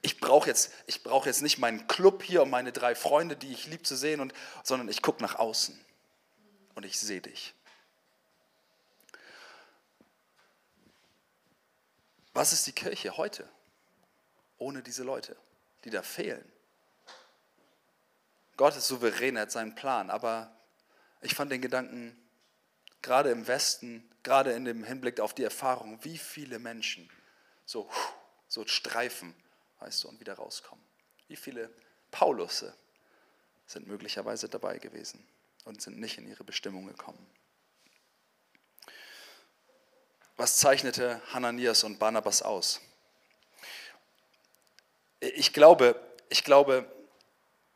Ich 0.02 0.20
brauche 0.20 0.48
jetzt, 0.48 0.72
brauch 1.04 1.26
jetzt 1.26 1.42
nicht 1.42 1.58
meinen 1.58 1.88
Club 1.88 2.24
hier 2.24 2.44
und 2.44 2.50
meine 2.50 2.72
drei 2.72 2.96
Freunde, 2.96 3.36
die 3.36 3.52
ich 3.52 3.68
lieb 3.68 3.86
zu 3.86 3.96
sehen, 3.96 4.22
und, 4.22 4.34
sondern 4.64 4.88
ich 4.88 5.02
gucke 5.02 5.22
nach 5.22 5.36
außen 5.36 5.78
und 6.76 6.86
ich 6.86 7.00
sehe 7.00 7.22
dich. 7.22 7.54
Was 12.34 12.54
ist 12.54 12.66
die 12.68 12.74
Kirche 12.74 13.18
heute 13.18 13.48
ohne 14.58 14.82
diese 14.82 15.04
Leute, 15.04 15.36
die 15.84 15.90
da 15.90 16.02
fehlen? 16.02 16.53
Gott 18.58 18.76
ist 18.76 18.88
souverän, 18.88 19.36
er 19.36 19.44
hat 19.44 19.52
seinen 19.52 19.76
Plan, 19.76 20.10
aber 20.10 20.56
ich 21.22 21.36
fand 21.36 21.52
den 21.52 21.62
Gedanken, 21.62 22.18
gerade 23.02 23.32
im 23.32 23.48
Westen, 23.48 24.10
gerade 24.24 24.52
in 24.54 24.66
dem 24.66 24.84
Hinblick 24.84 25.20
auf 25.20 25.34
die 25.34 25.44
Erfahrung, 25.44 26.04
wie 26.04 26.18
viele 26.18 26.60
Menschen 26.60 27.10
so, 27.66 27.90
so 28.48 28.66
streifen 28.68 29.36
weißt 29.84 30.04
du, 30.04 30.08
und 30.10 30.20
wieder 30.20 30.36
rauskommen. 30.36 30.84
Wie 31.28 31.36
viele 31.36 31.70
Paulusse 32.12 32.74
sind 33.66 33.88
möglicherweise 33.88 34.48
dabei 34.48 34.78
gewesen 34.78 35.28
und 35.66 35.82
sind 35.82 36.00
nicht 36.00 36.18
in 36.18 36.28
ihre 36.28 36.44
Bestimmung 36.44 36.88
gekommen. 36.88 37.26
Was 40.38 40.58
zeichnete 40.58 41.22
Hananias 41.34 41.84
und 41.84 42.00
Barnabas 42.00 42.42
aus? 42.42 42.82
Ich 45.20 45.54
glaube, 45.54 46.00
ich 46.30 46.44
glaube, 46.44 46.92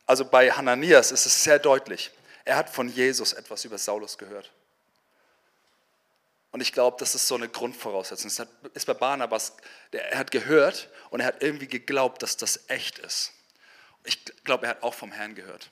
also 0.08 0.24
bei 0.24 0.50
Hananias 0.50 1.12
ist 1.12 1.26
es 1.26 1.44
sehr 1.44 1.58
deutlich. 1.58 2.10
Er 2.46 2.56
hat 2.56 2.70
von 2.70 2.88
Jesus 2.88 3.34
etwas 3.34 3.66
über 3.66 3.76
Saulus 3.76 4.16
gehört. 4.16 4.50
Und 6.50 6.62
ich 6.62 6.72
glaube, 6.72 6.96
das 6.98 7.14
ist 7.14 7.28
so 7.28 7.34
eine 7.34 7.46
Grundvoraussetzung. 7.46 8.30
Das 8.34 8.72
ist 8.72 8.86
bei 8.86 8.94
Barnabas, 8.94 9.52
er 9.92 10.18
hat 10.18 10.30
gehört 10.30 10.88
und 11.10 11.20
er 11.20 11.26
hat 11.26 11.42
irgendwie 11.42 11.68
geglaubt, 11.68 12.22
dass 12.22 12.38
das 12.38 12.60
echt 12.68 12.98
ist. 13.00 13.32
Ich 14.04 14.24
glaube, 14.44 14.64
er 14.64 14.70
hat 14.70 14.82
auch 14.82 14.94
vom 14.94 15.12
Herrn 15.12 15.34
gehört. 15.34 15.70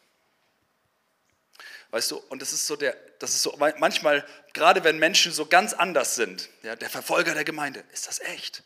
Weißt 1.91 2.11
du, 2.11 2.18
und 2.28 2.43
das 2.43 2.53
ist 2.53 2.66
so 2.66 2.76
der, 2.76 2.95
das 3.20 3.30
ist 3.30 3.43
so, 3.43 3.57
manchmal, 3.57 4.26
gerade 4.53 4.84
wenn 4.84 4.99
Menschen 4.99 5.32
so 5.32 5.47
ganz 5.47 5.72
anders 5.72 6.14
sind, 6.14 6.51
ja, 6.62 6.76
der 6.76 6.91
Verfolger 6.91 7.32
der 7.32 7.45
Gemeinde, 7.45 7.82
ist 7.91 8.07
das 8.07 8.18
echt? 8.18 8.64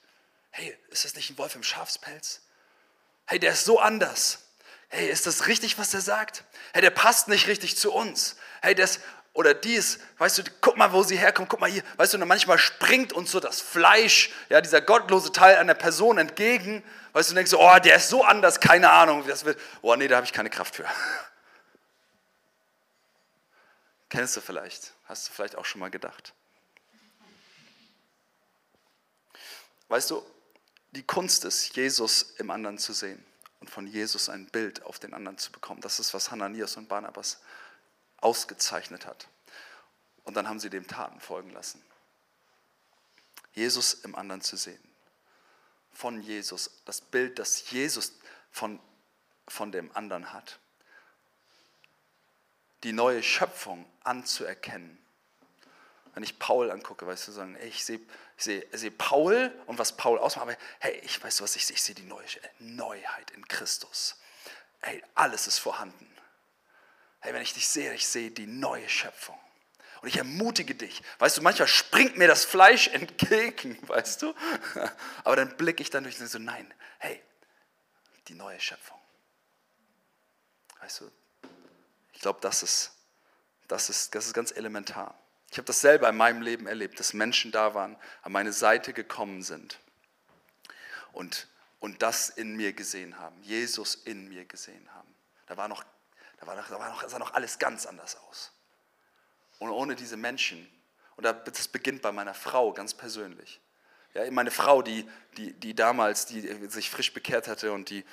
Hey, 0.50 0.76
ist 0.88 1.04
das 1.04 1.14
nicht 1.14 1.30
ein 1.30 1.38
Wolf 1.38 1.54
im 1.54 1.62
Schafspelz? 1.62 2.40
Hey, 3.26 3.38
der 3.38 3.52
ist 3.52 3.64
so 3.64 3.78
anders. 3.78 4.49
Hey, 4.90 5.08
ist 5.08 5.26
das 5.26 5.46
richtig, 5.46 5.78
was 5.78 5.94
er 5.94 6.00
sagt? 6.00 6.44
Hey, 6.72 6.82
der 6.82 6.90
passt 6.90 7.28
nicht 7.28 7.46
richtig 7.46 7.76
zu 7.76 7.92
uns. 7.92 8.34
Hey, 8.60 8.74
der 8.74 8.86
ist, 8.86 9.00
oder 9.32 9.54
dies, 9.54 10.00
weißt 10.18 10.38
du, 10.38 10.42
guck 10.60 10.76
mal, 10.76 10.92
wo 10.92 11.04
sie 11.04 11.16
herkommt, 11.16 11.48
guck 11.48 11.60
mal 11.60 11.70
hier, 11.70 11.84
weißt 11.96 12.14
du, 12.14 12.18
manchmal 12.18 12.58
springt 12.58 13.12
uns 13.12 13.30
so 13.30 13.38
das 13.38 13.60
Fleisch, 13.60 14.30
ja, 14.48 14.60
dieser 14.60 14.80
gottlose 14.80 15.30
Teil 15.30 15.56
einer 15.56 15.74
Person 15.74 16.18
entgegen, 16.18 16.82
weißt 17.12 17.28
du, 17.28 17.32
und 17.32 17.36
denkst 17.36 17.52
so, 17.52 17.60
oh, 17.60 17.78
der 17.78 17.94
ist 17.96 18.08
so 18.08 18.24
anders, 18.24 18.58
keine 18.58 18.90
Ahnung, 18.90 19.24
wie 19.24 19.28
das 19.28 19.44
wird, 19.44 19.60
oh 19.80 19.94
nee, 19.94 20.08
da 20.08 20.16
habe 20.16 20.26
ich 20.26 20.32
keine 20.32 20.50
Kraft 20.50 20.74
für. 20.74 20.84
Kennst 24.08 24.36
du 24.36 24.40
vielleicht, 24.40 24.92
hast 25.04 25.28
du 25.28 25.32
vielleicht 25.32 25.54
auch 25.54 25.64
schon 25.64 25.78
mal 25.80 25.90
gedacht. 25.92 26.34
Weißt 29.86 30.10
du, 30.10 30.26
die 30.90 31.04
Kunst 31.04 31.44
ist, 31.44 31.76
Jesus 31.76 32.34
im 32.38 32.50
anderen 32.50 32.76
zu 32.76 32.92
sehen 32.92 33.24
und 33.60 33.70
von 33.70 33.86
Jesus 33.86 34.28
ein 34.28 34.46
Bild 34.46 34.82
auf 34.82 34.98
den 34.98 35.14
anderen 35.14 35.38
zu 35.38 35.52
bekommen. 35.52 35.80
Das 35.80 36.00
ist, 36.00 36.12
was 36.14 36.30
Hananias 36.30 36.76
und 36.76 36.88
Barnabas 36.88 37.40
ausgezeichnet 38.18 39.06
hat. 39.06 39.28
Und 40.24 40.34
dann 40.34 40.48
haben 40.48 40.60
sie 40.60 40.70
dem 40.70 40.86
Taten 40.86 41.20
folgen 41.20 41.50
lassen. 41.50 41.82
Jesus 43.52 43.94
im 43.94 44.14
anderen 44.14 44.40
zu 44.40 44.56
sehen. 44.56 44.80
Von 45.92 46.22
Jesus, 46.22 46.70
das 46.84 47.00
Bild, 47.00 47.38
das 47.38 47.70
Jesus 47.70 48.14
von, 48.50 48.80
von 49.48 49.72
dem 49.72 49.94
anderen 49.94 50.32
hat. 50.32 50.58
Die 52.82 52.92
neue 52.92 53.22
Schöpfung 53.22 53.84
anzuerkennen. 54.04 54.96
Wenn 56.14 56.22
ich 56.22 56.38
Paul 56.38 56.70
angucke, 56.70 57.06
weißt 57.06 57.28
du, 57.28 57.32
sagen, 57.32 57.56
ey, 57.56 57.68
ich 57.68 57.84
sehe 57.84 58.00
ich 58.40 58.44
seh, 58.44 58.66
ich 58.72 58.80
seh 58.80 58.90
Paul 58.90 59.52
und 59.66 59.78
was 59.78 59.94
Paul 59.94 60.18
ausmacht, 60.18 60.48
aber 60.48 60.56
hey, 60.78 60.98
ich 61.04 61.22
weiß 61.22 61.42
was 61.42 61.56
ich 61.56 61.66
sehe, 61.66 61.74
ich 61.74 61.82
sehe 61.82 61.94
die 61.94 62.10
Neuheit 62.58 63.30
in 63.32 63.46
Christus. 63.46 64.16
Hey, 64.80 65.04
alles 65.14 65.46
ist 65.46 65.58
vorhanden. 65.58 66.10
Hey, 67.20 67.34
wenn 67.34 67.42
ich 67.42 67.52
dich 67.52 67.68
sehe, 67.68 67.92
ich 67.92 68.08
sehe 68.08 68.30
die 68.30 68.46
neue 68.46 68.88
Schöpfung. 68.88 69.38
Und 70.00 70.08
ich 70.08 70.16
ermutige 70.16 70.74
dich. 70.74 71.02
Weißt 71.18 71.36
du, 71.36 71.42
manchmal 71.42 71.68
springt 71.68 72.16
mir 72.16 72.28
das 72.28 72.46
Fleisch 72.46 72.88
entgegen, 72.88 73.76
weißt 73.86 74.22
du? 74.22 74.34
Aber 75.22 75.36
dann 75.36 75.54
blicke 75.58 75.82
ich 75.82 75.90
dann 75.90 76.04
durch 76.04 76.18
und 76.18 76.26
so, 76.26 76.38
nein, 76.38 76.72
hey, 76.98 77.22
die 78.28 78.34
neue 78.34 78.58
Schöpfung. 78.58 78.98
Weißt 80.80 81.02
du, 81.02 81.10
ich 82.14 82.20
glaube, 82.20 82.40
das 82.40 82.62
ist, 82.62 82.92
das, 83.68 83.90
ist, 83.90 84.14
das 84.14 84.28
ist 84.28 84.32
ganz 84.32 84.50
elementar. 84.50 85.19
Ich 85.50 85.58
habe 85.58 85.66
das 85.66 85.80
selber 85.80 86.08
in 86.08 86.16
meinem 86.16 86.42
Leben 86.42 86.66
erlebt, 86.66 87.00
dass 87.00 87.12
Menschen 87.12 87.50
da 87.50 87.74
waren, 87.74 87.96
an 88.22 88.32
meine 88.32 88.52
Seite 88.52 88.92
gekommen 88.92 89.42
sind 89.42 89.80
und, 91.12 91.48
und 91.80 92.02
das 92.02 92.28
in 92.28 92.56
mir 92.56 92.72
gesehen 92.72 93.18
haben, 93.18 93.42
Jesus 93.42 93.94
in 93.94 94.28
mir 94.28 94.44
gesehen 94.44 94.92
haben. 94.94 95.12
Da 95.46 95.56
war 95.56 95.66
noch 95.66 95.84
da, 96.40 96.46
war 96.46 96.56
noch, 96.56 96.68
da, 96.68 96.78
war 96.78 96.88
noch, 96.88 97.08
sah 97.08 97.18
noch 97.18 97.34
alles 97.34 97.58
ganz 97.58 97.86
anders 97.86 98.16
aus. 98.16 98.52
Und 99.58 99.70
ohne 99.70 99.94
diese 99.94 100.16
Menschen, 100.16 100.68
und 101.16 101.24
das 101.24 101.68
beginnt 101.68 102.00
bei 102.00 102.12
meiner 102.12 102.34
Frau 102.34 102.72
ganz 102.72 102.94
persönlich. 102.94 103.60
Ja, 104.14 104.28
meine 104.30 104.50
Frau, 104.50 104.82
die, 104.82 105.06
die, 105.36 105.52
die 105.52 105.74
damals, 105.74 106.26
die 106.26 106.40
sich 106.68 106.90
frisch 106.90 107.12
bekehrt 107.12 107.46
hatte 107.46 107.72
und 107.72 107.90
die, 107.90 108.04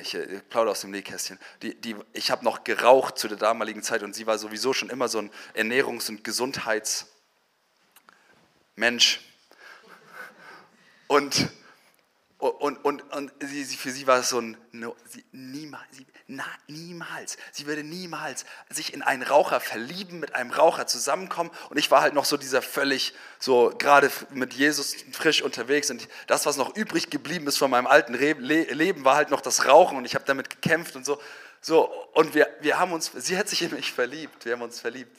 ich, 0.00 0.14
ich 0.14 0.48
plaudere 0.50 0.72
aus 0.72 0.82
dem 0.82 0.90
Nähkästchen, 0.90 1.38
die, 1.62 1.80
die, 1.80 1.96
ich 2.12 2.30
habe 2.30 2.44
noch 2.44 2.64
geraucht 2.64 3.18
zu 3.18 3.26
der 3.26 3.38
damaligen 3.38 3.82
Zeit 3.82 4.02
und 4.02 4.14
sie 4.14 4.26
war 4.26 4.38
sowieso 4.38 4.74
schon 4.74 4.90
immer 4.90 5.08
so 5.08 5.18
ein 5.18 5.30
Ernährungs- 5.54 6.10
und 6.10 6.24
Gesundheitsmensch. 6.24 9.20
Und 11.06 11.48
und, 12.40 12.82
und, 12.86 13.02
und 13.12 13.32
sie, 13.40 13.64
für 13.64 13.90
sie 13.90 14.06
war 14.06 14.20
es 14.20 14.30
so 14.30 14.40
ein, 14.40 14.56
no, 14.72 14.96
sie, 15.04 15.22
niemals, 15.30 15.84
sie, 15.90 16.06
na, 16.26 16.46
niemals, 16.68 17.36
sie 17.52 17.66
würde 17.66 17.84
niemals 17.84 18.46
sich 18.70 18.94
in 18.94 19.02
einen 19.02 19.22
Raucher 19.22 19.60
verlieben, 19.60 20.20
mit 20.20 20.34
einem 20.34 20.50
Raucher 20.50 20.86
zusammenkommen. 20.86 21.50
Und 21.68 21.76
ich 21.76 21.90
war 21.90 22.00
halt 22.00 22.14
noch 22.14 22.24
so 22.24 22.38
dieser 22.38 22.62
völlig, 22.62 23.12
so 23.38 23.74
gerade 23.76 24.10
mit 24.30 24.54
Jesus 24.54 24.96
frisch 25.12 25.42
unterwegs. 25.42 25.90
Und 25.90 26.08
das, 26.28 26.46
was 26.46 26.56
noch 26.56 26.74
übrig 26.76 27.10
geblieben 27.10 27.46
ist 27.46 27.58
von 27.58 27.70
meinem 27.70 27.86
alten 27.86 28.14
Leben, 28.14 29.04
war 29.04 29.16
halt 29.16 29.28
noch 29.28 29.42
das 29.42 29.66
Rauchen. 29.66 29.98
Und 29.98 30.06
ich 30.06 30.14
habe 30.14 30.24
damit 30.24 30.48
gekämpft 30.48 30.96
und 30.96 31.04
so. 31.04 31.20
so 31.60 31.92
und 32.14 32.32
wir, 32.32 32.48
wir 32.60 32.78
haben 32.78 32.92
uns, 32.92 33.12
sie 33.16 33.36
hat 33.36 33.50
sich 33.50 33.60
in 33.60 33.72
mich 33.72 33.92
verliebt, 33.92 34.46
wir 34.46 34.54
haben 34.54 34.62
uns 34.62 34.80
verliebt. 34.80 35.14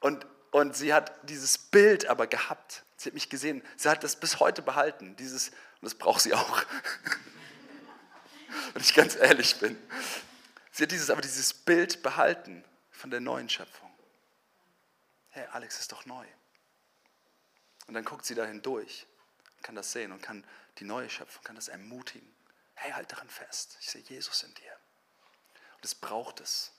Und, 0.00 0.26
und 0.50 0.76
sie 0.76 0.92
hat 0.92 1.12
dieses 1.22 1.56
Bild 1.56 2.06
aber 2.06 2.26
gehabt. 2.26 2.84
Sie 2.96 3.08
hat 3.08 3.14
mich 3.14 3.30
gesehen, 3.30 3.62
sie 3.78 3.88
hat 3.88 4.04
das 4.04 4.16
bis 4.16 4.38
heute 4.40 4.60
behalten, 4.60 5.16
dieses 5.16 5.52
und 5.80 5.86
das 5.86 5.94
braucht 5.94 6.20
sie 6.20 6.34
auch. 6.34 6.62
Wenn 8.72 8.82
ich 8.82 8.94
ganz 8.94 9.16
ehrlich 9.16 9.58
bin. 9.58 9.76
Sie 10.72 10.84
hat 10.84 10.90
dieses, 10.90 11.10
aber 11.10 11.22
dieses 11.22 11.54
Bild 11.54 12.02
behalten 12.02 12.64
von 12.90 13.10
der 13.10 13.20
neuen 13.20 13.48
Schöpfung. 13.48 13.90
Hey, 15.30 15.46
Alex 15.52 15.80
ist 15.80 15.92
doch 15.92 16.06
neu. 16.06 16.26
Und 17.86 17.94
dann 17.94 18.04
guckt 18.04 18.24
sie 18.24 18.34
da 18.34 18.44
hindurch, 18.44 19.06
kann 19.62 19.74
das 19.74 19.92
sehen 19.92 20.12
und 20.12 20.22
kann 20.22 20.44
die 20.78 20.84
neue 20.84 21.10
Schöpfung, 21.10 21.42
kann 21.42 21.56
das 21.56 21.68
ermutigen. 21.68 22.28
Hey, 22.74 22.92
halt 22.92 23.10
daran 23.10 23.28
fest. 23.28 23.76
Ich 23.80 23.90
sehe 23.90 24.02
Jesus 24.02 24.42
in 24.42 24.54
dir. 24.54 24.72
Und 25.76 25.84
es 25.84 25.94
braucht 25.94 26.40
es. 26.40 26.72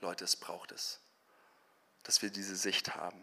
Leute, 0.00 0.24
es 0.24 0.36
braucht 0.36 0.72
es, 0.72 1.00
dass 2.02 2.22
wir 2.22 2.30
diese 2.30 2.56
Sicht 2.56 2.94
haben. 2.94 3.22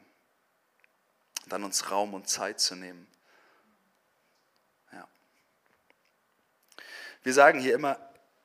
Dann 1.46 1.64
uns 1.64 1.92
Raum 1.92 2.14
und 2.14 2.30
Zeit 2.30 2.60
zu 2.60 2.76
nehmen, 2.76 3.08
Wir 7.24 7.34
sagen 7.34 7.60
hier 7.60 7.76
immer, 7.76 7.98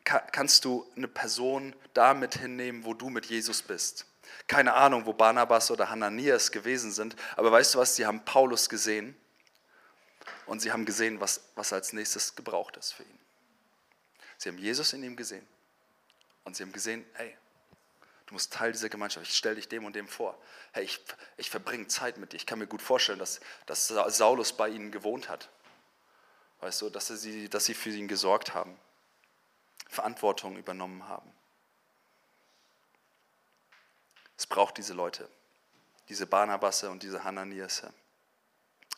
kannst 0.05 0.65
du 0.65 0.87
eine 0.97 1.09
Person 1.09 1.75
damit 1.95 2.35
hinnehmen, 2.37 2.85
wo 2.85 2.95
du 2.95 3.09
mit 3.09 3.27
Jesus 3.27 3.63
bist. 3.63 4.07
Keine 4.47 4.75
Ahnung, 4.75 5.07
wo 5.07 5.13
Barnabas 5.13 5.71
oder 5.71 5.91
Hananias 5.91 6.51
gewesen 6.51 6.93
sind, 6.93 7.17
aber 7.37 7.53
weißt 7.53 7.75
du 7.75 7.79
was, 7.79 7.97
sie 7.97 8.05
haben 8.05 8.25
Paulus 8.25 8.69
gesehen 8.69 9.17
und 10.47 10.61
sie 10.61 10.73
haben 10.73 10.85
gesehen, 10.85 11.21
was, 11.21 11.41
was 11.55 11.73
als 11.73 11.93
nächstes 11.93 12.35
gebraucht 12.35 12.77
ist 12.77 12.93
für 12.93 13.05
ihn. 13.05 13.19
Sie 14.39 14.49
haben 14.49 14.59
Jesus 14.59 14.93
in 14.93 15.03
ihm 15.03 15.17
gesehen 15.17 15.47
Und 16.45 16.57
sie 16.57 16.65
haben 16.65 16.73
gesehen, 16.73 17.07
hey, 17.15 17.37
du 18.27 18.35
musst 18.35 18.53
Teil 18.53 18.73
dieser 18.73 18.89
Gemeinschaft, 18.89 19.27
ich 19.27 19.35
stelle 19.35 19.55
dich 19.57 19.69
dem 19.69 19.85
und 19.85 19.95
dem 19.97 20.09
vor. 20.09 20.39
Hey, 20.73 20.85
ich, 20.85 21.01
ich 21.37 21.49
verbringe 21.49 21.87
Zeit 21.87 22.19
mit 22.19 22.33
dir. 22.33 22.37
Ich 22.37 22.47
kann 22.47 22.59
mir 22.59 22.67
gut 22.67 22.83
vorstellen, 22.83 23.19
dass, 23.19 23.41
dass 23.67 23.89
Saulus 23.89 24.53
bei 24.55 24.69
ihnen 24.69 24.91
gewohnt 24.91 25.29
hat. 25.29 25.49
Weißt 26.65 26.81
du, 26.81 26.89
dass 26.89 27.09
sie, 27.09 27.51
dass 27.51 27.67
sie 27.67 27.75
für 27.75 27.91
ihn 27.91 28.09
gesorgt 28.09 28.55
haben, 28.55 28.75
Verantwortung 29.87 30.57
übernommen 30.57 31.07
haben. 31.07 31.31
Es 34.39 34.47
braucht 34.47 34.79
diese 34.79 34.95
Leute, 34.95 35.29
diese 36.09 36.27
Barnabasse 36.27 36.91
und 36.91 37.03
diese 37.03 37.23
Hananiasse. 37.23 37.93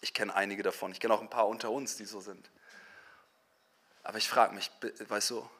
Ich 0.00 0.14
kenne 0.14 0.32
einige 0.36 0.62
davon. 0.62 0.92
Ich 0.92 1.00
kenne 1.00 1.12
auch 1.12 1.20
ein 1.20 1.28
paar 1.28 1.48
unter 1.48 1.72
uns, 1.72 1.96
die 1.96 2.04
so 2.04 2.20
sind. 2.20 2.48
Aber 4.04 4.18
ich 4.18 4.28
frage 4.28 4.54
mich, 4.54 4.70
weißt 5.08 5.30
du, 5.30 5.50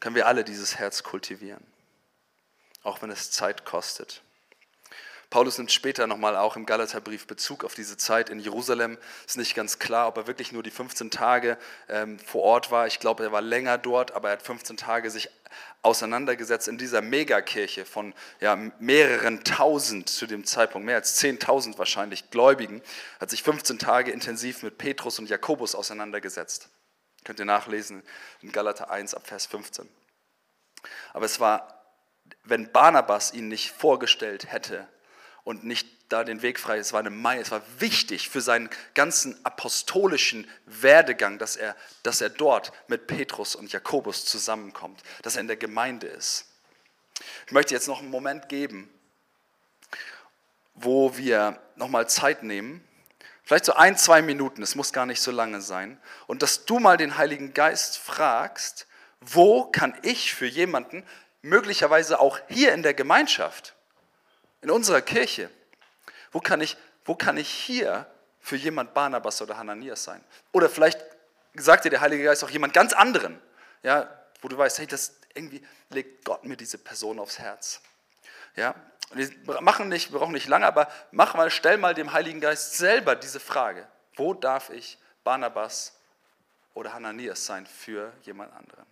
können 0.00 0.16
wir 0.16 0.26
alle 0.26 0.42
dieses 0.42 0.78
Herz 0.78 1.02
kultivieren? 1.02 1.66
Auch 2.82 3.02
wenn 3.02 3.10
es 3.10 3.30
Zeit 3.30 3.66
kostet. 3.66 4.22
Paulus 5.30 5.58
nimmt 5.58 5.70
später 5.70 6.08
nochmal 6.08 6.36
auch 6.36 6.56
im 6.56 6.66
Galaterbrief 6.66 7.28
Bezug 7.28 7.64
auf 7.64 7.74
diese 7.74 7.96
Zeit 7.96 8.30
in 8.30 8.40
Jerusalem. 8.40 8.98
Ist 9.26 9.36
nicht 9.38 9.54
ganz 9.54 9.78
klar, 9.78 10.08
ob 10.08 10.16
er 10.16 10.26
wirklich 10.26 10.50
nur 10.50 10.64
die 10.64 10.72
15 10.72 11.12
Tage 11.12 11.56
ähm, 11.88 12.18
vor 12.18 12.42
Ort 12.42 12.72
war. 12.72 12.88
Ich 12.88 12.98
glaube, 12.98 13.22
er 13.22 13.30
war 13.30 13.40
länger 13.40 13.78
dort, 13.78 14.10
aber 14.10 14.30
er 14.30 14.32
hat 14.32 14.42
15 14.42 14.76
Tage 14.76 15.08
sich 15.08 15.30
auseinandergesetzt 15.82 16.66
in 16.66 16.78
dieser 16.78 17.00
Megakirche 17.00 17.84
von 17.84 18.12
ja, 18.40 18.56
mehreren 18.80 19.44
tausend 19.44 20.08
zu 20.08 20.26
dem 20.26 20.44
Zeitpunkt, 20.44 20.84
mehr 20.84 20.96
als 20.96 21.20
10.000 21.22 21.78
wahrscheinlich 21.78 22.30
Gläubigen, 22.30 22.82
hat 23.20 23.30
sich 23.30 23.44
15 23.44 23.78
Tage 23.78 24.10
intensiv 24.10 24.64
mit 24.64 24.78
Petrus 24.78 25.20
und 25.20 25.28
Jakobus 25.28 25.76
auseinandergesetzt. 25.76 26.68
Könnt 27.22 27.38
ihr 27.38 27.44
nachlesen 27.44 28.02
in 28.42 28.50
Galater 28.50 28.90
1 28.90 29.14
ab 29.14 29.28
Vers 29.28 29.46
15. 29.46 29.88
Aber 31.12 31.24
es 31.24 31.38
war, 31.38 31.84
wenn 32.42 32.72
Barnabas 32.72 33.32
ihn 33.32 33.48
nicht 33.48 33.70
vorgestellt 33.70 34.50
hätte, 34.50 34.88
und 35.44 35.64
nicht 35.64 35.88
da 36.08 36.24
den 36.24 36.42
Weg 36.42 36.58
frei. 36.58 36.78
Es 36.78 36.92
war 36.92 37.00
eine 37.00 37.40
es 37.40 37.50
war 37.50 37.62
wichtig 37.78 38.28
für 38.28 38.40
seinen 38.40 38.68
ganzen 38.94 39.38
apostolischen 39.44 40.48
Werdegang, 40.66 41.38
dass 41.38 41.56
er, 41.56 41.76
dass 42.02 42.20
er 42.20 42.30
dort 42.30 42.72
mit 42.88 43.06
Petrus 43.06 43.54
und 43.54 43.72
Jakobus 43.72 44.24
zusammenkommt, 44.24 45.02
dass 45.22 45.36
er 45.36 45.42
in 45.42 45.46
der 45.46 45.56
Gemeinde 45.56 46.08
ist. 46.08 46.46
Ich 47.46 47.52
möchte 47.52 47.74
jetzt 47.74 47.88
noch 47.88 48.00
einen 48.00 48.10
Moment 48.10 48.48
geben, 48.48 48.90
wo 50.74 51.16
wir 51.16 51.60
nochmal 51.76 52.08
Zeit 52.08 52.42
nehmen, 52.42 52.84
vielleicht 53.44 53.64
so 53.64 53.74
ein, 53.74 53.96
zwei 53.96 54.22
Minuten, 54.22 54.62
es 54.62 54.74
muss 54.74 54.92
gar 54.92 55.06
nicht 55.06 55.20
so 55.20 55.30
lange 55.30 55.60
sein, 55.60 56.00
und 56.26 56.42
dass 56.42 56.64
du 56.64 56.78
mal 56.78 56.96
den 56.96 57.18
Heiligen 57.18 57.52
Geist 57.52 57.98
fragst, 57.98 58.86
wo 59.20 59.64
kann 59.64 59.96
ich 60.02 60.34
für 60.34 60.46
jemanden, 60.46 61.04
möglicherweise 61.42 62.20
auch 62.20 62.38
hier 62.48 62.72
in 62.72 62.82
der 62.82 62.94
Gemeinschaft, 62.94 63.74
in 64.62 64.70
unserer 64.70 65.00
Kirche, 65.00 65.50
wo 66.32 66.40
kann 66.40 66.60
ich, 66.60 66.76
wo 67.04 67.14
kann 67.14 67.36
ich 67.36 67.48
hier 67.48 68.06
für 68.40 68.56
jemand 68.56 68.94
Barnabas 68.94 69.40
oder 69.42 69.56
Hananias 69.56 70.04
sein? 70.04 70.22
Oder 70.52 70.68
vielleicht 70.68 71.00
sagt 71.54 71.84
dir 71.84 71.90
der 71.90 72.00
Heilige 72.00 72.24
Geist 72.24 72.44
auch 72.44 72.50
jemand 72.50 72.72
ganz 72.72 72.92
anderen, 72.92 73.40
ja, 73.82 74.08
wo 74.40 74.48
du 74.48 74.56
weißt, 74.56 74.78
hey, 74.78 74.86
das 74.86 75.16
irgendwie 75.34 75.64
legt 75.90 76.24
Gott 76.24 76.44
mir 76.44 76.56
diese 76.56 76.78
Person 76.78 77.18
aufs 77.18 77.38
Herz. 77.38 77.80
Ja, 78.56 78.74
wir 79.12 79.60
machen 79.60 79.88
nicht, 79.88 80.12
wir 80.12 80.18
brauchen 80.18 80.32
nicht 80.32 80.48
lange, 80.48 80.66
aber 80.66 80.88
mach 81.10 81.34
mal, 81.34 81.50
stell 81.50 81.76
mal 81.76 81.94
dem 81.94 82.12
Heiligen 82.12 82.40
Geist 82.40 82.76
selber 82.76 83.16
diese 83.16 83.40
Frage: 83.40 83.86
Wo 84.14 84.34
darf 84.34 84.70
ich 84.70 84.98
Barnabas 85.24 85.94
oder 86.74 86.92
Hananias 86.92 87.44
sein 87.46 87.66
für 87.66 88.12
jemand 88.22 88.52
anderen? 88.52 88.86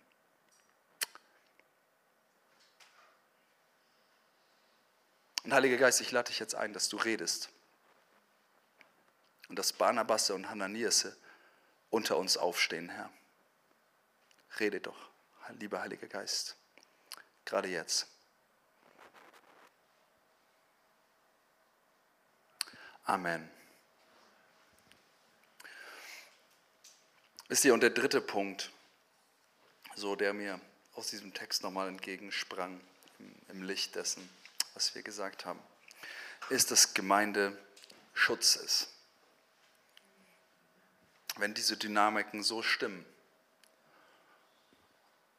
Und 5.45 5.53
Heiliger 5.53 5.76
Geist, 5.76 6.01
ich 6.01 6.11
lade 6.11 6.28
dich 6.28 6.39
jetzt 6.39 6.55
ein, 6.55 6.72
dass 6.72 6.89
du 6.89 6.97
redest. 6.97 7.51
Und 9.49 9.59
dass 9.59 9.72
Barnabasse 9.72 10.34
und 10.34 10.51
Hananiasse 10.51 11.16
unter 11.91 12.18
uns 12.18 12.36
aufstehen, 12.36 12.89
Herr. 12.91 13.11
Rede 14.61 14.80
doch, 14.80 15.11
lieber 15.59 15.80
Heiliger 15.80 16.07
Geist, 16.07 16.57
gerade 17.45 17.68
jetzt. 17.68 18.09
Amen. 23.05 23.49
Wisst 27.49 27.64
ihr, 27.64 27.72
und 27.72 27.80
der 27.80 27.91
dritte 27.91 28.20
Punkt, 28.20 28.70
so 29.95 30.14
der 30.14 30.34
mir 30.34 30.61
aus 30.95 31.09
diesem 31.09 31.32
Text 31.32 31.62
nochmal 31.62 31.89
entgegensprang, 31.89 32.78
im 33.49 33.62
Licht 33.62 33.95
dessen, 33.95 34.28
was 34.78 34.94
wir 34.94 35.02
gesagt 35.02 35.44
haben, 35.44 35.58
ist, 36.50 36.70
dass 36.70 36.94
Gemeinde 36.94 37.58
Schutz 38.14 38.54
ist. 38.54 38.88
Wenn 41.36 41.52
diese 41.52 41.76
Dynamiken 41.76 42.44
so 42.44 42.62
stimmen, 42.62 43.04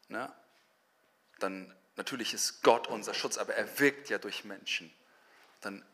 ne, 0.10 0.30
dann 1.40 1.74
natürlich 1.96 2.34
ist 2.34 2.64
Gott 2.64 2.88
unser 2.88 3.14
Schutz, 3.14 3.38
aber 3.38 3.56
er 3.56 3.80
wirkt 3.80 4.10
ja 4.10 4.18
durch 4.18 4.44
Menschen. 4.44 4.94
Dann 5.62 5.86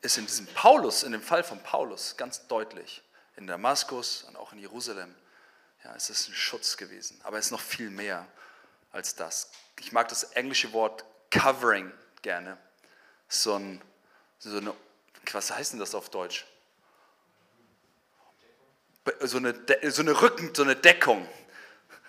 ist 0.00 0.16
in 0.16 0.24
diesem 0.24 0.46
Paulus, 0.46 1.02
in 1.02 1.12
dem 1.12 1.20
Fall 1.20 1.44
von 1.44 1.62
Paulus 1.62 2.16
ganz 2.16 2.46
deutlich, 2.46 3.02
in 3.36 3.46
Damaskus 3.46 4.22
und 4.22 4.36
auch 4.36 4.54
in 4.54 4.58
Jerusalem, 4.58 5.14
ja, 5.84 5.94
es 5.94 6.08
ist 6.08 6.28
ein 6.28 6.34
Schutz 6.34 6.78
gewesen. 6.78 7.20
Aber 7.24 7.36
es 7.36 7.46
ist 7.46 7.50
noch 7.50 7.60
viel 7.60 7.90
mehr 7.90 8.26
als 8.90 9.16
das. 9.16 9.50
Ich 9.80 9.92
mag 9.92 10.08
das 10.08 10.24
englische 10.32 10.72
Wort 10.72 11.04
covering 11.30 11.92
gerne 12.22 12.56
so, 13.28 13.54
ein, 13.54 13.80
so 14.38 14.56
eine, 14.56 14.74
was 15.32 15.50
heißt 15.50 15.72
denn 15.72 15.80
das 15.80 15.94
auf 15.94 16.10
Deutsch? 16.10 16.46
So 19.20 19.38
eine, 19.38 19.54
so 19.90 20.02
eine 20.02 20.20
Rücken, 20.20 20.54
so 20.54 20.62
eine 20.62 20.76
Deckung. 20.76 21.28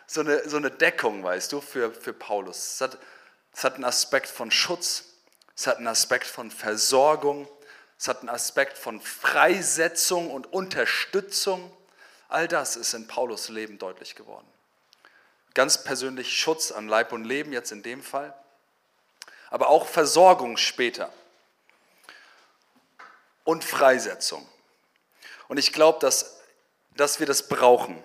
So 0.08 0.22
eine, 0.22 0.48
so 0.48 0.58
eine 0.58 0.72
Deckung, 0.72 1.24
weißt 1.24 1.52
du, 1.52 1.62
für, 1.62 1.92
für 1.92 2.14
Paulus. 2.14 2.58
Es 2.58 2.82
hat, 2.82 2.98
es 3.54 3.64
hat 3.64 3.76
einen 3.76 3.84
Aspekt 3.84 4.28
von 4.28 4.52
Schutz, 4.52 5.04
es 5.56 5.68
hat 5.68 5.78
einen 5.78 5.88
Aspekt 5.88 6.28
von 6.28 6.50
Versorgung, 6.50 7.48
es 8.00 8.08
hat 8.08 8.20
einen 8.20 8.30
Aspekt 8.30 8.78
von 8.78 9.02
Freisetzung 9.02 10.32
und 10.32 10.52
Unterstützung. 10.54 11.76
All 12.30 12.48
das 12.48 12.76
ist 12.76 12.94
in 12.94 13.08
Paulus 13.08 13.50
Leben 13.50 13.80
deutlich 13.80 14.16
geworden. 14.16 14.48
Ganz 15.54 15.84
persönlich 15.84 16.38
Schutz 16.38 16.72
an 16.72 16.88
Leib 16.88 17.12
und 17.12 17.26
Leben 17.26 17.52
jetzt 17.52 17.72
in 17.72 17.84
dem 17.84 18.04
Fall 18.04 18.34
aber 19.50 19.70
auch 19.70 19.88
Versorgung 19.88 20.58
später 20.58 21.12
und 23.44 23.64
Freisetzung. 23.64 24.48
Und 25.48 25.58
ich 25.58 25.72
glaube, 25.72 26.00
dass, 26.00 26.40
dass 26.96 27.20
wir 27.20 27.28
das 27.28 27.48
brauchen. 27.48 28.04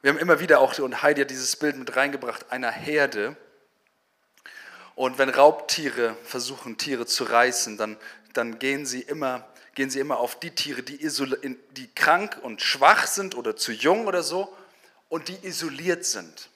Wir 0.00 0.10
haben 0.10 0.18
immer 0.18 0.40
wieder 0.40 0.60
auch, 0.60 0.78
und 0.78 1.02
Heidi 1.02 1.20
hat 1.22 1.30
dieses 1.30 1.56
Bild 1.56 1.76
mit 1.76 1.96
reingebracht, 1.96 2.50
einer 2.50 2.70
Herde. 2.70 3.36
Und 4.94 5.18
wenn 5.18 5.28
Raubtiere 5.28 6.16
versuchen, 6.24 6.78
Tiere 6.78 7.06
zu 7.06 7.24
reißen, 7.24 7.76
dann, 7.76 7.98
dann 8.32 8.58
gehen, 8.58 8.86
sie 8.86 9.02
immer, 9.02 9.46
gehen 9.74 9.90
sie 9.90 10.00
immer 10.00 10.18
auf 10.18 10.40
die 10.40 10.54
Tiere, 10.54 10.82
die, 10.82 10.98
die 11.72 11.94
krank 11.94 12.38
und 12.42 12.62
schwach 12.62 13.06
sind 13.06 13.34
oder 13.34 13.56
zu 13.56 13.72
jung 13.72 14.06
oder 14.06 14.22
so 14.22 14.56
und 15.08 15.28
die 15.28 15.46
isoliert 15.46 16.06
sind. 16.06 16.48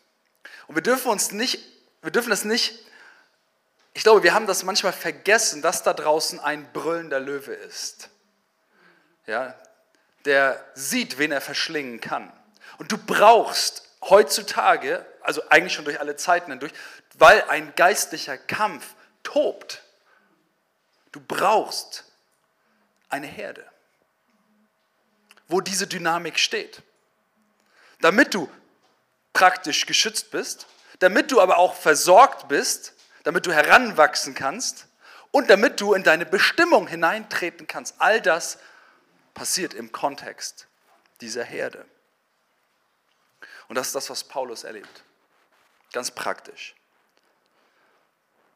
Und 0.67 0.75
wir 0.77 0.83
dürfen 0.83 1.11
uns 1.11 1.33
nicht, 1.33 1.61
wir 2.01 2.13
dürfen 2.13 2.31
das 2.31 2.45
nicht 2.45 2.79
ich 3.93 4.03
glaube, 4.03 4.23
wir 4.23 4.35
haben 4.35 4.47
das 4.47 4.63
manchmal 4.63 4.93
vergessen, 4.93 5.63
dass 5.63 5.83
da 5.83 5.93
draußen 5.93 6.39
ein 6.41 6.73
brüllender 6.73 7.21
Löwe 7.21 7.53
ist. 7.53 8.11
Ja, 9.27 9.55
der 10.25 10.65
sieht, 10.75 11.19
wen 11.19 11.33
er 11.33 11.41
verschlingen 11.41 12.01
kann. 12.01 12.33
Und 12.79 12.93
du 12.93 12.99
brauchst 12.99 13.89
heutzutage, 14.03 15.05
also 15.23 15.43
eigentlich 15.51 15.75
schon 15.75 15.85
durch 15.85 16.01
alle 16.01 16.17
Zeiten 16.17 16.51
hindurch, 16.51 16.73
weil 17.15 17.43
ein 17.49 17.75
geistlicher 17.75 18.39
Kampf 18.39 18.95
tobt, 19.23 19.83
du 21.13 21.21
brauchst 21.21 22.05
eine 23.09 23.27
Herde, 23.27 23.65
wo 25.49 25.61
diese 25.61 25.87
Dynamik 25.87 26.39
steht. 26.39 26.83
Damit 28.01 28.35
du 28.35 28.51
praktisch 29.33 29.85
geschützt 29.87 30.31
bist, 30.31 30.67
damit 31.01 31.33
du 31.33 31.41
aber 31.41 31.59
auch 31.59 31.75
versorgt 31.75 32.49
bist, 32.49 32.95
damit 33.31 33.47
du 33.47 33.53
heranwachsen 33.53 34.35
kannst 34.35 34.89
und 35.31 35.51
damit 35.51 35.81
du 35.81 35.95
in 35.95 36.03
deine 36.03 36.27
Bestimmung 36.27 36.89
hineintreten 36.89 37.69
kannst. 37.69 37.95
All 38.01 38.21
das 38.21 38.59
passiert 39.35 39.73
im 39.73 39.93
Kontext 39.93 40.67
dieser 41.21 41.45
Herde. 41.45 41.87
Und 43.69 43.77
das 43.77 43.87
ist 43.87 43.95
das, 43.95 44.11
was 44.11 44.25
Paulus 44.25 44.65
erlebt. 44.65 45.05
Ganz 45.93 46.11
praktisch. 46.11 46.75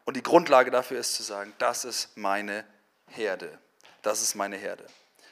Und 0.07 0.17
die 0.17 0.25
Grundlage 0.25 0.73
dafür 0.73 0.99
ist 0.99 1.15
zu 1.15 1.23
sagen, 1.23 1.55
das 1.59 1.85
ist 1.85 2.17
meine 2.17 2.65
Herde. 3.07 3.57
Das 4.03 4.23
ist 4.23 4.35
meine 4.35 4.57
Herde. 4.57 4.85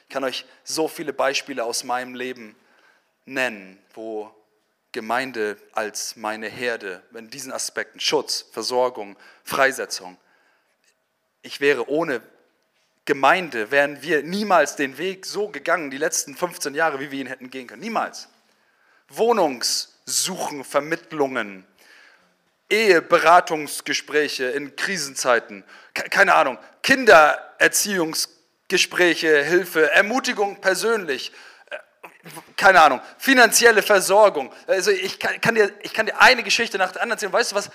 Ich 0.07 0.13
kann 0.13 0.23
euch 0.23 0.45
so 0.63 0.87
viele 0.87 1.11
Beispiele 1.11 1.65
aus 1.65 1.83
meinem 1.83 2.15
Leben 2.15 2.55
nennen, 3.25 3.77
wo 3.93 4.33
Gemeinde 4.93 5.57
als 5.73 6.15
meine 6.15 6.47
Herde, 6.47 7.03
in 7.13 7.29
diesen 7.29 7.51
Aspekten, 7.51 7.99
Schutz, 7.99 8.45
Versorgung, 8.51 9.17
Freisetzung. 9.43 10.17
Ich 11.41 11.59
wäre 11.59 11.89
ohne 11.89 12.21
Gemeinde, 13.05 13.71
wären 13.71 14.01
wir 14.01 14.23
niemals 14.23 14.77
den 14.77 14.97
Weg 14.97 15.25
so 15.25 15.49
gegangen, 15.49 15.91
die 15.91 15.97
letzten 15.97 16.37
15 16.37 16.73
Jahre, 16.73 17.01
wie 17.01 17.11
wir 17.11 17.19
ihn 17.19 17.27
hätten 17.27 17.49
gehen 17.49 17.67
können. 17.67 17.81
Niemals. 17.81 18.29
Wohnungssuchen, 19.09 20.63
Vermittlungen, 20.63 21.65
Eheberatungsgespräche 22.69 24.45
in 24.45 24.73
Krisenzeiten, 24.75 25.63
keine 25.93 26.33
Ahnung, 26.35 26.57
Kindererziehungsgespräche, 26.81 29.43
Hilfe, 29.43 29.91
Ermutigung 29.91 30.61
persönlich, 30.61 31.33
keine 32.55 32.81
Ahnung, 32.81 33.01
finanzielle 33.17 33.81
Versorgung. 33.81 34.53
Also 34.67 34.91
ich 34.91 35.19
kann, 35.19 35.39
kann, 35.41 35.55
dir, 35.55 35.73
ich 35.81 35.93
kann 35.93 36.05
dir 36.05 36.19
eine 36.19 36.43
Geschichte 36.43 36.77
nach 36.77 36.91
der 36.91 37.01
anderen 37.01 37.17
erzählen. 37.17 37.33
Weißt 37.33 37.51
du 37.51 37.55
was? 37.55 37.69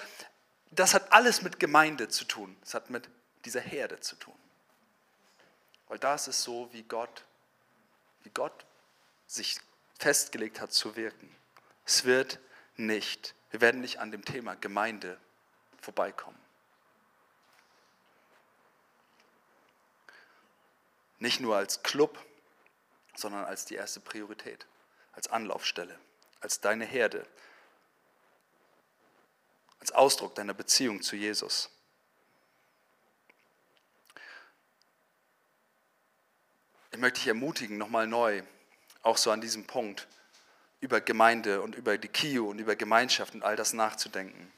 Das 0.71 0.95
hat 0.95 1.13
alles 1.13 1.43
mit 1.43 1.59
Gemeinde 1.59 2.09
zu 2.09 2.25
tun. 2.25 2.57
Das 2.63 2.75
hat 2.75 2.91
mit 2.91 3.09
dieser 3.45 3.61
Herde 3.61 4.01
zu 4.01 4.17
tun. 4.17 4.35
Weil 5.89 5.99
das 5.99 6.29
ist 6.29 6.43
so, 6.43 6.69
wie 6.73 6.83
Gott, 6.83 7.25
wie 8.23 8.31
Gott 8.31 8.65
sich 9.27 9.59
festgelegt 9.99 10.61
hat 10.61 10.73
zu 10.73 10.97
wirken. 10.97 11.35
Es 11.85 12.05
wird 12.05 12.39
nicht 12.77 13.35
wir 13.51 13.61
werden 13.61 13.81
nicht 13.81 13.99
an 13.99 14.11
dem 14.11 14.25
Thema 14.25 14.55
Gemeinde 14.57 15.19
vorbeikommen. 15.81 16.39
Nicht 21.19 21.41
nur 21.41 21.57
als 21.57 21.83
Club, 21.83 22.19
sondern 23.19 23.45
als 23.45 23.65
die 23.65 23.75
erste 23.75 24.01
Priorität, 24.01 24.67
als 25.13 25.29
Anlaufstelle, 25.29 25.99
als 26.41 26.61
deine 26.61 26.85
Herde, 26.85 27.27
als 29.81 29.93
Ausdruck 29.93 30.35
deiner 30.35 30.55
Beziehung 30.55 31.03
zu 31.03 31.17
Jesus. 31.17 31.71
Ich 36.91 36.99
möchte 36.99 37.21
dich 37.21 37.29
ermutigen, 37.29 37.79
nochmal 37.79 38.07
neu, 38.07 38.43
auch 39.03 39.17
so 39.17 39.31
an 39.31 39.41
diesem 39.41 39.67
Punkt, 39.67 40.09
über 40.81 41.01
Gemeinde 41.01 41.61
und 41.61 41.75
über 41.75 41.99
die 41.99 42.09
KIO 42.09 42.49
und 42.49 42.59
über 42.59 42.77
Gemeinschaft 42.77 43.35
und 43.35 43.43
all 43.43 43.57
das 43.57 43.73
nachzudenken. 43.73 44.53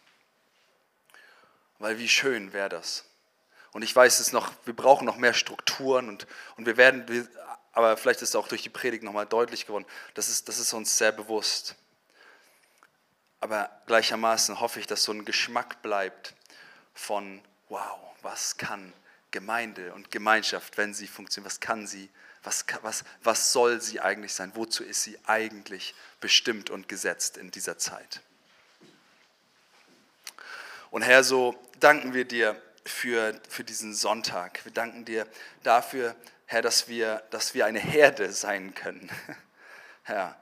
Weil 1.78 1.98
wie 1.98 2.08
schön 2.08 2.52
wäre 2.52 2.68
das. 2.68 3.04
Und 3.72 3.82
ich 3.82 3.94
weiß 3.94 4.20
es 4.20 4.32
noch, 4.32 4.52
wir 4.64 4.74
brauchen 4.74 5.06
noch 5.06 5.16
mehr 5.16 5.32
Strukturen 5.32 6.08
und, 6.08 6.26
und 6.56 6.66
wir 6.66 6.76
werden, 6.76 7.28
aber 7.72 7.96
vielleicht 7.96 8.22
ist 8.22 8.30
es 8.30 8.36
auch 8.36 8.48
durch 8.48 8.62
die 8.62 8.68
Predigt 8.68 9.02
nochmal 9.02 9.26
deutlich 9.26 9.66
geworden, 9.66 9.86
das 10.14 10.28
ist, 10.28 10.48
das 10.48 10.58
ist 10.58 10.72
uns 10.72 10.96
sehr 10.98 11.12
bewusst. 11.12 11.76
Aber 13.40 13.70
gleichermaßen 13.86 14.60
hoffe 14.60 14.80
ich, 14.80 14.86
dass 14.86 15.04
so 15.04 15.12
ein 15.12 15.24
Geschmack 15.24 15.82
bleibt 15.82 16.34
von, 16.94 17.40
wow, 17.68 17.98
was 18.22 18.56
kann 18.56 18.92
Gemeinde 19.30 19.94
und 19.94 20.10
Gemeinschaft, 20.10 20.76
wenn 20.76 20.92
sie 20.92 21.06
funktioniert, 21.06 21.46
was 21.46 21.60
kann 21.60 21.86
sie 21.86 22.10
was, 22.42 22.64
was, 22.82 23.04
was 23.22 23.52
soll 23.52 23.80
sie 23.80 24.00
eigentlich 24.00 24.32
sein? 24.32 24.52
Wozu 24.54 24.82
ist 24.82 25.02
sie 25.02 25.18
eigentlich 25.26 25.94
bestimmt 26.20 26.70
und 26.70 26.88
gesetzt 26.88 27.36
in 27.36 27.50
dieser 27.50 27.78
Zeit? 27.78 28.20
Und 30.90 31.02
Herr, 31.02 31.22
so 31.22 31.60
danken 31.78 32.14
wir 32.14 32.24
dir 32.24 32.60
für, 32.84 33.38
für 33.48 33.62
diesen 33.62 33.94
Sonntag. 33.94 34.64
Wir 34.64 34.72
danken 34.72 35.04
dir 35.04 35.26
dafür, 35.62 36.16
Herr, 36.50 36.62
dass 36.62 36.88
wir, 36.88 37.22
dass 37.30 37.54
wir 37.54 37.66
eine 37.66 37.78
Herde 37.78 38.32
sein 38.32 38.74
können. 38.74 39.10
Herr, 40.02 40.36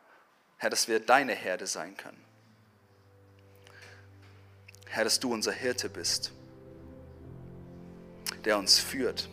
Herr, 0.57 0.71
dass 0.71 0.89
wir 0.89 1.01
deine 1.01 1.35
Herde 1.35 1.67
sein 1.67 1.97
können. 1.97 2.25
Herr, 4.87 5.05
dass 5.05 5.21
du 5.21 5.33
unser 5.33 5.53
Hirte 5.53 5.89
bist, 5.89 6.33
der 8.45 8.59
uns 8.59 8.79
führt 8.79 9.29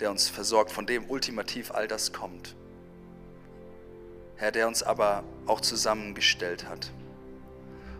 der 0.00 0.10
uns 0.10 0.28
versorgt, 0.28 0.70
von 0.70 0.86
dem 0.86 1.08
ultimativ 1.08 1.70
all 1.70 1.88
das 1.88 2.12
kommt. 2.12 2.54
Herr, 4.36 4.52
der 4.52 4.68
uns 4.68 4.82
aber 4.82 5.24
auch 5.46 5.60
zusammengestellt 5.60 6.68
hat. 6.68 6.90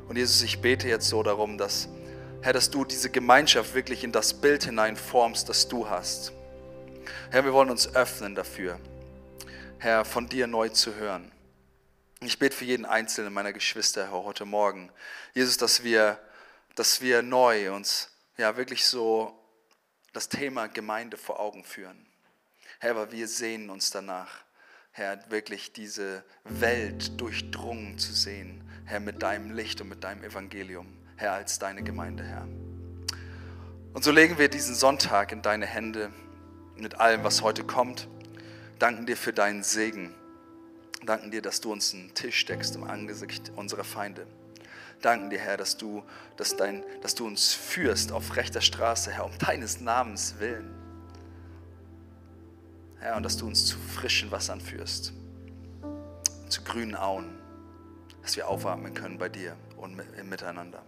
Und 0.08 0.16
Jesus, 0.16 0.42
ich 0.42 0.60
bete 0.60 0.88
jetzt 0.88 1.08
so 1.08 1.22
darum, 1.22 1.58
dass, 1.58 1.88
Herr, 2.42 2.52
dass 2.52 2.70
du 2.70 2.84
diese 2.84 3.10
Gemeinschaft 3.10 3.74
wirklich 3.74 4.04
in 4.04 4.12
das 4.12 4.34
Bild 4.34 4.64
hineinformst, 4.64 5.48
das 5.48 5.68
du 5.68 5.88
hast. 5.88 6.32
Herr, 7.30 7.44
wir 7.44 7.52
wollen 7.52 7.70
uns 7.70 7.94
öffnen 7.94 8.34
dafür, 8.34 8.80
Herr, 9.78 10.04
von 10.04 10.28
dir 10.28 10.46
neu 10.46 10.68
zu 10.68 10.94
hören. 10.94 11.32
Ich 12.20 12.38
bete 12.38 12.56
für 12.56 12.64
jeden 12.64 12.86
einzelnen 12.86 13.32
meiner 13.32 13.52
Geschwister, 13.52 14.04
Herr, 14.10 14.24
heute 14.24 14.44
Morgen. 14.44 14.90
Jesus, 15.34 15.56
dass 15.56 15.84
wir, 15.84 16.18
dass 16.74 17.00
wir 17.00 17.22
neu 17.22 17.74
uns 17.74 18.10
ja 18.36 18.56
wirklich 18.56 18.86
so 18.86 19.38
das 20.12 20.28
Thema 20.28 20.66
Gemeinde 20.66 21.16
vor 21.16 21.40
Augen 21.40 21.62
führen. 21.64 22.06
Herr, 22.78 22.92
aber 22.92 23.12
wir 23.12 23.28
sehnen 23.28 23.70
uns 23.70 23.90
danach, 23.90 24.44
Herr, 24.92 25.30
wirklich 25.30 25.72
diese 25.72 26.24
Welt 26.44 27.20
durchdrungen 27.20 27.98
zu 27.98 28.12
sehen, 28.12 28.62
Herr, 28.86 29.00
mit 29.00 29.22
deinem 29.22 29.52
Licht 29.52 29.80
und 29.80 29.88
mit 29.88 30.04
deinem 30.04 30.24
Evangelium, 30.24 30.86
Herr, 31.16 31.32
als 31.32 31.58
deine 31.58 31.82
Gemeinde, 31.82 32.24
Herr. 32.24 32.48
Und 33.92 34.04
so 34.04 34.10
legen 34.10 34.38
wir 34.38 34.48
diesen 34.48 34.74
Sonntag 34.74 35.32
in 35.32 35.42
deine 35.42 35.66
Hände 35.66 36.12
mit 36.78 37.00
allem, 37.00 37.24
was 37.24 37.42
heute 37.42 37.64
kommt. 37.64 38.08
Danken 38.78 39.06
dir 39.06 39.16
für 39.16 39.32
deinen 39.32 39.62
Segen. 39.62 40.14
Danken 41.04 41.30
dir, 41.30 41.42
dass 41.42 41.60
du 41.60 41.72
uns 41.72 41.94
einen 41.94 42.14
Tisch 42.14 42.44
deckst 42.46 42.74
im 42.76 42.84
Angesicht 42.84 43.52
unserer 43.56 43.84
Feinde 43.84 44.26
danken 45.06 45.30
dir, 45.30 45.38
Herr, 45.38 45.56
dass 45.56 45.76
du, 45.76 46.02
dass, 46.36 46.56
dein, 46.56 46.84
dass 47.02 47.14
du 47.14 47.26
uns 47.26 47.52
führst 47.52 48.12
auf 48.12 48.36
rechter 48.36 48.60
Straße, 48.60 49.12
Herr, 49.12 49.24
um 49.24 49.38
deines 49.38 49.80
Namens 49.80 50.36
willen. 50.38 50.74
Herr, 52.98 53.16
und 53.16 53.22
dass 53.22 53.36
du 53.36 53.46
uns 53.46 53.66
zu 53.66 53.78
frischen 53.78 54.30
Wassern 54.30 54.60
führst, 54.60 55.12
zu 56.48 56.62
grünen 56.62 56.96
Auen, 56.96 57.38
dass 58.22 58.36
wir 58.36 58.48
aufatmen 58.48 58.94
können 58.94 59.18
bei 59.18 59.28
dir 59.28 59.56
und 59.76 60.00
im 60.18 60.28
Miteinander. 60.28 60.82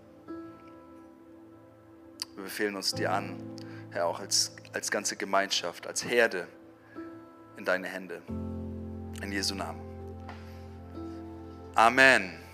Wir 2.34 2.44
befehlen 2.44 2.76
uns 2.76 2.92
dir 2.92 3.12
an, 3.12 3.36
Herr, 3.98 4.06
auch 4.06 4.20
als, 4.20 4.52
als 4.72 4.92
ganze 4.92 5.16
Gemeinschaft, 5.16 5.88
als 5.88 6.04
Herde 6.04 6.46
in 7.56 7.64
deine 7.64 7.88
Hände. 7.88 8.22
In 9.20 9.32
Jesu 9.32 9.56
Namen. 9.56 9.80
Amen. 11.74 12.47